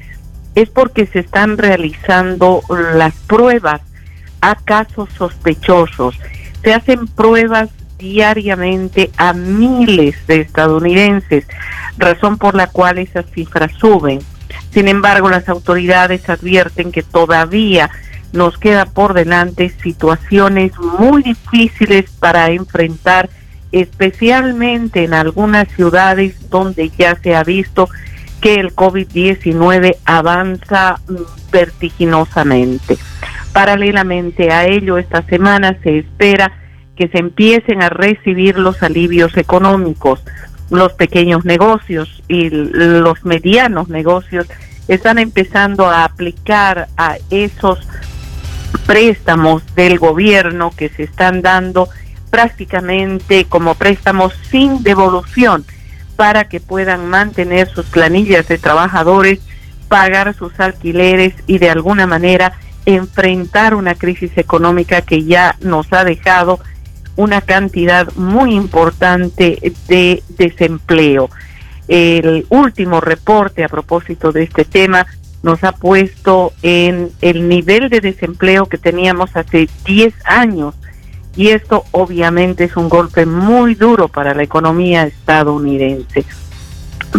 es 0.56 0.70
porque 0.70 1.06
se 1.06 1.20
están 1.20 1.58
realizando 1.58 2.62
las 2.96 3.14
pruebas 3.28 3.82
a 4.42 4.56
casos 4.56 5.10
sospechosos. 5.18 6.20
Se 6.64 6.74
hacen 6.74 7.08
pruebas 7.08 7.70
diariamente 7.98 9.12
a 9.18 9.34
miles 9.34 10.16
de 10.28 10.42
estadounidenses, 10.42 11.46
razón 11.98 12.38
por 12.38 12.56
la 12.56 12.68
cual 12.68 12.98
esas 12.98 13.26
cifras 13.32 13.72
suben. 13.74 14.20
Sin 14.72 14.88
embargo, 14.88 15.30
las 15.30 15.48
autoridades 15.48 16.28
advierten 16.30 16.92
que 16.92 17.04
todavía 17.04 17.92
nos 18.34 18.58
queda 18.58 18.86
por 18.86 19.14
delante 19.14 19.74
situaciones 19.84 20.72
muy 20.80 21.22
difíciles 21.22 22.10
para 22.20 22.50
enfrentar, 22.50 23.30
especialmente 23.72 25.04
en 25.04 25.14
algunas 25.14 25.68
ciudades 25.70 26.50
donde 26.50 26.90
ya 26.98 27.16
se 27.16 27.36
ha 27.36 27.44
visto 27.44 27.90
que 28.42 28.56
el 28.56 28.76
COVID-19 28.76 29.98
avanza 30.04 31.00
vertiginosamente. 31.52 32.98
Paralelamente 33.54 34.52
a 34.52 34.66
ello, 34.66 34.98
esta 34.98 35.22
semana 35.24 35.78
se 35.84 36.00
espera 36.00 36.52
que 36.96 37.08
se 37.08 37.20
empiecen 37.20 37.82
a 37.82 37.90
recibir 37.90 38.58
los 38.58 38.82
alivios 38.84 39.38
económicos. 39.38 40.24
Los 40.70 40.94
pequeños 40.94 41.46
negocios 41.46 42.24
y 42.28 42.50
los 42.50 43.24
medianos 43.26 43.90
negocios 43.90 44.48
están 44.88 45.20
empezando 45.20 45.86
a 45.86 46.06
aplicar 46.06 46.88
a 46.98 47.18
esos 47.30 47.80
préstamos 48.86 49.64
del 49.76 50.00
gobierno 50.00 50.72
que 50.76 50.90
se 50.90 51.04
están 51.04 51.42
dando 51.42 51.90
prácticamente 52.30 53.46
como 53.46 53.76
préstamos 53.76 54.34
sin 54.50 54.82
devolución 54.84 55.66
para 56.22 56.44
que 56.44 56.60
puedan 56.60 57.10
mantener 57.10 57.68
sus 57.68 57.88
planillas 57.88 58.48
de 58.48 58.60
trabajadores, 58.60 59.40
pagar 59.88 60.36
sus 60.36 60.60
alquileres 60.60 61.34
y 61.48 61.58
de 61.58 61.72
alguna 61.72 62.06
manera 62.06 62.54
enfrentar 62.86 63.74
una 63.74 63.96
crisis 63.96 64.38
económica 64.38 65.02
que 65.02 65.24
ya 65.24 65.56
nos 65.62 65.92
ha 65.92 66.04
dejado 66.04 66.60
una 67.16 67.42
cantidad 67.42 68.14
muy 68.14 68.54
importante 68.54 69.74
de 69.88 70.22
desempleo. 70.38 71.32
El 71.88 72.46
último 72.50 73.02
reporte 73.02 73.64
a 73.64 73.68
propósito 73.68 74.32
de 74.32 74.44
este 74.44 74.64
tema 74.64 75.08
nos 75.42 75.64
ha 75.64 75.72
puesto 75.72 76.54
en 76.62 77.10
el 77.22 77.50
nivel 77.50 77.90
de 77.90 78.00
desempleo 78.00 78.68
que 78.68 78.78
teníamos 78.78 79.36
hace 79.36 79.68
10 79.86 80.14
años 80.26 80.76
y 81.36 81.50
esto 81.50 81.86
obviamente 81.92 82.66
es 82.66 82.76
un 82.76 82.90
golpe 82.90 83.26
muy 83.26 83.76
duro 83.76 84.08
para 84.08 84.34
la 84.34 84.44
economía 84.44 85.04
estadounidense. 85.04 86.26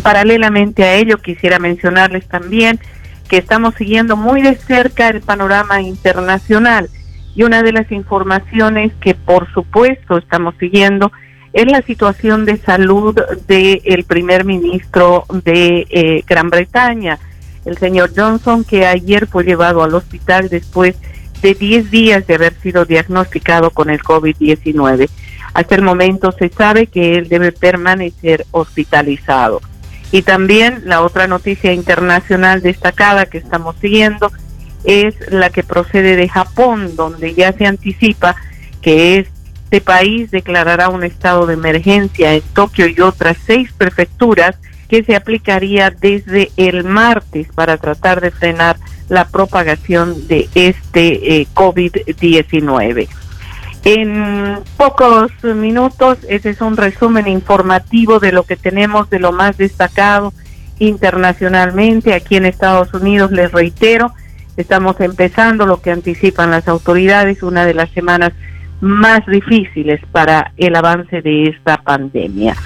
Paralelamente 0.03 0.85
a 0.85 0.95
ello 0.95 1.19
quisiera 1.19 1.59
mencionarles 1.59 2.27
también 2.27 2.81
que 3.29 3.39
estamos 3.39 3.75
siguiendo 3.77 4.17
muy 4.17 4.43
de 4.43 4.57
cerca 4.57 5.09
el 5.09 5.23
panorama 5.23 5.81
internacional 5.81 6.91
y 7.35 7.45
una 7.45 7.63
de 7.63 7.73
las 7.73 7.91
informaciones 7.91 8.93
que 9.01 9.15
por 9.15 9.51
supuesto 9.53 10.19
estamos 10.19 10.55
siguiendo 10.59 11.11
es 11.53 11.67
la 11.67 11.83
situación 11.83 12.45
de 12.45 12.57
salud 12.59 13.15
del 13.47 14.05
primer 14.05 14.45
ministro 14.45 15.25
de 15.45 15.87
eh, 15.91 16.25
Gran 16.27 16.49
Bretaña, 16.51 17.19
el 17.65 17.77
señor 17.79 18.11
Johnson, 18.17 18.65
que 18.65 18.87
ayer 18.87 19.27
fue 19.27 19.45
llevado 19.45 19.83
al 19.83 19.95
hospital 19.95 20.49
después 20.49 20.97
de 21.01 21.09
10 21.43 21.91
días 21.91 22.27
de 22.27 22.35
haber 22.35 22.55
sido 22.61 22.85
diagnosticado 22.85 23.71
con 23.71 23.91
el 23.91 24.01
COVID-19. 24.03 25.09
Hasta 25.55 25.75
el 25.75 25.83
momento 25.83 26.33
se 26.33 26.49
sabe 26.49 26.87
que 26.87 27.17
él 27.17 27.29
debe 27.29 27.53
permanecer 27.53 28.47
hospitalizado. 28.53 29.61
Y 30.13 30.23
también 30.23 30.83
la 30.85 31.03
otra 31.03 31.27
noticia 31.27 31.73
internacional 31.73 32.63
destacada 32.63 33.27
que 33.27 33.39
estamos 33.39 33.77
siguiendo 33.81 34.31
es 34.85 35.15
la 35.31 35.51
que 35.51 35.63
procede 35.63 36.17
de 36.17 36.29
Japón, 36.29 36.97
donde 36.97 37.35
ya 37.35 37.53
se 37.53 37.67
anticipa 37.67 38.37
que 38.81 39.19
este 39.19 39.81
país 39.81 40.31
declarará 40.31 40.89
un 40.89 41.03
estado 41.03 41.47
de 41.47 41.55
emergencia 41.55 42.35
en 42.35 42.43
Tokio 42.55 42.87
y 42.87 43.01
otras 43.01 43.37
seis 43.47 43.73
prefecturas 43.73 44.57
que 44.89 45.03
se 45.03 45.17
aplicaría 45.17 45.91
desde 45.91 46.51
el 46.59 46.85
martes 46.85 47.49
para 47.55 47.79
tratar 47.79 48.21
de 48.21 48.31
frenar 48.31 48.77
la 49.13 49.29
propagación 49.29 50.27
de 50.27 50.49
este 50.55 51.37
eh, 51.37 51.47
COVID-19. 51.55 53.09
En 53.85 54.59
pocos 54.77 55.31
minutos, 55.43 56.19
ese 56.29 56.51
es 56.51 56.61
un 56.61 56.77
resumen 56.77 57.29
informativo 57.29 58.21
de 58.21 58.33
lo 58.33 58.45
que 58.45 58.57
tenemos 58.57 59.11
de 59.11 59.19
lo 59.19 59.33
más 59.33 59.57
destacado 59.57 60.33
internacionalmente 60.79 62.15
aquí 62.15 62.37
en 62.37 62.47
Estados 62.47 62.95
Unidos. 62.95 63.33
Les 63.33 63.53
reitero, 63.53 64.13
Estamos 64.57 65.01
empezando 65.01 65.65
lo 65.65 65.81
que 65.81 65.91
anticipan 65.91 66.51
las 66.51 66.69
autoridades, 66.69 67.43
una 67.43 67.65
de 67.65 67.73
las 67.73 67.91
semanas 67.91 68.33
más 68.83 69.25
difíciles 69.27 70.01
para 70.11 70.53
el 70.57 70.75
avance 70.75 71.23
de 71.23 71.45
esta 71.45 71.77
pandemia. 71.79 72.57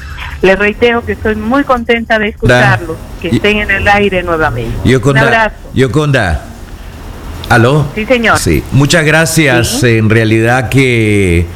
Les 0.41 0.59
reitero 0.59 1.05
que 1.05 1.13
estoy 1.13 1.37
muy 1.37 1.63
contenta 1.63 2.19
de 2.19 2.29
escucharlos, 2.29 2.97
que 3.21 3.29
estén 3.29 3.59
en 3.59 3.71
el 3.71 3.87
aire 3.87 4.23
nuevamente. 4.23 4.75
Yoconda, 4.85 5.21
Un 5.21 5.27
abrazo. 5.27 5.57
Yoconda. 5.75 6.45
¿Aló? 7.51 7.87
Sí, 7.95 8.07
señor. 8.07 8.39
Sí, 8.39 8.65
muchas 8.73 9.05
gracias. 9.05 9.85
En 9.85 10.09
realidad 10.09 10.71
que 10.71 11.47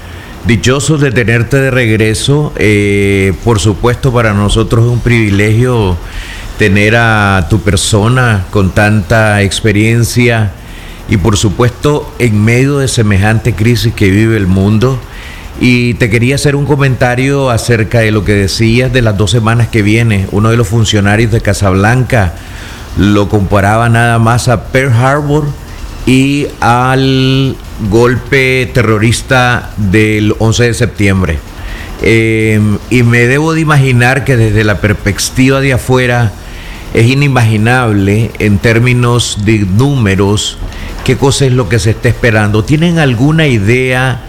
dichosos 0.44 1.00
de 1.00 1.10
tenerte 1.10 1.58
de 1.58 1.70
regreso. 1.70 2.52
Eh, 2.56 3.32
por 3.44 3.60
supuesto, 3.60 4.12
para 4.12 4.34
nosotros 4.34 4.84
es 4.84 4.90
un 4.90 5.00
privilegio 5.00 5.96
tener 6.58 6.96
a 6.96 7.46
tu 7.48 7.60
persona 7.60 8.44
con 8.50 8.70
tanta 8.72 9.40
experiencia 9.40 10.52
y 11.10 11.16
por 11.16 11.36
supuesto 11.36 12.10
en 12.20 12.42
medio 12.42 12.78
de 12.78 12.88
semejante 12.88 13.52
crisis 13.52 13.92
que 13.92 14.10
vive 14.10 14.36
el 14.36 14.46
mundo. 14.46 14.98
Y 15.60 15.94
te 15.94 16.08
quería 16.08 16.36
hacer 16.36 16.56
un 16.56 16.64
comentario 16.64 17.50
acerca 17.50 17.98
de 17.98 18.12
lo 18.12 18.24
que 18.24 18.32
decías 18.32 18.92
de 18.92 19.02
las 19.02 19.18
dos 19.18 19.32
semanas 19.32 19.68
que 19.68 19.82
viene. 19.82 20.26
Uno 20.30 20.50
de 20.50 20.56
los 20.56 20.68
funcionarios 20.68 21.32
de 21.32 21.42
Casablanca 21.42 22.34
lo 22.96 23.28
comparaba 23.28 23.88
nada 23.88 24.18
más 24.18 24.48
a 24.48 24.68
Pearl 24.68 24.92
Harbor 24.92 25.44
y 26.06 26.46
al 26.60 27.56
golpe 27.90 28.70
terrorista 28.72 29.70
del 29.76 30.34
11 30.38 30.64
de 30.64 30.74
septiembre. 30.74 31.38
Eh, 32.02 32.60
y 32.88 33.02
me 33.02 33.26
debo 33.26 33.52
de 33.52 33.60
imaginar 33.60 34.24
que 34.24 34.36
desde 34.36 34.64
la 34.64 34.80
perspectiva 34.80 35.60
de 35.60 35.74
afuera 35.74 36.32
es 36.94 37.06
inimaginable 37.06 38.30
en 38.38 38.58
términos 38.58 39.38
de 39.44 39.58
números 39.58 40.56
qué 41.10 41.16
cosa 41.16 41.44
es 41.44 41.52
lo 41.52 41.68
que 41.68 41.80
se 41.80 41.90
está 41.90 42.08
esperando. 42.08 42.62
¿Tienen 42.62 43.00
alguna 43.00 43.48
idea 43.48 44.20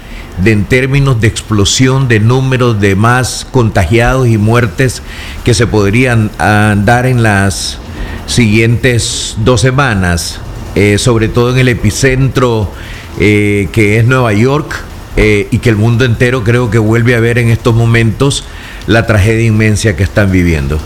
de 0.43 0.51
en 0.51 0.65
términos 0.65 1.21
de 1.21 1.27
explosión 1.27 2.07
de 2.07 2.19
números 2.19 2.81
de 2.81 2.95
más 2.95 3.45
contagiados 3.51 4.27
y 4.27 4.39
muertes 4.39 5.03
que 5.45 5.53
se 5.53 5.67
podrían 5.67 6.31
ah, 6.39 6.73
dar 6.75 7.05
en 7.05 7.21
las 7.21 7.77
siguientes 8.25 9.35
dos 9.45 9.61
semanas? 9.61 10.39
Eh, 10.73 10.97
sobre 10.97 11.27
todo 11.27 11.51
en 11.51 11.59
el 11.59 11.67
epicentro 11.67 12.71
eh, 13.19 13.67
que 13.71 13.99
es 13.99 14.05
Nueva 14.05 14.33
York 14.33 14.73
eh, 15.17 15.49
y 15.51 15.59
que 15.59 15.69
el 15.69 15.75
mundo 15.75 16.03
entero 16.03 16.43
creo 16.43 16.71
que 16.71 16.79
vuelve 16.79 17.13
a 17.13 17.19
ver 17.19 17.37
en 17.37 17.49
estos 17.49 17.75
momentos 17.75 18.43
la 18.87 19.05
tragedia 19.05 19.45
inmensa 19.45 19.95
que 19.95 20.01
están 20.01 20.31
viviendo. 20.31 20.79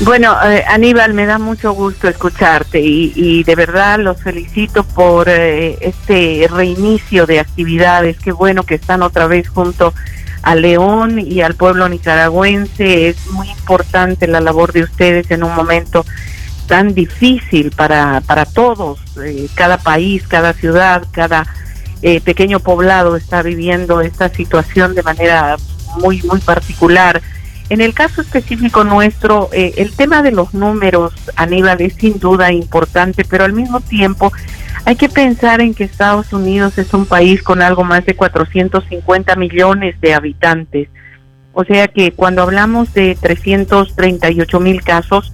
Bueno, 0.00 0.36
eh, 0.44 0.64
Aníbal, 0.68 1.12
me 1.12 1.26
da 1.26 1.38
mucho 1.38 1.72
gusto 1.72 2.06
escucharte 2.06 2.80
y, 2.80 3.42
de 3.42 3.54
verdad 3.56 3.98
los 3.98 4.22
felicito 4.22 4.84
por 4.84 5.28
eh, 5.28 5.76
este 5.80 6.46
reinicio 6.48 7.26
de 7.26 7.40
actividades. 7.40 8.16
Qué 8.18 8.30
bueno 8.30 8.62
que 8.62 8.76
están 8.76 9.02
otra 9.02 9.26
vez 9.26 9.48
junto 9.48 9.92
a 10.42 10.54
León 10.54 11.18
y 11.18 11.40
al 11.40 11.56
pueblo 11.56 11.88
nicaragüense. 11.88 13.08
Es 13.08 13.26
muy 13.32 13.50
importante 13.50 14.28
la 14.28 14.40
labor 14.40 14.72
de 14.72 14.84
ustedes 14.84 15.32
en 15.32 15.42
un 15.42 15.54
momento 15.56 16.06
tan 16.68 16.94
difícil 16.94 17.72
para, 17.72 18.20
para 18.20 18.44
todos. 18.44 19.00
Eh, 19.24 19.48
cada 19.54 19.78
país, 19.78 20.22
cada 20.28 20.52
ciudad, 20.52 21.02
cada 21.10 21.44
pequeño 22.00 22.60
poblado 22.60 23.16
está 23.16 23.42
viviendo 23.42 24.00
esta 24.00 24.28
situación 24.28 24.94
de 24.94 25.02
manera 25.02 25.56
muy, 26.00 26.22
muy 26.22 26.38
particular. 26.38 27.20
En 27.70 27.80
el 27.82 27.92
caso 27.92 28.22
específico 28.22 28.82
nuestro, 28.84 29.50
eh, 29.52 29.74
el 29.76 29.92
tema 29.92 30.22
de 30.22 30.32
los 30.32 30.54
números, 30.54 31.12
Aníbal, 31.36 31.80
es 31.82 31.94
sin 31.94 32.18
duda 32.18 32.50
importante, 32.50 33.24
pero 33.24 33.44
al 33.44 33.52
mismo 33.52 33.80
tiempo 33.80 34.32
hay 34.86 34.96
que 34.96 35.10
pensar 35.10 35.60
en 35.60 35.74
que 35.74 35.84
Estados 35.84 36.32
Unidos 36.32 36.78
es 36.78 36.94
un 36.94 37.04
país 37.04 37.42
con 37.42 37.60
algo 37.60 37.84
más 37.84 38.06
de 38.06 38.16
450 38.16 39.36
millones 39.36 40.00
de 40.00 40.14
habitantes. 40.14 40.88
O 41.52 41.64
sea 41.64 41.88
que 41.88 42.12
cuando 42.12 42.42
hablamos 42.42 42.94
de 42.94 43.18
338 43.20 44.60
mil 44.60 44.82
casos, 44.82 45.30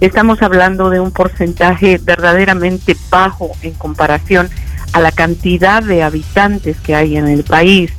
estamos 0.00 0.42
hablando 0.42 0.90
de 0.90 1.00
un 1.00 1.10
porcentaje 1.10 1.98
verdaderamente 2.00 2.96
bajo 3.10 3.50
en 3.62 3.72
comparación 3.72 4.48
a 4.92 5.00
la 5.00 5.10
cantidad 5.10 5.82
de 5.82 6.04
habitantes 6.04 6.76
que 6.78 6.94
hay 6.94 7.16
en 7.16 7.26
el 7.26 7.42
país. 7.42 7.92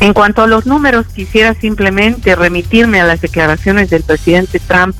En 0.00 0.12
cuanto 0.14 0.42
a 0.42 0.46
los 0.46 0.64
números, 0.64 1.06
quisiera 1.08 1.54
simplemente 1.54 2.36
remitirme 2.36 3.00
a 3.00 3.04
las 3.04 3.20
declaraciones 3.20 3.90
del 3.90 4.04
presidente 4.04 4.60
Trump 4.60 4.94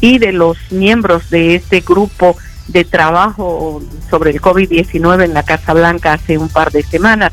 y 0.00 0.18
de 0.18 0.32
los 0.32 0.58
miembros 0.70 1.30
de 1.30 1.54
este 1.54 1.80
grupo 1.80 2.36
de 2.68 2.84
trabajo 2.84 3.82
sobre 4.10 4.30
el 4.30 4.40
COVID-19 4.40 5.24
en 5.24 5.34
la 5.34 5.42
Casa 5.42 5.72
Blanca 5.72 6.12
hace 6.12 6.36
un 6.36 6.48
par 6.48 6.70
de 6.70 6.82
semanas, 6.82 7.32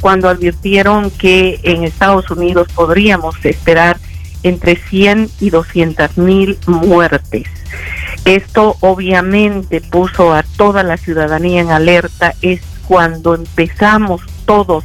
cuando 0.00 0.28
advirtieron 0.28 1.10
que 1.10 1.60
en 1.62 1.84
Estados 1.84 2.30
Unidos 2.30 2.68
podríamos 2.74 3.36
esperar 3.44 3.98
entre 4.42 4.76
100 4.76 5.30
y 5.40 5.50
200 5.50 6.18
mil 6.18 6.58
muertes. 6.66 7.44
Esto 8.24 8.76
obviamente 8.80 9.80
puso 9.80 10.32
a 10.32 10.42
toda 10.42 10.82
la 10.82 10.96
ciudadanía 10.96 11.60
en 11.60 11.70
alerta, 11.70 12.34
es 12.42 12.60
cuando 12.86 13.34
empezamos 13.34 14.22
todos 14.44 14.84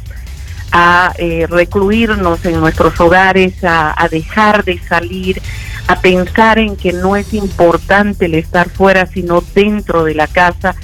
a 0.76 1.12
eh, 1.18 1.46
recluirnos 1.48 2.44
en 2.44 2.58
nuestros 2.58 2.98
hogares, 2.98 3.62
a, 3.62 3.94
a 3.96 4.08
dejar 4.08 4.64
de 4.64 4.80
salir, 4.80 5.40
a 5.86 6.00
pensar 6.00 6.58
en 6.58 6.74
que 6.74 6.92
no 6.92 7.14
es 7.14 7.32
importante 7.32 8.26
el 8.26 8.34
estar 8.34 8.68
fuera, 8.68 9.06
sino 9.06 9.40
dentro 9.54 10.02
de 10.02 10.16
la 10.16 10.26
casa, 10.26 10.74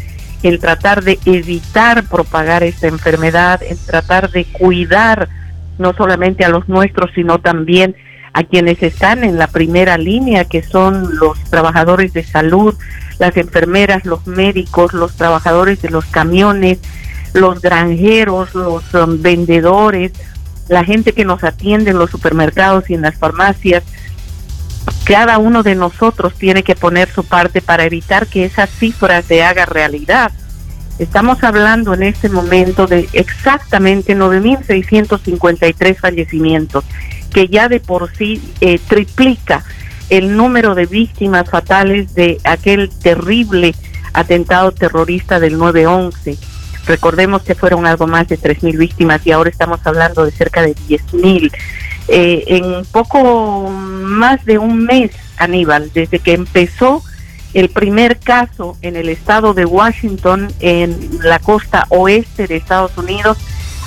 el 0.45 0.61
tratar 0.61 1.03
de 1.03 1.19
evitar 1.25 2.05
propagar 2.05 2.63
esta 2.63 2.87
enfermedad, 2.87 3.65
el 3.65 3.79
tratar 3.79 4.31
de 4.31 4.45
cuidar 4.45 5.29
no 5.79 5.93
solamente 5.95 6.45
a 6.45 6.51
los 6.51 6.69
nuestros, 6.69 7.11
sino 7.13 7.41
también 7.41 7.97
a 8.33 8.45
quienes 8.45 8.81
están 8.85 9.25
en 9.25 9.39
la 9.39 9.49
primera 9.49 9.99
línea, 9.99 10.45
que 10.45 10.63
son 10.63 11.19
los 11.19 11.43
trabajadores 11.51 12.13
de 12.13 12.23
salud, 12.23 12.77
las 13.19 13.37
enfermeras, 13.37 14.05
los 14.05 14.25
médicos, 14.29 14.95
los 14.95 15.17
trabajadores 15.17 15.83
de 15.83 15.91
los 15.91 16.05
camiones, 16.05 16.79
los 17.33 17.61
granjeros, 17.61 18.55
los 18.55 18.83
um, 18.95 19.21
vendedores, 19.21 20.13
la 20.69 20.85
gente 20.85 21.13
que 21.13 21.25
nos 21.25 21.45
atiende 21.45 21.91
en 21.91 21.99
los 21.99 22.11
supermercados 22.11 22.89
y 22.91 22.95
en 22.95 23.03
las 23.03 23.17
farmacias. 23.17 23.83
Cada 25.05 25.39
uno 25.39 25.63
de 25.63 25.75
nosotros 25.75 26.35
tiene 26.35 26.63
que 26.63 26.77
poner 26.77 27.11
su 27.11 27.25
parte 27.25 27.61
para 27.61 27.85
evitar 27.85 28.27
que 28.27 28.45
esa 28.45 28.67
cifra 28.67 29.23
se 29.23 29.43
haga 29.43 29.67
realidad. 29.67 30.31
Estamos 30.99 31.43
hablando 31.43 31.95
en 31.95 32.03
este 32.03 32.29
momento 32.29 32.87
de 32.87 33.09
exactamente 33.15 34.17
9.653 34.17 35.97
fallecimientos, 35.97 36.85
que 37.33 37.49
ya 37.49 37.69
de 37.69 37.81
por 37.81 38.15
sí 38.15 38.43
eh, 38.61 38.79
triplica 38.79 39.65
el 40.11 40.37
número 40.37 40.75
de 40.75 40.87
víctimas 40.87 41.49
fatales 41.49 42.15
de 42.15 42.39
aquel 42.45 42.91
terrible 42.91 43.75
atentado 44.13 44.73
terrorista 44.73 45.41
del 45.41 45.57
9-11. 45.59 46.37
Recordemos 46.87 47.43
que 47.43 47.55
fueron 47.55 47.87
algo 47.87 48.07
más 48.07 48.29
de 48.29 48.39
3.000 48.39 48.79
víctimas 48.79 49.27
y 49.27 49.33
ahora 49.33 49.51
estamos 49.51 49.81
hablando 49.85 50.25
de 50.25 50.31
cerca 50.31 50.63
de 50.63 50.75
10.000. 50.75 51.53
Eh, 52.09 52.45
en 52.49 52.85
poco 52.87 53.69
más 53.71 54.45
de 54.45 54.59
un 54.59 54.85
mes, 54.85 55.13
Aníbal, 55.37 55.91
desde 55.95 56.19
que 56.19 56.33
empezó 56.33 57.03
el 57.55 57.69
primer 57.69 58.19
caso 58.19 58.77
en 58.83 58.97
el 58.97 59.09
estado 59.09 59.55
de 59.55 59.65
Washington, 59.65 60.53
en 60.61 61.19
la 61.23 61.39
costa 61.39 61.87
oeste 61.89 62.47
de 62.47 62.57
Estados 62.57 62.97
Unidos, 62.97 63.39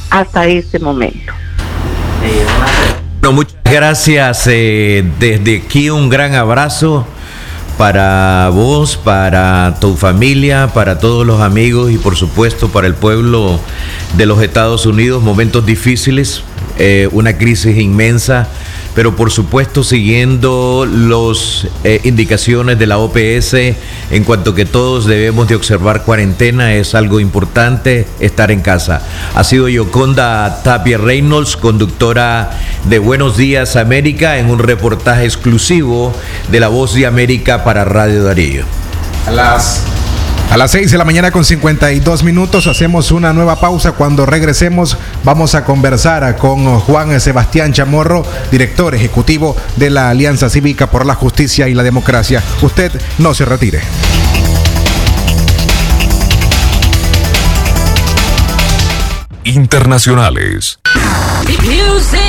hasta 0.10 0.46
este 0.48 0.80
momento. 0.80 1.34
Bueno, 3.22 3.36
muchas 3.36 3.58
gracias. 3.64 4.48
eh, 4.48 5.04
desde 5.20 5.58
aquí 5.66 5.90
un 5.90 6.10
gran 6.10 6.36
abrazo 6.36 7.06
para 7.78 8.50
vos, 8.54 8.98
para 8.98 9.76
tu 9.80 9.96
familia, 9.96 10.68
para 10.74 11.00
todos 11.00 11.26
los 11.26 11.42
amigos 11.42 11.92
y 11.92 11.98
por 11.98 12.16
supuesto 12.16 12.70
para 12.70 12.88
el 12.88 12.96
pueblo 12.96 13.60
de 14.16 14.26
los 14.26 14.42
Estados 14.42 14.86
Unidos. 14.86 15.24
Momentos 15.24 15.66
difíciles, 15.66 16.44
eh, 16.78 17.10
una 17.12 17.38
crisis 17.38 17.78
inmensa, 17.78 18.48
pero 18.96 19.16
por 19.16 19.32
supuesto 19.32 19.84
siguiendo 19.84 20.86
las 20.86 21.68
indicaciones 22.04 22.78
de 22.78 22.88
la 22.88 22.98
OPS 22.98 23.54
en 24.12 24.24
cuanto 24.24 24.54
que 24.54 24.66
todos 24.66 25.06
debemos 25.06 25.48
de 25.48 25.56
observar 25.56 26.04
cuarentena, 26.04 26.74
es 26.74 26.96
algo 26.96 27.20
importante 27.20 28.06
estar 28.20 28.52
en 28.52 28.62
casa. 28.62 29.02
Ha 29.36 29.44
sido 29.44 29.68
Yoconda 29.68 30.62
Tapia 30.64 30.98
Reynolds, 30.98 31.58
conductora 31.58 32.52
de 32.86 33.00
Buenos 33.00 33.38
Días 33.38 33.76
América, 33.76 34.38
en 34.38 34.50
un 34.50 34.60
reportaje 34.60 35.26
exclusivo 35.26 36.14
de 36.52 36.60
La 36.60 36.68
Voz 36.68 36.94
de 36.94 37.06
América 37.06 37.64
para 37.64 37.86
Radio 37.86 38.24
Darío. 38.24 38.66
A 40.50 40.58
las 40.58 40.72
6 40.72 40.92
de 40.92 40.98
la 40.98 41.06
mañana 41.06 41.32
con 41.32 41.44
52 41.44 42.24
minutos 42.24 42.68
hacemos 42.68 43.12
una 43.12 43.34
nueva 43.34 43.60
pausa. 43.60 43.94
Cuando 43.94 44.26
regresemos 44.26 44.98
vamos 45.24 45.56
a 45.56 45.66
conversar 45.66 46.38
con 46.38 46.80
Juan 46.80 47.20
Sebastián 47.20 47.74
Chamorro, 47.74 48.26
director 48.52 48.94
ejecutivo 48.94 49.56
de 49.76 49.90
la 49.90 50.10
Alianza 50.10 50.50
Cívica 50.50 50.92
por 50.92 51.06
la 51.06 51.16
Justicia 51.16 51.68
y 51.68 51.74
la 51.74 51.84
Democracia. 51.84 52.44
Usted 52.62 52.92
no 53.18 53.34
se 53.34 53.46
retire. 53.46 53.82
Internacionales. 59.46 60.80
Music 61.48 62.20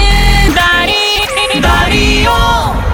Darío. 1.61 2.94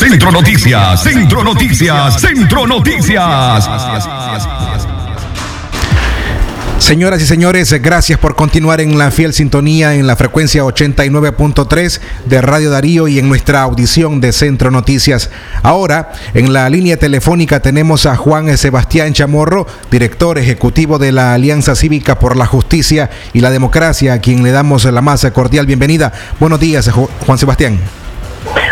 Centro 0.00 0.32
Noticias, 0.32 1.02
Centro 1.02 1.44
Noticias, 1.44 2.18
Centro 2.18 2.66
Noticias. 2.66 3.68
Señoras 6.78 7.20
y 7.20 7.26
señores, 7.26 7.70
gracias 7.82 8.18
por 8.18 8.34
continuar 8.34 8.80
en 8.80 8.96
la 8.96 9.10
fiel 9.10 9.34
sintonía 9.34 9.94
en 9.94 10.06
la 10.06 10.16
frecuencia 10.16 10.64
89.3 10.64 12.00
de 12.24 12.40
Radio 12.40 12.70
Darío 12.70 13.08
y 13.08 13.18
en 13.18 13.28
nuestra 13.28 13.60
audición 13.60 14.22
de 14.22 14.32
Centro 14.32 14.70
Noticias. 14.70 15.28
Ahora, 15.62 16.12
en 16.32 16.54
la 16.54 16.70
línea 16.70 16.96
telefónica 16.96 17.60
tenemos 17.60 18.06
a 18.06 18.16
Juan 18.16 18.56
Sebastián 18.56 19.12
Chamorro, 19.12 19.66
director 19.90 20.38
ejecutivo 20.38 20.98
de 20.98 21.12
la 21.12 21.34
Alianza 21.34 21.74
Cívica 21.74 22.18
por 22.18 22.38
la 22.38 22.46
Justicia 22.46 23.10
y 23.34 23.40
la 23.40 23.50
Democracia, 23.50 24.14
a 24.14 24.20
quien 24.20 24.42
le 24.42 24.50
damos 24.50 24.86
la 24.86 25.02
más 25.02 25.26
cordial 25.34 25.66
bienvenida. 25.66 26.10
Buenos 26.40 26.58
días, 26.58 26.88
Juan 26.88 27.36
Sebastián. 27.36 27.99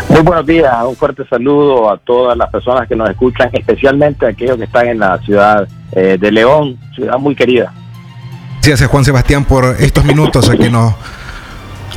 Muy 0.09 0.22
buenos 0.22 0.46
días, 0.46 0.74
un 0.86 0.96
fuerte 0.96 1.26
saludo 1.28 1.90
a 1.90 1.98
todas 1.98 2.36
las 2.36 2.50
personas 2.50 2.88
que 2.88 2.96
nos 2.96 3.11
escuchan, 3.11 3.50
especialmente 3.52 4.26
a 4.26 4.30
aquellos 4.30 4.56
que 4.56 4.64
están 4.64 4.88
en 4.88 4.98
la 4.98 5.18
ciudad 5.18 5.68
eh, 5.92 6.16
de 6.18 6.32
León, 6.32 6.78
ciudad 6.94 7.18
muy 7.18 7.34
querida. 7.34 7.72
Gracias 8.62 8.90
Juan 8.90 9.04
Sebastián 9.04 9.44
por 9.44 9.76
estos 9.78 10.04
minutos 10.04 10.50
que 10.50 10.70
nos 10.70 10.94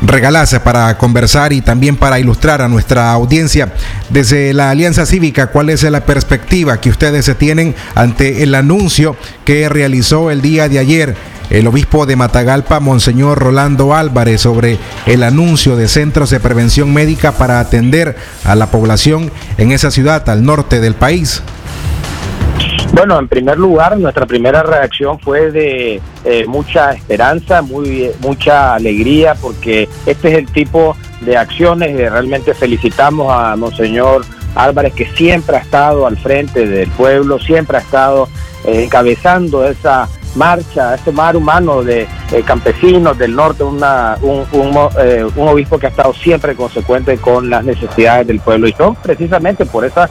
regalase 0.04 0.60
para 0.60 0.98
conversar 0.98 1.54
y 1.54 1.62
también 1.62 1.96
para 1.96 2.20
ilustrar 2.20 2.62
a 2.62 2.68
nuestra 2.68 3.12
audiencia. 3.12 3.74
Desde 4.10 4.54
la 4.54 4.70
Alianza 4.70 5.06
Cívica, 5.06 5.48
¿cuál 5.48 5.70
es 5.70 5.84
la 5.84 6.02
perspectiva 6.06 6.80
que 6.80 6.90
ustedes 6.90 7.36
tienen 7.38 7.76
ante 7.96 8.44
el 8.44 8.56
anuncio 8.56 9.16
que 9.46 9.68
realizó 9.70 10.32
el 10.32 10.42
día 10.42 10.70
de 10.70 10.80
ayer 10.80 11.16
el 11.52 11.68
obispo 11.68 12.06
de 12.06 12.16
Matagalpa, 12.16 12.80
Monseñor 12.80 13.38
Rolando 13.38 13.94
Álvarez, 13.94 14.42
sobre 14.42 14.80
el 15.06 15.24
anuncio 15.24 15.76
de 15.76 15.88
centros 15.88 16.30
de 16.30 16.40
prevención 16.40 16.94
médica 16.94 17.34
para 17.34 17.60
atender 17.60 18.16
a 18.44 18.56
la 18.56 18.68
población 18.68 19.32
en 19.58 19.72
esa 19.72 19.92
ciudad 19.92 20.28
al 20.30 20.44
norte 20.44 20.80
del 20.80 20.96
país? 20.96 21.44
Bueno, 22.94 23.18
en 23.20 23.28
primer 23.28 23.58
lugar, 23.58 23.98
nuestra 23.98 24.26
primera 24.26 24.64
reacción 24.64 25.18
fue 25.20 25.52
de 25.52 26.02
eh, 26.26 26.46
mucha 26.46 26.92
esperanza, 26.92 27.62
mucha 27.62 28.76
alegría, 28.76 29.36
porque 29.36 29.88
este 30.06 30.30
es 30.30 30.38
el 30.40 30.48
tipo 30.48 30.96
de 31.22 31.38
acciones 31.38 31.96
que 31.96 32.10
realmente 32.10 32.54
felicitamos 32.54 33.32
a 33.34 33.56
Monseñor 33.56 34.26
Álvarez, 34.56 34.94
que 34.94 35.06
siempre 35.16 35.56
ha 35.56 35.60
estado 35.60 36.06
al 36.06 36.18
frente 36.18 36.68
del 36.68 36.90
pueblo, 36.90 37.40
siempre 37.40 37.78
ha 37.78 37.82
estado 37.82 38.28
eh, 38.66 38.84
encabezando 38.84 39.66
esa 39.66 40.10
marcha, 40.36 40.96
ese 40.96 41.12
mar 41.12 41.36
humano 41.36 41.84
de 41.84 42.08
eh, 42.32 42.44
campesinos 42.46 43.18
del 43.18 43.36
norte, 43.36 43.64
una, 43.64 44.18
un, 44.22 44.46
un, 44.54 45.48
obispo 45.48 45.78
que 45.78 45.88
ha 45.88 45.90
estado 45.90 46.14
siempre 46.14 46.56
consecuente 46.56 47.18
con 47.18 47.50
las 47.50 47.64
necesidades 47.64 48.28
del 48.28 48.40
pueblo. 48.40 48.68
Y 48.68 48.74
son 48.74 48.96
precisamente 48.96 49.66
por 49.66 49.86
esa 49.86 50.10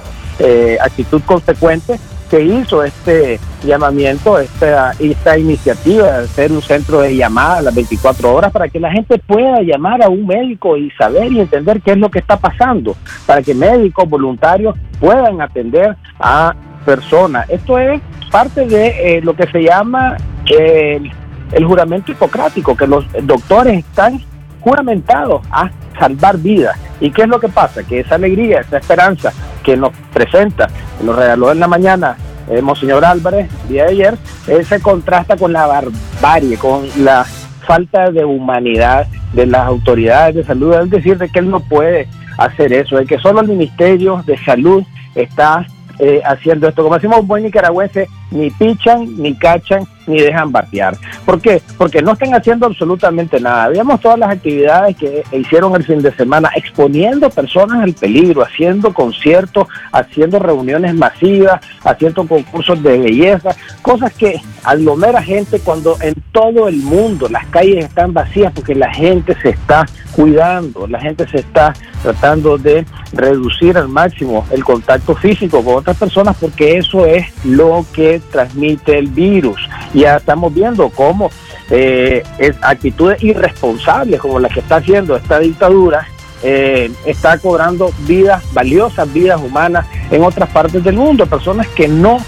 actitud 0.81 1.21
consecuente 1.27 1.99
que 2.31 2.41
hizo 2.41 2.85
este 2.85 3.41
llamamiento, 3.65 4.39
esta, 4.39 4.93
esta 5.01 5.37
iniciativa 5.37 6.07
de 6.07 6.25
hacer 6.25 6.53
un 6.53 6.63
centro 6.63 7.01
de 7.01 7.17
llamada 7.17 7.61
las 7.61 7.75
24 7.75 8.33
horas 8.33 8.53
para 8.53 8.69
que 8.69 8.79
la 8.79 8.91
gente 8.93 9.19
pueda 9.19 9.61
llamar 9.63 10.03
a 10.03 10.09
un 10.09 10.27
médico 10.27 10.77
y 10.77 10.91
saber 10.93 11.33
y 11.33 11.41
entender 11.41 11.83
qué 11.83 11.91
es 11.91 11.99
lo 11.99 12.09
que 12.09 12.21
está 12.21 12.39
pasando, 12.39 12.97
para 13.27 13.43
que 13.43 13.53
médicos 13.53 14.09
voluntarios 14.09 14.77
puedan 15.01 15.41
atender 15.41 15.97
a 16.21 16.55
personas. 16.85 17.49
Esto 17.49 17.79
es 17.79 18.01
parte 18.31 18.67
de 18.67 19.17
eh, 19.17 19.21
lo 19.23 19.35
que 19.35 19.47
se 19.49 19.63
llama 19.63 20.17
el, 20.47 21.11
el 21.53 21.65
juramento 21.65 22.13
hipocrático, 22.13 22.77
que 22.77 22.87
los 22.87 23.05
doctores 23.23 23.79
están 23.79 24.21
juramentados 24.61 25.43
a 25.51 25.71
salvar 25.99 26.39
vidas. 26.39 26.79
¿Y 27.01 27.11
qué 27.11 27.23
es 27.23 27.29
lo 27.29 27.41
que 27.41 27.49
pasa? 27.49 27.83
Que 27.83 28.01
esa 28.01 28.17
alegría, 28.17 28.61
esa 28.61 28.79
esperanza 28.79 29.33
que 29.63 29.77
nos 29.77 29.91
presenta, 30.13 30.69
que 30.99 31.05
nos 31.05 31.17
regaló 31.17 31.51
en 31.51 31.61
la 31.61 31.69
mañana 31.69 32.17
eh, 32.49 32.63
Monseñor 32.63 33.05
Álvarez, 33.05 33.49
día 33.69 33.85
de 33.85 33.91
ayer, 33.91 34.19
eh, 34.49 34.65
se 34.65 34.81
contrasta 34.81 35.37
con 35.37 35.53
la 35.53 35.67
barbarie, 35.67 36.57
con 36.57 36.89
la 36.99 37.25
falta 37.67 38.11
de 38.11 38.25
humanidad 38.25 39.07
de 39.33 39.47
las 39.47 39.67
autoridades 39.67 40.35
de 40.35 40.45
salud, 40.45 40.75
es 40.75 40.91
decir, 40.91 41.19
de 41.19 41.29
que 41.29 41.39
él 41.39 41.51
no 41.51 41.61
puede 41.61 42.09
hacer 42.39 42.73
eso, 42.73 42.97
de 42.97 43.07
que 43.07 43.19
solo 43.19 43.41
el 43.41 43.49
Ministerio 43.49 44.23
de 44.27 44.37
Salud 44.39 44.83
está 45.15 45.67
eh, 46.01 46.23
haciendo 46.25 46.67
esto. 46.69 46.83
Como 46.83 46.97
decimos 46.97 47.27
buen 47.27 47.43
nicaragüense, 47.43 48.09
ni 48.31 48.51
pichan, 48.51 49.17
ni 49.17 49.35
cachan, 49.35 49.87
ni 50.07 50.21
dejan 50.21 50.51
batear. 50.53 50.97
¿Por 51.25 51.41
qué? 51.41 51.63
Porque 51.79 52.03
no 52.03 52.13
están 52.13 52.35
haciendo 52.35 52.67
absolutamente 52.67 53.41
nada. 53.41 53.69
Veamos 53.69 54.01
todas 54.01 54.19
las 54.19 54.31
actividades 54.31 54.97
que 54.97 55.23
hicieron 55.33 55.75
el 55.77 55.85
fin 55.85 56.03
de 56.03 56.13
semana, 56.15 56.51
exponiendo 56.55 57.31
personas 57.31 57.83
al 57.83 57.95
peligro, 57.95 58.43
haciendo 58.43 58.93
conciertos, 58.93 59.69
haciendo 59.93 60.39
reuniones 60.39 60.95
masivas, 60.95 61.61
haciendo 61.85 62.27
concursos 62.27 62.83
de 62.83 62.99
belleza, 62.99 63.55
cosas 63.83 64.13
que 64.13 64.41
aglomera 64.65 65.23
gente 65.23 65.61
cuando 65.61 65.97
en 66.03 66.15
todo 66.33 66.69
el 66.69 66.77
mundo 66.77 67.29
las 67.29 67.47
calles 67.47 67.85
están 67.85 68.13
vacías 68.13 68.53
porque 68.53 68.75
la 68.75 68.93
gente 68.93 69.35
se 69.41 69.51
está 69.51 69.87
cuidando, 70.13 70.87
la 70.87 71.01
gente 71.01 71.27
se 71.29 71.39
está 71.39 71.73
tratando 72.03 72.59
de 72.59 72.85
reducir 73.13 73.77
al 73.77 73.89
máximo 73.89 74.47
el 74.51 74.65
contacto 74.65 75.15
físico 75.15 75.65
con 75.65 75.77
otras 75.77 75.97
personas 75.97 76.37
porque 76.39 76.79
eso 76.79 77.07
es 77.07 77.27
lo 77.45 77.85
que 77.93 78.20
transmite 78.21 78.99
el 78.99 79.09
virus. 79.09 79.61
Ya 79.95 80.17
estamos 80.17 80.53
viendo 80.55 80.89
cómo 80.91 81.31
eh, 81.71 82.23
actitudes 82.63 83.23
irresponsables 83.23 84.21
como 84.21 84.39
las 84.39 84.53
que 84.53 84.61
está 84.61 84.77
haciendo 84.77 85.17
esta 85.17 85.39
dictadura 85.39 86.07
eh, 86.43 86.91
está 87.05 87.39
cobrando 87.39 87.93
vidas 88.07 88.43
valiosas, 88.55 89.13
vidas 89.13 89.41
humanas 89.41 89.87
en 90.11 90.25
otras 90.25 90.49
partes 90.49 90.83
del 90.83 90.97
mundo, 90.97 91.27
personas 91.27 91.67
que 91.69 91.87
no 91.87 92.19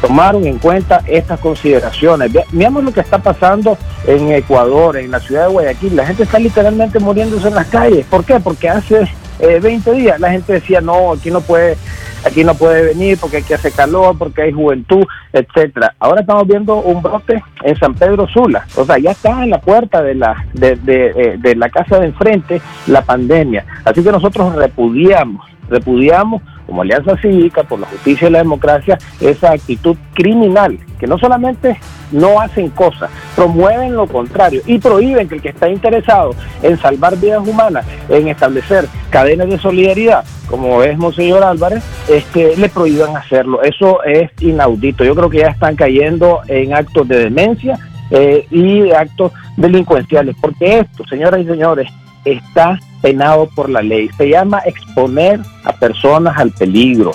tomaron 0.00 0.46
en 0.46 0.58
cuenta 0.58 1.02
estas 1.06 1.38
consideraciones. 1.38 2.32
Veamos 2.50 2.82
lo 2.82 2.92
que 2.92 3.00
está 3.00 3.18
pasando 3.18 3.78
en 4.06 4.32
Ecuador, 4.32 4.96
en 4.96 5.10
la 5.10 5.20
ciudad 5.20 5.46
de 5.46 5.52
Guayaquil. 5.52 5.94
La 5.94 6.06
gente 6.06 6.24
está 6.24 6.38
literalmente 6.38 6.98
muriéndose 6.98 7.48
en 7.48 7.54
las 7.54 7.68
calles. 7.68 8.04
¿Por 8.06 8.24
qué? 8.24 8.40
Porque 8.40 8.68
hace 8.68 9.08
20 9.38 9.90
eh, 9.90 9.94
días 9.94 10.20
la 10.20 10.30
gente 10.30 10.54
decía, 10.54 10.80
no, 10.80 11.12
aquí 11.12 11.30
no 11.30 11.40
puede 11.40 11.76
aquí 12.24 12.44
no 12.44 12.54
puede 12.54 12.84
venir 12.86 13.18
porque 13.20 13.38
aquí 13.38 13.52
hace 13.52 13.72
calor, 13.72 14.16
porque 14.16 14.42
hay 14.42 14.52
juventud, 14.52 15.04
etcétera. 15.32 15.94
Ahora 15.98 16.20
estamos 16.20 16.46
viendo 16.46 16.76
un 16.76 17.02
brote 17.02 17.42
en 17.64 17.76
San 17.76 17.94
Pedro 17.94 18.28
Sula, 18.28 18.66
o 18.76 18.84
sea, 18.84 18.98
ya 18.98 19.10
está 19.10 19.42
en 19.42 19.50
la 19.50 19.60
puerta 19.60 20.02
de 20.02 20.14
la 20.14 20.46
de, 20.52 20.76
de, 20.76 21.38
de 21.38 21.56
la 21.56 21.68
casa 21.68 21.98
de 21.98 22.06
enfrente 22.06 22.60
la 22.86 23.02
pandemia. 23.02 23.64
Así 23.84 24.02
que 24.02 24.12
nosotros 24.12 24.54
repudiamos, 24.54 25.44
repudiamos 25.68 26.42
como 26.72 26.80
Alianza 26.80 27.18
Cívica 27.18 27.64
por 27.64 27.80
la 27.80 27.86
Justicia 27.86 28.28
y 28.28 28.30
la 28.30 28.38
Democracia 28.38 28.96
esa 29.20 29.52
actitud 29.52 29.94
criminal, 30.14 30.78
que 30.98 31.06
no 31.06 31.18
solamente 31.18 31.78
no 32.12 32.40
hacen 32.40 32.70
cosas, 32.70 33.10
promueven 33.36 33.94
lo 33.94 34.06
contrario 34.06 34.62
y 34.64 34.78
prohíben 34.78 35.28
que 35.28 35.34
el 35.34 35.42
que 35.42 35.50
está 35.50 35.68
interesado 35.68 36.34
en 36.62 36.78
salvar 36.78 37.18
vidas 37.18 37.46
humanas, 37.46 37.84
en 38.08 38.28
establecer 38.28 38.86
cadenas 39.10 39.50
de 39.50 39.58
solidaridad, 39.58 40.24
como 40.48 40.82
es 40.82 40.96
Monseñor 40.96 41.44
Álvarez, 41.44 41.84
es 42.08 42.24
que 42.32 42.56
le 42.56 42.70
prohíban 42.70 43.18
hacerlo. 43.18 43.62
Eso 43.62 44.02
es 44.04 44.30
inaudito. 44.40 45.04
Yo 45.04 45.14
creo 45.14 45.28
que 45.28 45.40
ya 45.40 45.48
están 45.48 45.76
cayendo 45.76 46.40
en 46.48 46.72
actos 46.72 47.06
de 47.06 47.18
demencia 47.18 47.78
eh, 48.10 48.46
y 48.50 48.92
actos 48.92 49.32
delincuenciales, 49.58 50.34
porque 50.40 50.78
esto, 50.78 51.06
señoras 51.06 51.42
y 51.42 51.44
señores, 51.44 51.92
está 52.24 52.78
penado 53.02 53.48
por 53.54 53.68
la 53.68 53.82
ley. 53.82 54.08
Se 54.16 54.28
llama 54.28 54.62
exponer 54.64 55.40
a 55.64 55.72
personas 55.72 56.38
al 56.38 56.52
peligro. 56.52 57.10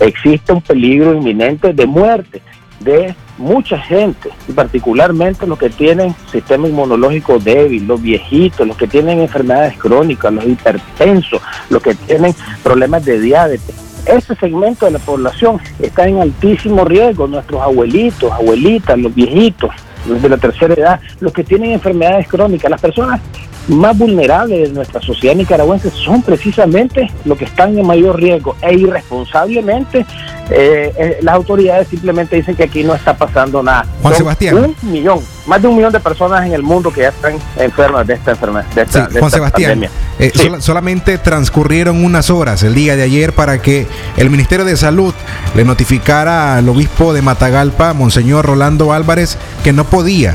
Existe 0.00 0.52
un 0.52 0.62
peligro 0.62 1.14
inminente 1.14 1.74
de 1.74 1.86
muerte 1.86 2.40
de 2.80 3.14
mucha 3.38 3.78
gente, 3.78 4.30
y 4.48 4.52
particularmente 4.52 5.46
los 5.46 5.58
que 5.58 5.70
tienen 5.70 6.14
sistema 6.30 6.68
inmunológico 6.68 7.38
débil, 7.38 7.86
los 7.86 8.00
viejitos, 8.00 8.66
los 8.66 8.76
que 8.76 8.86
tienen 8.86 9.20
enfermedades 9.20 9.76
crónicas, 9.78 10.32
los 10.32 10.44
hipertensos, 10.44 11.40
los 11.70 11.82
que 11.82 11.94
tienen 11.94 12.34
problemas 12.62 13.04
de 13.04 13.20
diabetes. 13.20 13.74
Ese 14.06 14.34
segmento 14.34 14.86
de 14.86 14.92
la 14.92 14.98
población 14.98 15.60
está 15.78 16.08
en 16.08 16.20
altísimo 16.20 16.84
riesgo, 16.84 17.28
nuestros 17.28 17.62
abuelitos, 17.62 18.32
abuelitas, 18.32 18.98
los 18.98 19.14
viejitos, 19.14 19.70
los 20.08 20.20
de 20.20 20.28
la 20.28 20.38
tercera 20.38 20.74
edad, 20.74 21.00
los 21.20 21.32
que 21.32 21.44
tienen 21.44 21.70
enfermedades 21.70 22.26
crónicas, 22.26 22.70
las 22.70 22.80
personas 22.80 23.20
más 23.68 23.96
vulnerables 23.96 24.68
de 24.68 24.74
nuestra 24.74 25.00
sociedad 25.00 25.34
nicaragüense 25.36 25.90
son 25.90 26.22
precisamente 26.22 27.10
los 27.24 27.38
que 27.38 27.44
están 27.44 27.78
en 27.78 27.86
mayor 27.86 28.16
riesgo 28.20 28.56
e 28.60 28.74
irresponsablemente 28.74 30.04
eh, 30.50 30.92
eh, 30.98 31.18
las 31.22 31.34
autoridades 31.36 31.88
simplemente 31.88 32.36
dicen 32.36 32.54
que 32.56 32.64
aquí 32.64 32.82
no 32.84 32.94
está 32.94 33.16
pasando 33.16 33.62
nada. 33.62 33.86
Juan 34.02 34.12
Son 34.12 34.18
Sebastián. 34.18 34.56
Un 34.56 34.76
millón, 34.90 35.20
más 35.46 35.62
de 35.62 35.68
un 35.68 35.76
millón 35.76 35.92
de 35.92 36.00
personas 36.00 36.44
en 36.44 36.52
el 36.52 36.62
mundo 36.62 36.92
que 36.92 37.02
ya 37.02 37.08
están 37.08 37.34
enfermas 37.56 38.06
de 38.06 38.14
esta 38.14 38.32
enfermedad. 38.32 38.66
De 38.74 38.82
esta, 38.82 39.06
Sí, 39.06 39.14
de 39.14 39.20
Juan 39.20 39.28
esta 39.28 39.36
Sebastián, 39.38 39.70
pandemia. 39.70 39.90
eh, 40.18 40.32
Sí. 40.34 40.50
solamente 40.58 41.16
transcurrieron 41.16 42.04
unas 42.04 42.28
horas 42.28 42.62
el 42.64 42.74
día 42.74 42.96
de 42.96 43.02
ayer 43.02 43.32
para 43.32 43.62
que 43.62 43.86
el 44.18 44.28
Ministerio 44.28 44.64
de 44.66 44.76
Salud 44.76 45.14
le 45.54 45.64
notificara 45.64 46.56
al 46.58 46.68
obispo 46.68 47.14
de 47.14 47.22
Matagalpa, 47.22 47.94
Monseñor 47.94 48.44
Rolando 48.44 48.92
Álvarez, 48.92 49.38
que 49.64 49.72
no 49.72 49.84
podía 49.84 50.34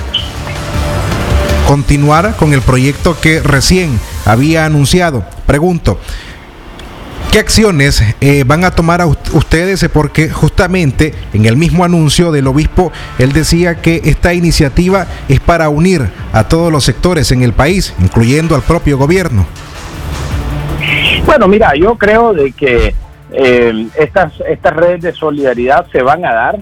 continuar 1.68 2.36
con 2.38 2.54
el 2.54 2.62
proyecto 2.62 3.20
que 3.20 3.42
recién 3.42 4.00
había 4.26 4.66
anunciado. 4.66 5.24
Pregunto, 5.46 6.00
¿Qué 7.32 7.40
acciones 7.40 8.02
eh, 8.22 8.46
van 8.48 8.64
a 8.64 8.72
tomar 8.72 9.02
a 9.02 9.06
ust- 9.06 9.34
ustedes? 9.34 9.84
Eh, 9.84 9.90
Porque 9.90 10.30
justamente 10.30 11.14
en 11.34 11.46
el 11.46 11.58
mismo 11.58 11.84
anuncio 11.84 12.32
del 12.32 12.48
obispo, 12.48 12.92
él 13.20 13.34
decía 13.34 13.76
que 13.82 14.02
esta 14.06 14.34
iniciativa 14.34 15.06
es 15.28 15.42
para 15.42 15.68
unir 15.68 16.10
a 16.32 16.48
todos 16.48 16.72
los 16.72 16.86
sectores 16.86 17.32
en 17.34 17.44
el 17.44 17.52
país, 17.52 17.94
incluyendo 18.00 18.56
al 18.56 18.62
propio 18.62 18.98
gobierno. 18.98 19.46
Bueno, 21.26 21.48
mira, 21.50 21.74
yo 21.76 21.96
creo 21.98 22.34
de 22.34 22.54
que 22.54 22.96
eh, 23.34 23.88
estas, 24.00 24.32
estas 24.48 24.74
redes 24.74 25.02
de 25.02 25.12
solidaridad 25.14 25.86
se 25.92 26.02
van 26.02 26.24
a 26.26 26.34
dar, 26.34 26.60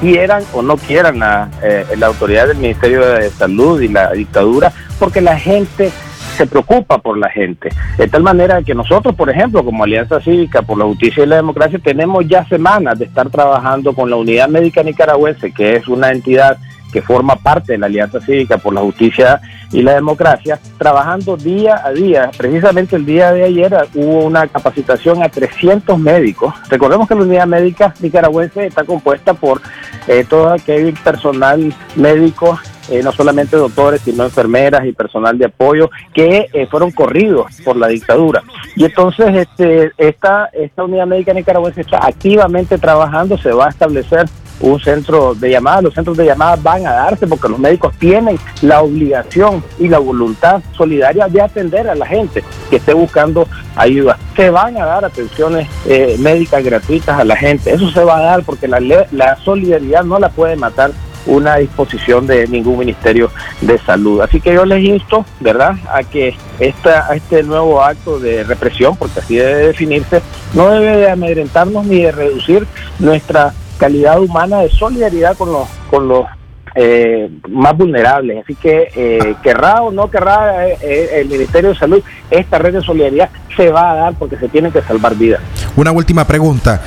quieran 0.00 0.42
o 0.52 0.62
no 0.62 0.76
quieran 0.76 1.18
la, 1.18 1.50
eh, 1.62 1.86
la 1.96 2.06
autoridad 2.06 2.48
del 2.48 2.58
Ministerio 2.58 3.06
de 3.06 3.30
Salud 3.30 3.80
y 3.80 3.88
la 3.88 4.12
dictadura, 4.12 4.72
porque 4.98 5.20
la 5.20 5.38
gente 5.38 5.90
se 6.36 6.46
preocupa 6.46 6.98
por 6.98 7.16
la 7.16 7.30
gente. 7.30 7.70
De 7.96 8.08
tal 8.08 8.22
manera 8.22 8.62
que 8.62 8.74
nosotros, 8.74 9.14
por 9.14 9.30
ejemplo, 9.30 9.64
como 9.64 9.84
Alianza 9.84 10.20
Cívica 10.20 10.62
por 10.62 10.78
la 10.78 10.84
Justicia 10.84 11.22
y 11.22 11.26
la 11.26 11.36
Democracia, 11.36 11.78
tenemos 11.82 12.26
ya 12.26 12.44
semanas 12.46 12.98
de 12.98 13.04
estar 13.04 13.30
trabajando 13.30 13.92
con 13.94 14.10
la 14.10 14.16
Unidad 14.16 14.48
Médica 14.48 14.82
Nicaragüense, 14.82 15.52
que 15.52 15.76
es 15.76 15.86
una 15.88 16.10
entidad 16.10 16.58
que 16.94 17.02
forma 17.02 17.34
parte 17.34 17.72
de 17.72 17.78
la 17.78 17.86
Alianza 17.86 18.20
Cívica 18.20 18.56
por 18.56 18.72
la 18.72 18.80
Justicia 18.80 19.40
y 19.72 19.82
la 19.82 19.94
Democracia, 19.94 20.60
trabajando 20.78 21.36
día 21.36 21.82
a 21.84 21.90
día. 21.90 22.30
Precisamente 22.38 22.94
el 22.94 23.04
día 23.04 23.32
de 23.32 23.42
ayer 23.42 23.76
hubo 23.94 24.24
una 24.24 24.46
capacitación 24.46 25.20
a 25.20 25.28
300 25.28 25.98
médicos. 25.98 26.54
Recordemos 26.70 27.08
que 27.08 27.16
la 27.16 27.22
Unidad 27.22 27.48
Médica 27.48 27.92
Nicaragüense 27.98 28.66
está 28.66 28.84
compuesta 28.84 29.34
por 29.34 29.60
eh, 30.06 30.24
todo 30.28 30.52
aquel 30.52 30.94
personal 31.02 31.74
médico 31.96 32.60
eh, 32.90 33.02
no 33.02 33.12
solamente 33.12 33.56
doctores, 33.56 34.02
sino 34.02 34.24
enfermeras 34.24 34.84
y 34.84 34.92
personal 34.92 35.38
de 35.38 35.46
apoyo 35.46 35.90
que 36.12 36.48
eh, 36.52 36.66
fueron 36.70 36.90
corridos 36.92 37.46
por 37.64 37.76
la 37.76 37.88
dictadura. 37.88 38.42
Y 38.76 38.84
entonces 38.84 39.34
este, 39.34 39.90
esta, 39.96 40.50
esta 40.52 40.84
unidad 40.84 41.06
médica 41.06 41.32
nicaragüense 41.32 41.80
está 41.80 42.06
activamente 42.06 42.76
trabajando, 42.78 43.38
se 43.38 43.52
va 43.52 43.66
a 43.66 43.70
establecer 43.70 44.26
un 44.64 44.80
centro 44.80 45.34
de 45.34 45.50
llamadas, 45.50 45.84
los 45.84 45.94
centros 45.94 46.16
de 46.16 46.24
llamadas 46.24 46.62
van 46.62 46.86
a 46.86 46.92
darse 46.92 47.26
porque 47.26 47.48
los 47.48 47.58
médicos 47.58 47.94
tienen 47.98 48.38
la 48.62 48.82
obligación 48.82 49.62
y 49.78 49.88
la 49.88 49.98
voluntad 49.98 50.62
solidaria 50.72 51.28
de 51.28 51.42
atender 51.42 51.88
a 51.88 51.94
la 51.94 52.06
gente 52.06 52.42
que 52.70 52.76
esté 52.76 52.94
buscando 52.94 53.46
ayuda. 53.76 54.18
Se 54.34 54.50
van 54.50 54.76
a 54.76 54.86
dar 54.86 55.04
atenciones 55.04 55.68
eh, 55.86 56.16
médicas 56.18 56.64
gratuitas 56.64 57.18
a 57.18 57.24
la 57.24 57.36
gente, 57.36 57.74
eso 57.74 57.90
se 57.90 58.02
va 58.02 58.18
a 58.18 58.22
dar 58.22 58.42
porque 58.42 58.66
la, 58.66 58.80
la 59.12 59.36
solidaridad 59.36 60.02
no 60.04 60.18
la 60.18 60.30
puede 60.30 60.56
matar 60.56 60.92
una 61.26 61.56
disposición 61.56 62.26
de 62.26 62.46
ningún 62.48 62.78
ministerio 62.78 63.30
de 63.60 63.78
salud. 63.78 64.20
Así 64.20 64.40
que 64.40 64.54
yo 64.54 64.64
les 64.64 64.84
insto, 64.84 65.24
¿verdad?, 65.40 65.74
a 65.90 66.02
que 66.02 66.36
esta, 66.58 67.06
a 67.10 67.16
este 67.16 67.42
nuevo 67.42 67.82
acto 67.82 68.18
de 68.18 68.44
represión, 68.44 68.96
porque 68.96 69.20
así 69.20 69.36
debe 69.36 69.68
definirse, 69.68 70.20
no 70.52 70.70
debe 70.70 70.98
de 70.98 71.10
amedrentarnos 71.10 71.86
ni 71.86 72.02
de 72.02 72.12
reducir 72.12 72.66
nuestra 72.98 73.54
calidad 73.78 74.20
humana 74.20 74.60
de 74.60 74.70
solidaridad 74.70 75.36
con 75.36 75.52
los, 75.52 75.68
con 75.90 76.08
los 76.08 76.26
eh, 76.74 77.30
más 77.48 77.76
vulnerables. 77.76 78.42
Así 78.44 78.54
que 78.54 78.88
eh, 78.94 79.34
querrá 79.42 79.82
o 79.82 79.92
no 79.92 80.10
querrá 80.10 80.68
eh, 80.68 80.78
eh, 80.82 81.08
el 81.20 81.28
Ministerio 81.28 81.70
de 81.70 81.76
Salud, 81.76 82.02
esta 82.30 82.58
red 82.58 82.74
de 82.74 82.82
solidaridad 82.82 83.30
se 83.56 83.70
va 83.70 83.92
a 83.92 83.94
dar 83.94 84.14
porque 84.14 84.36
se 84.36 84.48
tienen 84.48 84.72
que 84.72 84.82
salvar 84.82 85.14
vidas. 85.14 85.40
Una 85.76 85.92
última 85.92 86.26
pregunta. 86.26 86.82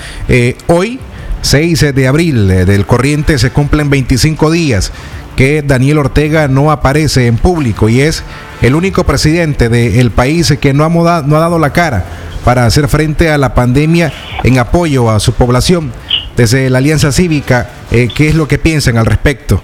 Hoy, 0.67 0.99
6 1.41 1.95
de 1.95 2.07
abril 2.07 2.47
del 2.47 2.85
corriente, 2.85 3.37
se 3.37 3.51
cumplen 3.51 3.89
25 3.89 4.51
días 4.51 4.91
que 5.35 5.61
Daniel 5.61 5.99
Ortega 5.99 6.47
no 6.47 6.71
aparece 6.71 7.27
en 7.27 7.37
público 7.37 7.89
y 7.89 8.01
es 8.01 8.23
el 8.61 8.75
único 8.75 9.03
presidente 9.03 9.69
del 9.69 10.11
país 10.11 10.57
que 10.59 10.73
no 10.73 10.83
ha, 10.83 10.89
no 10.89 11.37
ha 11.37 11.39
dado 11.39 11.59
la 11.59 11.71
cara 11.71 12.05
para 12.43 12.65
hacer 12.65 12.87
frente 12.87 13.29
a 13.29 13.37
la 13.37 13.53
pandemia 13.53 14.11
en 14.43 14.57
apoyo 14.57 15.11
a 15.11 15.19
su 15.19 15.33
población. 15.33 15.91
Desde 16.37 16.69
la 16.69 16.77
Alianza 16.77 17.11
Cívica, 17.11 17.67
eh, 17.89 18.09
¿qué 18.15 18.29
es 18.29 18.35
lo 18.35 18.47
que 18.47 18.59
piensan 18.59 18.99
al 18.99 19.07
respecto? 19.07 19.59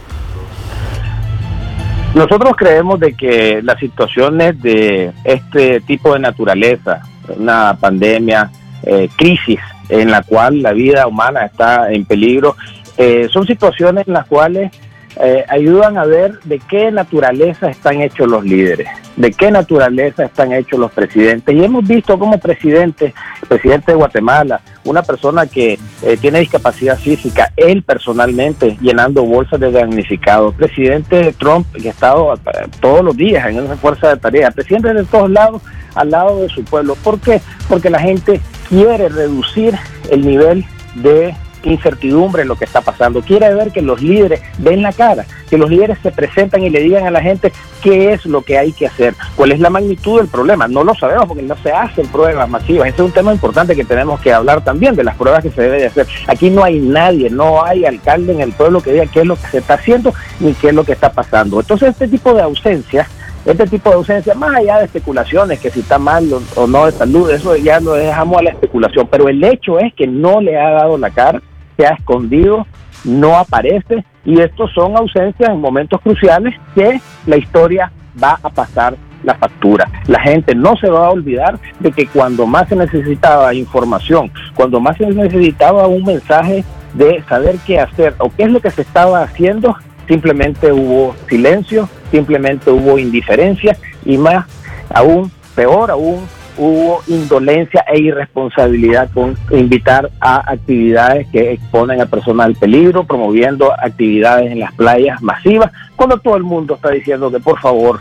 Nosotros 2.16 2.54
creemos 2.58 3.00
de 3.00 3.14
que 3.14 3.62
las 3.62 3.80
situaciones 3.80 4.60
de 4.60 5.12
este 5.24 5.82
tipo 5.82 6.14
de 6.14 6.20
naturaleza, 6.20 7.04
una 7.38 7.78
pandemia, 7.80 8.50
eh, 8.82 9.08
crisis 9.16 9.60
en 9.88 10.10
la 10.10 10.24
cual 10.24 10.64
la 10.64 10.74
vida 10.74 11.06
humana 11.06 11.46
está 11.46 11.92
en 11.92 12.06
peligro, 12.06 12.56
eh, 12.98 13.28
son 13.32 13.46
situaciones 13.46 14.08
en 14.08 14.14
las 14.14 14.26
cuales 14.26 14.72
eh, 15.20 15.45
ayudan 15.47 15.97
a 15.97 16.05
ver 16.05 16.39
de 16.43 16.59
qué 16.59 16.91
naturaleza 16.91 17.70
están 17.70 18.01
hechos 18.01 18.28
los 18.28 18.43
líderes, 18.43 18.88
de 19.16 19.32
qué 19.32 19.51
naturaleza 19.51 20.26
están 20.26 20.53
hechos 20.53 20.80
los 20.80 20.91
presidentes. 20.91 21.55
Y 21.55 21.64
hemos 21.64 21.88
visto 21.88 22.18
como 22.18 22.39
presidente, 22.39 23.14
presidente 23.47 23.91
de 23.91 23.97
Guatemala, 23.97 24.61
una 24.86 25.03
persona 25.03 25.45
que 25.45 25.78
eh, 26.01 26.18
tiene 26.20 26.39
discapacidad 26.39 26.97
física, 26.97 27.51
él 27.55 27.84
personalmente 27.84 28.78
llenando 28.82 29.24
bolsas 29.24 29.59
de 29.59 29.72
damnificados, 29.72 30.55
presidente 30.55 31.34
Trump 31.38 31.68
que 31.74 31.89
ha 31.89 31.91
estado 31.91 32.34
eh, 32.34 32.39
todos 32.82 33.03
los 33.03 33.16
días 33.16 33.47
en 33.47 33.64
esa 33.64 33.76
fuerza 33.78 34.09
de 34.09 34.18
tarea, 34.18 34.51
presidente 34.51 34.93
de 34.93 35.03
todos 35.05 35.30
lados 35.30 35.61
al 35.95 36.09
lado 36.09 36.41
de 36.41 36.49
su 36.49 36.64
pueblo. 36.64 36.95
¿Por 37.03 37.20
qué? 37.20 37.39
Porque 37.70 37.89
la 37.89 37.99
gente 37.99 38.41
quiere 38.68 39.09
reducir 39.09 39.76
el 40.09 40.26
nivel 40.26 40.66
de 40.95 41.36
incertidumbre 41.70 42.43
en 42.43 42.47
lo 42.47 42.55
que 42.55 42.66
está 42.66 42.82
pasando. 42.82 43.22
Quiere 43.22 43.53
ver 43.53 43.72
que 43.72 43.82
los 43.82 44.01
líderes 44.01 44.41
den 44.57 44.82
la 44.82 44.93
cara, 44.93 45.26
que 45.49 45.57
los 45.57 45.70
líderes 45.70 45.97
se 46.01 46.11
presentan 46.11 46.64
y 46.64 46.70
le 46.70 46.82
digan 46.82 47.05
a 47.05 47.11
la 47.11 47.22
gente 47.22 47.51
qué 47.82 48.14
es 48.14 48.26
lo 48.26 48.41
que 48.41 48.57
hay 48.57 48.72
que 48.72 48.88
hacer, 48.88 49.14
cuál 49.36 49.51
es 49.51 49.59
la 49.59 49.70
magnitud 49.70 50.20
del 50.20 50.28
problema. 50.28 50.68
No 50.68 50.84
lo 50.84 50.95
sabemos 50.95 51.26
porque 51.28 51.43
no 51.43 51.55
se 51.57 51.72
hacen 51.72 52.07
pruebas 52.07 52.49
masivas. 52.49 52.88
Este 52.88 53.01
es 53.01 53.07
un 53.07 53.14
tema 53.14 53.34
importante 53.34 53.76
que 53.76 53.86
tenemos 53.86 54.20
que 54.22 54.34
hablar 54.34 54.64
también 54.64 54.95
de 54.95 55.03
las 55.03 55.16
pruebas 55.16 55.43
que 55.43 55.51
se 55.51 55.61
debe 55.61 55.80
de 55.80 55.88
hacer. 55.88 56.07
Aquí 56.28 56.49
no 56.49 56.64
hay 56.64 56.80
nadie, 56.80 57.30
no 57.30 57.64
hay 57.64 57.86
alcalde 57.86 58.34
en 58.34 58.41
el 58.41 58.53
pueblo 58.53 58.82
que 58.82 58.93
diga 58.93 59.05
qué 59.07 59.22
es 59.22 59.26
lo 59.26 59.36
que 59.36 59.47
se 59.47 59.57
está 59.59 59.76
haciendo 59.76 60.14
ni 60.39 60.53
qué 60.53 60.70
es 60.70 60.74
lo 60.74 60.84
que 60.84 60.93
está 60.93 61.11
pasando. 61.11 61.59
Entonces 61.59 61.89
este 61.89 62.07
tipo 62.07 62.34
de 62.34 62.41
ausencias 62.41 63.07
este 63.45 63.68
tipo 63.68 63.89
de 63.89 63.95
ausencia, 63.97 64.34
más 64.36 64.55
allá 64.55 64.80
de 64.80 64.86
especulaciones, 64.86 65.59
que 65.59 65.70
si 65.70 65.82
está 65.82 65.99
mal 65.99 66.30
o, 66.55 66.66
no 66.66 66.86
de 66.86 66.93
salud, 66.93 67.30
eso 67.30 67.55
ya 67.57 67.80
lo 67.82 67.93
dejamos 67.93 68.38
a 68.38 68.43
la 68.43 68.51
especulación, 68.51 69.07
pero 69.11 69.28
el 69.28 69.43
hecho 69.43 69.80
es 69.80 69.93
que 69.93 70.07
no 70.07 70.39
le 70.39 70.57
ha 70.57 70.72
dado 70.72 70.97
la 70.97 71.09
cara, 71.09 71.41
se 71.78 71.86
ha 71.86 71.92
escondido, 71.92 72.66
no 73.04 73.38
aparece, 73.38 74.04
y 74.26 74.40
estos 74.40 74.72
son 74.74 74.96
ausencias 74.98 75.50
en 75.50 75.60
momentos 75.60 76.00
cruciales 76.02 76.56
que 76.76 77.02
la 77.26 77.38
historia 77.38 77.92
va 78.22 78.40
a 78.42 78.50
pasar 78.50 78.96
la 79.24 79.36
factura. 79.36 79.90
La 80.08 80.22
gente 80.22 80.54
no 80.56 80.76
se 80.78 80.90
va 80.90 81.08
a 81.08 81.12
olvidar 81.12 81.60
de 81.80 81.92
que 81.92 82.08
cuando 82.08 82.46
más 82.46 82.70
se 82.70 82.76
necesitaba 82.76 83.54
información, 83.54 84.32
cuando 84.54 84.80
más 84.80 84.98
se 84.98 85.08
necesitaba 85.08 85.88
un 85.88 86.04
mensaje 86.04 86.64
de 86.94 87.24
saber 87.28 87.56
qué 87.66 87.80
hacer 87.80 88.16
o 88.20 88.30
qué 88.30 88.44
es 88.44 88.52
lo 88.52 88.60
que 88.60 88.70
se 88.70 88.82
estaba 88.82 89.22
haciendo, 89.24 89.76
simplemente 90.08 90.72
hubo 90.72 91.16
silencio, 91.28 91.90
simplemente 92.12 92.70
hubo 92.70 93.00
indiferencia 93.00 93.78
y 94.06 94.18
más 94.18 94.46
aún, 94.94 95.32
peor 95.56 95.92
aún, 95.92 96.26
hubo 96.58 97.01
indolencia 97.08 97.84
e 97.91 97.99
irresponsabilidad 97.99 99.10
con 99.14 99.36
invitar 99.51 100.10
a 100.20 100.51
actividades 100.51 101.28
que 101.28 101.54
exponen 101.54 102.01
a 102.01 102.06
personas 102.06 102.47
al 102.47 102.56
peligro, 102.56 103.06
promoviendo 103.06 103.72
actividades 103.72 104.51
en 104.51 104.60
las 104.60 104.74
playas 104.74 105.22
masivas, 105.22 105.72
cuando 105.95 106.18
todo 106.18 106.36
el 106.38 106.43
mundo 106.43 106.76
está 106.76 106.89
diciendo 106.89 107.32
que 107.32 107.39
por 107.39 107.60
favor, 107.60 107.99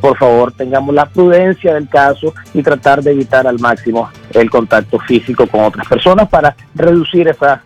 por 0.00 0.16
favor 0.16 0.52
tengamos 0.52 0.94
la 0.94 1.06
prudencia 1.06 1.74
del 1.74 1.88
caso 1.88 2.34
y 2.54 2.62
tratar 2.62 3.02
de 3.02 3.12
evitar 3.12 3.46
al 3.46 3.58
máximo 3.58 4.08
el 4.32 4.50
contacto 4.50 4.98
físico 5.00 5.46
con 5.46 5.64
otras 5.64 5.86
personas 5.88 6.28
para 6.28 6.54
reducir 6.74 7.28
esa 7.28 7.62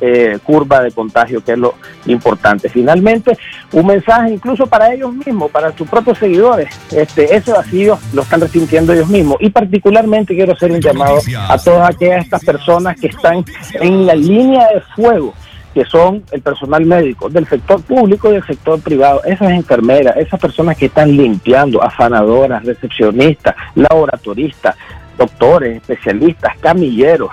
eh, 0.00 0.38
curva 0.44 0.82
de 0.82 0.92
contagio, 0.92 1.42
que 1.42 1.52
es 1.52 1.58
lo 1.58 1.74
importante. 2.06 2.68
Finalmente, 2.68 3.36
un 3.72 3.86
mensaje 3.86 4.32
incluso 4.34 4.66
para 4.66 4.92
ellos 4.92 5.12
mismos, 5.12 5.50
para 5.50 5.76
sus 5.76 5.88
propios 5.88 6.18
seguidores. 6.18 6.68
Este, 6.92 7.34
ese 7.34 7.52
vacío 7.52 7.98
lo 8.12 8.22
están 8.22 8.40
resintiendo 8.40 8.92
ellos 8.92 9.08
mismos. 9.08 9.36
Y 9.40 9.50
particularmente 9.50 10.34
quiero 10.34 10.52
hacer 10.52 10.72
un 10.72 10.80
llamado 10.80 11.18
a 11.48 11.58
todas 11.58 11.90
aquellas 11.90 12.24
estas 12.24 12.44
personas 12.44 12.98
que 13.00 13.08
están 13.08 13.44
en 13.74 14.06
la 14.06 14.14
línea 14.14 14.68
de 14.74 14.80
fuego 14.94 15.34
que 15.74 15.84
son 15.84 16.24
el 16.32 16.40
personal 16.40 16.84
médico 16.84 17.28
del 17.28 17.46
sector 17.46 17.80
público 17.82 18.30
y 18.30 18.32
del 18.32 18.46
sector 18.46 18.80
privado, 18.80 19.22
esas 19.24 19.50
enfermeras, 19.50 20.16
esas 20.16 20.40
personas 20.40 20.76
que 20.76 20.86
están 20.86 21.16
limpiando, 21.16 21.80
afanadoras, 21.82 22.64
recepcionistas, 22.64 23.54
laboratoristas, 23.76 24.74
doctores, 25.16 25.76
especialistas, 25.76 26.56
camilleros, 26.58 27.30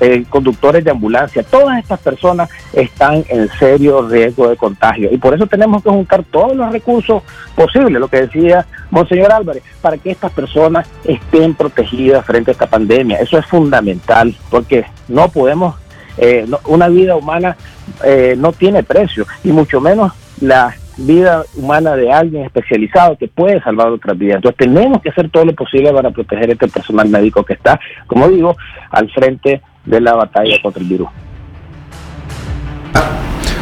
eh, 0.00 0.24
conductores 0.28 0.84
de 0.84 0.90
ambulancia, 0.90 1.42
todas 1.42 1.78
estas 1.78 2.00
personas 2.00 2.50
están 2.72 3.24
en 3.28 3.48
serio 3.58 4.06
riesgo 4.06 4.48
de 4.48 4.56
contagio 4.56 5.08
y 5.10 5.16
por 5.16 5.34
eso 5.34 5.46
tenemos 5.46 5.82
que 5.82 5.90
juntar 5.90 6.22
todos 6.24 6.54
los 6.54 6.70
recursos 6.70 7.22
posibles, 7.54 8.00
lo 8.00 8.08
que 8.08 8.22
decía 8.22 8.66
Monseñor 8.90 9.32
Álvarez, 9.32 9.62
para 9.80 9.96
que 9.96 10.10
estas 10.10 10.32
personas 10.32 10.86
estén 11.04 11.54
protegidas 11.54 12.24
frente 12.26 12.50
a 12.50 12.52
esta 12.52 12.66
pandemia. 12.66 13.18
Eso 13.18 13.38
es 13.38 13.46
fundamental 13.46 14.34
porque 14.50 14.84
no 15.08 15.28
podemos, 15.28 15.76
eh, 16.18 16.46
una 16.66 16.88
vida 16.88 17.16
humana 17.16 17.56
eh, 18.04 18.34
no 18.36 18.52
tiene 18.52 18.82
precio 18.82 19.26
y 19.44 19.52
mucho 19.52 19.80
menos 19.80 20.12
la 20.40 20.74
vida 20.98 21.44
humana 21.54 21.94
de 21.94 22.10
alguien 22.12 22.44
especializado 22.44 23.16
que 23.16 23.28
puede 23.28 23.62
salvar 23.62 23.88
otras 23.88 24.16
vidas. 24.16 24.36
Entonces 24.36 24.58
tenemos 24.58 25.02
que 25.02 25.10
hacer 25.10 25.30
todo 25.30 25.44
lo 25.44 25.54
posible 25.54 25.92
para 25.92 26.10
proteger 26.10 26.50
este 26.50 26.68
personal 26.68 27.08
médico 27.08 27.44
que 27.44 27.54
está, 27.54 27.78
como 28.06 28.28
digo, 28.28 28.56
al 28.90 29.10
frente 29.10 29.60
de 29.86 30.00
la 30.00 30.14
batalla 30.14 30.60
contra 30.62 30.82
el 30.82 30.88
virus. 30.88 31.08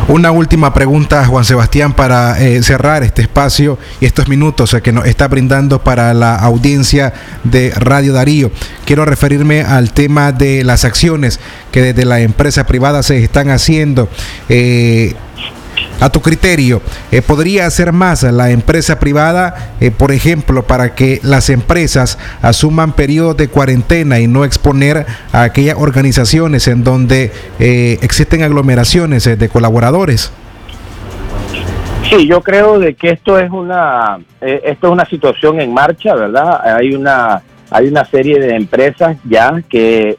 Una 0.07 0.33
última 0.33 0.75
pregunta, 0.75 1.25
Juan 1.25 1.47
Sebastián, 1.47 1.95
para 1.95 2.39
eh, 2.39 2.63
cerrar 2.63 3.03
este 3.03 3.23
espacio 3.23 3.79
y 4.01 4.05
estos 4.05 4.29
minutos 4.29 4.77
que 4.83 4.93
nos 4.93 5.07
está 5.07 5.29
brindando 5.29 5.83
para 5.83 6.13
la 6.13 6.37
audiencia 6.37 7.15
de 7.43 7.71
Radio 7.71 8.13
Darío. 8.13 8.51
Quiero 8.85 9.07
referirme 9.07 9.63
al 9.63 9.95
tema 9.95 10.33
de 10.33 10.63
las 10.63 10.85
acciones 10.85 11.41
que 11.73 11.81
desde 11.81 12.05
la 12.05 12.21
empresa 12.21 12.67
privada 12.67 13.03
se 13.03 13.25
están 13.25 13.49
haciendo. 13.49 14.11
Eh, 14.51 15.15
a 16.01 16.11
tu 16.11 16.21
criterio, 16.21 16.83
eh, 17.11 17.23
¿podría 17.23 17.67
hacer 17.67 17.93
más 17.93 18.23
la 18.25 18.51
empresa 18.51 18.99
privada, 18.99 19.75
eh, 19.81 19.91
por 19.91 20.13
ejemplo, 20.13 20.65
para 20.65 20.95
que 20.95 21.21
las 21.23 21.51
empresas 21.51 22.19
asuman 22.43 22.93
periodos 22.93 23.37
de 23.37 23.49
cuarentena 23.49 24.21
y 24.21 24.27
no 24.27 24.45
exponer 24.45 25.07
a 25.33 25.43
aquellas 25.43 25.77
organizaciones 25.79 26.69
en 26.69 26.85
donde 26.85 27.33
eh, 27.59 27.99
existen 28.03 28.43
aglomeraciones 28.43 29.25
de 29.25 29.49
colaboradores? 29.49 30.33
Sí, 32.11 32.27
yo 32.29 32.43
creo 32.43 32.79
de 32.79 32.95
que 32.95 33.11
esto 33.11 33.39
es 33.39 33.51
una 33.51 34.19
esto 34.41 34.87
es 34.89 34.93
una 34.93 35.07
situación 35.07 35.59
en 35.59 35.73
marcha, 35.73 36.15
¿verdad? 36.15 36.61
Hay 36.77 36.95
una 36.95 37.43
hay 37.71 37.89
una 37.89 38.05
serie 38.05 38.39
de 38.39 38.55
empresas 38.55 39.17
ya 39.25 39.63
que 39.71 40.19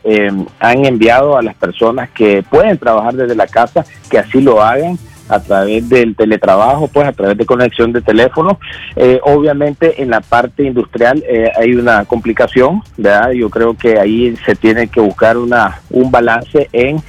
han 0.59 0.85
enviado 0.85 1.37
a 1.37 1.43
las 1.43 1.53
personas 1.53 2.09
que 2.09 2.43
pueden 2.49 2.77
trabajar 2.79 3.13
desde 3.13 3.35
la 3.35 3.45
casa 3.45 3.85
que 4.09 4.17
así 4.17 4.41
lo 4.41 4.63
hagan 4.63 4.97
a 5.29 5.39
través 5.39 5.87
del 5.89 6.15
teletrabajo, 6.15 6.87
pues 6.87 7.07
a 7.07 7.13
través 7.13 7.37
de 7.37 7.45
conexión 7.45 7.91
de 7.91 8.01
teléfono. 8.01 8.59
Eh, 8.95 9.19
obviamente 9.23 10.01
en 10.01 10.11
la 10.11 10.21
parte 10.21 10.63
industrial 10.63 11.23
eh, 11.27 11.51
hay 11.57 11.73
una 11.75 12.05
complicación, 12.05 12.81
¿verdad? 12.97 13.31
Yo 13.31 13.49
creo 13.49 13.75
que 13.75 13.99
ahí 13.99 14.35
se 14.45 14.55
tiene 14.55 14.87
que 14.87 15.01
buscar 15.01 15.37
una, 15.37 15.79
un 15.89 16.11
balance 16.11 16.69
en... 16.71 17.01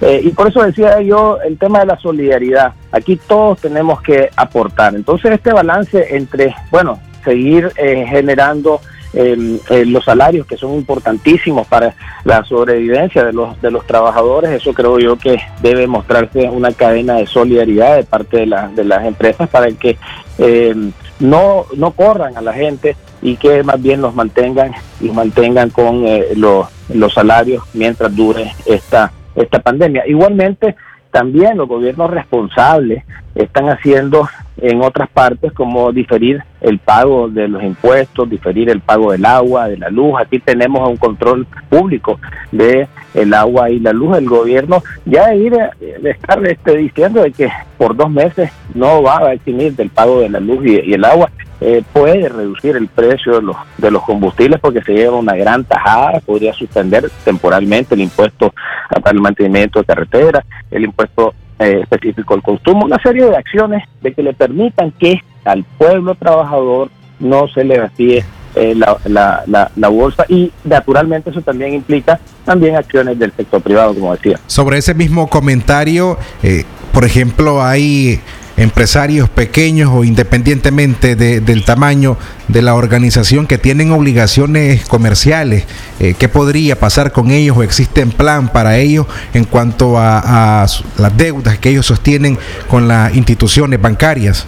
Eh, 0.00 0.20
y 0.24 0.30
por 0.30 0.48
eso 0.48 0.62
decía 0.62 1.00
yo 1.00 1.38
el 1.46 1.56
tema 1.58 1.78
de 1.78 1.86
la 1.86 1.96
solidaridad. 1.96 2.72
Aquí 2.90 3.16
todos 3.16 3.60
tenemos 3.60 4.02
que 4.02 4.30
aportar. 4.34 4.96
Entonces 4.96 5.30
este 5.30 5.52
balance 5.52 6.16
entre, 6.16 6.54
bueno, 6.72 6.98
seguir 7.24 7.70
generando 7.76 8.80
los 9.12 10.04
salarios 10.04 10.46
que 10.46 10.56
son 10.56 10.74
importantísimos 10.74 11.66
para 11.66 11.94
la 12.24 12.44
sobrevivencia 12.44 13.24
de 13.24 13.32
los 13.32 13.60
de 13.60 13.70
los 13.70 13.86
trabajadores 13.86 14.50
eso 14.50 14.72
creo 14.72 14.98
yo 14.98 15.16
que 15.16 15.38
debe 15.60 15.86
mostrarse 15.86 16.48
una 16.48 16.72
cadena 16.72 17.16
de 17.16 17.26
solidaridad 17.26 17.96
de 17.96 18.04
parte 18.04 18.38
de, 18.38 18.56
de 18.74 18.84
las 18.84 19.04
empresas 19.04 19.48
para 19.50 19.70
que 19.72 19.98
em, 20.38 20.92
no 21.20 21.66
no 21.76 21.90
corran 21.90 22.36
a 22.36 22.40
la 22.40 22.54
gente 22.54 22.96
y 23.20 23.36
que 23.36 23.62
más 23.62 23.80
bien 23.80 24.00
los 24.00 24.14
mantengan 24.14 24.72
y 25.00 25.10
mantengan 25.10 25.70
con 25.70 26.06
eh, 26.06 26.28
los, 26.36 26.66
los 26.92 27.12
salarios 27.12 27.62
mientras 27.74 28.14
dure 28.14 28.52
esta 28.66 29.12
esta 29.34 29.60
pandemia. 29.60 30.06
Igualmente 30.06 30.74
también 31.10 31.58
los 31.58 31.68
gobiernos 31.68 32.10
responsables 32.10 33.04
están 33.34 33.68
haciendo 33.68 34.28
en 34.56 34.82
otras 34.82 35.08
partes 35.10 35.52
como 35.52 35.92
diferir 35.92 36.42
el 36.62 36.78
pago 36.78 37.28
de 37.28 37.48
los 37.48 37.62
impuestos, 37.62 38.30
diferir 38.30 38.70
el 38.70 38.80
pago 38.80 39.12
del 39.12 39.24
agua, 39.24 39.68
de 39.68 39.76
la 39.76 39.90
luz. 39.90 40.14
Aquí 40.18 40.38
tenemos 40.38 40.88
un 40.88 40.96
control 40.96 41.46
público 41.68 42.18
de 42.52 42.88
el 43.14 43.34
agua 43.34 43.68
y 43.68 43.80
la 43.80 43.92
luz. 43.92 44.16
El 44.16 44.28
gobierno 44.28 44.82
ya 45.04 45.28
de 45.28 45.36
ir 45.36 45.52
de 45.52 46.10
estar 46.10 46.44
este, 46.46 46.76
diciendo 46.76 47.22
de 47.22 47.32
que 47.32 47.50
por 47.76 47.96
dos 47.96 48.10
meses 48.10 48.50
no 48.74 49.02
va 49.02 49.18
a 49.18 49.32
eximir 49.34 49.74
del 49.74 49.90
pago 49.90 50.20
de 50.20 50.30
la 50.30 50.40
luz 50.40 50.64
y, 50.64 50.92
el 50.92 51.04
agua. 51.04 51.30
Eh, 51.60 51.82
puede 51.92 52.28
reducir 52.28 52.76
el 52.76 52.88
precio 52.88 53.36
de 53.36 53.42
los, 53.42 53.56
de 53.78 53.90
los 53.90 54.02
combustibles 54.02 54.58
porque 54.60 54.82
se 54.82 54.94
lleva 54.94 55.16
una 55.16 55.36
gran 55.36 55.64
tajada, 55.64 56.18
podría 56.20 56.52
suspender 56.52 57.08
temporalmente 57.24 57.94
el 57.94 58.00
impuesto 58.00 58.52
para 58.88 59.12
el 59.12 59.20
mantenimiento 59.20 59.78
de 59.78 59.84
carreteras, 59.84 60.44
el 60.72 60.84
impuesto 60.84 61.34
eh, 61.60 61.80
específico 61.82 62.34
al 62.34 62.42
consumo, 62.42 62.86
una 62.86 63.00
serie 63.00 63.24
de 63.26 63.36
acciones 63.36 63.84
de 64.00 64.12
que 64.12 64.24
le 64.24 64.32
permitan 64.32 64.90
que 64.92 65.22
al 65.44 65.64
pueblo 65.78 66.14
trabajador 66.14 66.90
no 67.18 67.48
se 67.48 67.64
le 67.64 67.78
vacíe 67.78 68.24
eh, 68.54 68.74
la, 68.74 68.98
la, 69.46 69.70
la, 69.74 69.88
bolsa 69.88 70.26
y 70.28 70.52
naturalmente 70.64 71.30
eso 71.30 71.40
también 71.40 71.72
implica 71.72 72.20
también 72.44 72.76
acciones 72.76 73.18
del 73.18 73.32
sector 73.32 73.62
privado, 73.62 73.94
como 73.94 74.14
decía. 74.14 74.38
Sobre 74.46 74.76
ese 74.76 74.92
mismo 74.92 75.30
comentario, 75.30 76.18
eh, 76.42 76.64
por 76.92 77.04
ejemplo, 77.04 77.62
hay 77.62 78.20
empresarios 78.56 79.30
pequeños 79.30 79.90
o 79.92 80.04
independientemente 80.04 81.16
del 81.16 81.64
tamaño 81.64 82.16
de 82.48 82.62
la 82.62 82.74
organización 82.74 83.46
que 83.46 83.58
tienen 83.58 83.90
obligaciones 83.92 84.84
comerciales, 84.86 85.64
eh, 86.00 86.14
¿qué 86.18 86.28
podría 86.28 86.78
pasar 86.78 87.12
con 87.12 87.30
ellos 87.30 87.56
o 87.56 87.62
existe 87.62 88.04
plan 88.06 88.52
para 88.52 88.76
ellos 88.76 89.06
en 89.32 89.44
cuanto 89.44 89.98
a, 89.98 90.66
las 90.98 91.16
deudas 91.16 91.58
que 91.58 91.70
ellos 91.70 91.86
sostienen 91.86 92.38
con 92.68 92.88
las 92.88 93.14
instituciones 93.14 93.80
bancarias? 93.80 94.46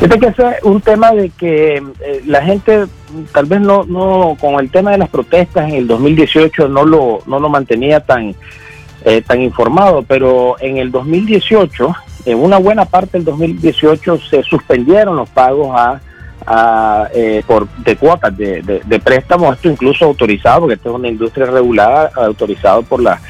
Este 0.00 0.18
que 0.18 0.26
es 0.28 0.34
un 0.62 0.80
tema 0.80 1.12
de 1.12 1.28
que 1.28 1.76
eh, 2.00 2.22
la 2.26 2.42
gente 2.42 2.86
tal 3.32 3.44
vez 3.44 3.60
no, 3.60 3.84
no, 3.84 4.34
con 4.40 4.58
el 4.58 4.70
tema 4.70 4.92
de 4.92 4.98
las 4.98 5.10
protestas 5.10 5.68
en 5.68 5.74
el 5.74 5.86
2018 5.86 6.68
no 6.68 6.86
lo, 6.86 7.18
no 7.26 7.38
lo 7.38 7.50
mantenía 7.50 8.00
tan, 8.00 8.34
eh, 9.04 9.20
tan 9.20 9.42
informado, 9.42 10.02
pero 10.02 10.56
en 10.58 10.78
el 10.78 10.90
2018 10.90 11.94
en 12.24 12.38
una 12.38 12.56
buena 12.58 12.86
parte 12.86 13.18
del 13.18 13.26
2018 13.26 14.18
se 14.18 14.42
suspendieron 14.42 15.16
los 15.16 15.28
pagos 15.28 15.74
a, 15.76 16.00
eh, 17.14 17.42
por 17.46 17.68
de 17.68 17.96
cuotas 17.96 18.36
de, 18.36 18.62
de, 18.62 18.98
préstamos, 19.00 19.54
esto 19.54 19.68
incluso 19.68 20.06
autorizado, 20.06 20.60
porque 20.60 20.74
esto 20.74 20.88
es 20.88 20.94
una 20.96 21.08
industria 21.08 21.46
regulada, 21.46 22.10
autorizado 22.16 22.82
por 22.82 23.02
la 23.02 23.20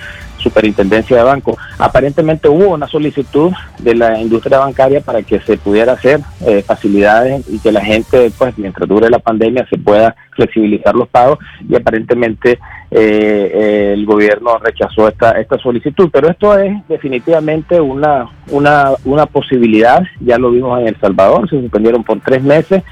superintendencia 0.41 1.17
de 1.17 1.23
banco. 1.23 1.57
Aparentemente 1.79 2.49
hubo 2.49 2.75
una 2.75 2.87
solicitud 2.87 3.53
de 3.79 3.95
la 3.95 4.21
industria 4.21 4.59
bancaria 4.59 5.01
para 5.01 5.23
que 5.23 5.41
se 5.41 5.57
pudiera 5.57 5.93
hacer 5.93 6.21
eh, 6.47 6.63
facilidades 6.63 7.49
y 7.49 7.59
que 7.59 7.73
la 7.73 7.85
gente, 7.85 8.31
pues, 8.37 8.57
mientras 8.59 8.89
dure 8.89 9.09
la 9.09 9.19
pandemia, 9.19 9.67
se 9.69 9.79
pueda 9.79 10.15
flexibilizar 10.33 10.95
los 10.95 11.09
pagos 11.09 11.39
y 11.69 11.77
aparentemente 11.77 12.59
eh, 12.91 13.93
el 13.95 14.05
gobierno 14.07 14.59
rechazó 14.59 15.09
esta, 15.09 15.33
esta 15.33 15.59
solicitud. 15.59 16.11
Pero 16.13 16.31
esto 16.31 16.59
es 16.59 16.73
definitivamente 16.89 17.81
una, 17.81 18.29
una, 18.51 18.91
una 19.05 19.27
posibilidad, 19.27 20.03
ya 20.21 20.39
lo 20.39 20.51
vimos 20.51 20.81
en 20.81 20.89
El 20.89 21.01
Salvador, 21.01 21.49
se 21.49 21.61
suspendieron 21.61 22.03
por 22.05 22.21
tres 22.21 22.43
meses 22.43 22.83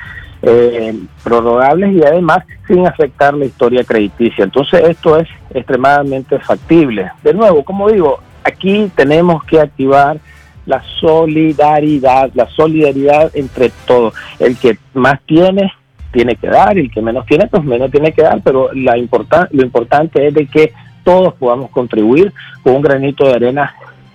eh, 0.42 0.94
prorrogables 1.22 1.92
y 1.94 2.02
además 2.02 2.44
sin 2.66 2.86
afectar 2.86 3.34
la 3.34 3.46
historia 3.46 3.84
crediticia. 3.84 4.44
Entonces 4.44 4.82
esto 4.88 5.18
es 5.18 5.28
extremadamente 5.52 6.38
factible. 6.38 7.10
De 7.22 7.34
nuevo, 7.34 7.64
como 7.64 7.90
digo, 7.90 8.20
aquí 8.44 8.90
tenemos 8.94 9.44
que 9.44 9.60
activar 9.60 10.18
la 10.66 10.82
solidaridad, 11.00 12.30
la 12.34 12.48
solidaridad 12.50 13.30
entre 13.34 13.70
todos. 13.86 14.14
El 14.38 14.56
que 14.56 14.78
más 14.94 15.20
tiene 15.26 15.72
tiene 16.12 16.36
que 16.36 16.48
dar 16.48 16.76
y 16.78 16.82
el 16.82 16.90
que 16.90 17.02
menos 17.02 17.26
tiene, 17.26 17.46
pues 17.48 17.64
menos 17.64 17.90
tiene 17.90 18.12
que 18.12 18.22
dar, 18.22 18.40
pero 18.42 18.70
la 18.72 18.96
importan 18.96 19.48
lo 19.50 19.62
importante 19.62 20.26
es 20.26 20.34
de 20.34 20.46
que 20.46 20.72
todos 21.04 21.34
podamos 21.34 21.70
contribuir 21.70 22.32
con 22.62 22.76
un 22.76 22.82
granito 22.82 23.26
de 23.26 23.34
arena 23.34 23.74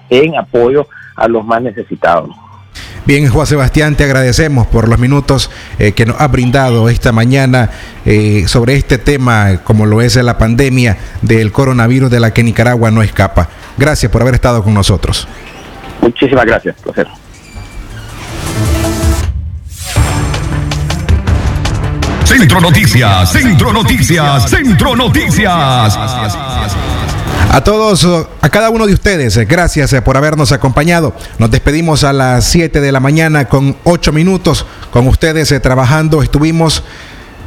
en 0.10 0.36
apoyo 0.36 0.88
a 1.16 1.28
los 1.28 1.45
más 1.45 1.62
necesitados. 1.62 2.36
Bien, 3.05 3.27
Juan 3.27 3.45
Sebastián, 3.45 3.95
te 3.95 4.05
agradecemos 4.05 4.65
por 4.67 4.88
los 4.88 4.97
minutos 4.97 5.51
eh, 5.77 5.91
que 5.91 6.05
nos 6.05 6.21
ha 6.21 6.27
brindado 6.27 6.88
esta 6.88 7.11
mañana 7.11 7.69
eh, 8.05 8.45
sobre 8.47 8.75
este 8.75 8.97
tema, 8.97 9.57
como 9.65 9.85
lo 9.85 10.01
es 10.01 10.15
la 10.15 10.38
pandemia 10.38 10.97
del 11.21 11.51
coronavirus 11.51 12.09
de 12.09 12.21
la 12.21 12.31
que 12.31 12.43
Nicaragua 12.43 12.91
no 12.91 13.03
escapa. 13.03 13.49
Gracias 13.77 14.09
por 14.09 14.21
haber 14.21 14.35
estado 14.35 14.63
con 14.63 14.73
nosotros. 14.73 15.27
Muchísimas 16.01 16.45
gracias, 16.45 16.75
placer. 16.81 17.07
Centro 22.23 22.61
Noticias, 22.61 23.31
Centro 23.31 23.73
Noticias, 23.73 24.49
Centro 24.49 24.95
Noticias. 24.95 25.97
A 27.52 27.64
todos, 27.64 28.07
a 28.41 28.49
cada 28.49 28.70
uno 28.70 28.88
de 28.88 28.94
ustedes, 28.94 29.38
eh, 29.38 29.45
gracias 29.45 29.94
eh, 29.94 30.02
por 30.02 30.18
habernos 30.18 30.52
acompañado. 30.52 31.14
Nos 31.38 31.52
despedimos 31.52 32.03
a 32.03 32.11
las 32.11 32.45
7 32.45 32.82
de 32.82 32.91
la 32.91 32.99
mañana 32.99 33.48
con 33.48 33.76
8 33.84 34.11
minutos 34.11 34.65
con 34.91 35.07
ustedes 35.07 35.52
eh, 35.52 35.60
trabajando. 35.60 36.24
Estuvimos 36.24 36.84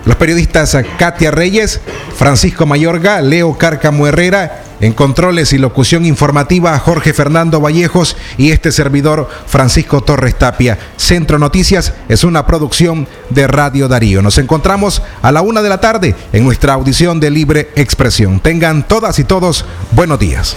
los 0.06 0.16
periodistas 0.16 0.76
Katia 0.98 1.30
Reyes, 1.30 1.80
Francisco 2.16 2.64
Mayorga, 2.64 3.20
Leo 3.20 3.58
Cárcamo 3.58 4.06
Herrera, 4.06 4.62
en 4.80 4.92
controles 4.92 5.52
y 5.52 5.58
locución 5.58 6.04
informativa 6.04 6.78
Jorge 6.78 7.12
Fernando 7.12 7.60
Vallejos 7.60 8.16
y 8.36 8.52
este 8.52 8.72
servidor 8.72 9.28
Francisco 9.46 10.02
Torres 10.02 10.38
Tapia. 10.38 10.78
Centro 10.96 11.38
Noticias 11.38 11.92
es 12.08 12.24
una 12.24 12.46
producción 12.46 13.08
de 13.30 13.46
Radio 13.46 13.88
Darío. 13.88 14.22
Nos 14.22 14.38
encontramos 14.38 15.02
a 15.22 15.32
la 15.32 15.42
una 15.42 15.62
de 15.62 15.68
la 15.68 15.80
tarde 15.80 16.14
en 16.32 16.44
nuestra 16.44 16.74
audición 16.74 17.20
de 17.20 17.30
libre 17.30 17.70
expresión. 17.74 18.40
Tengan 18.40 18.86
todas 18.86 19.18
y 19.18 19.24
todos 19.24 19.64
buenos 19.92 20.18
días. 20.18 20.56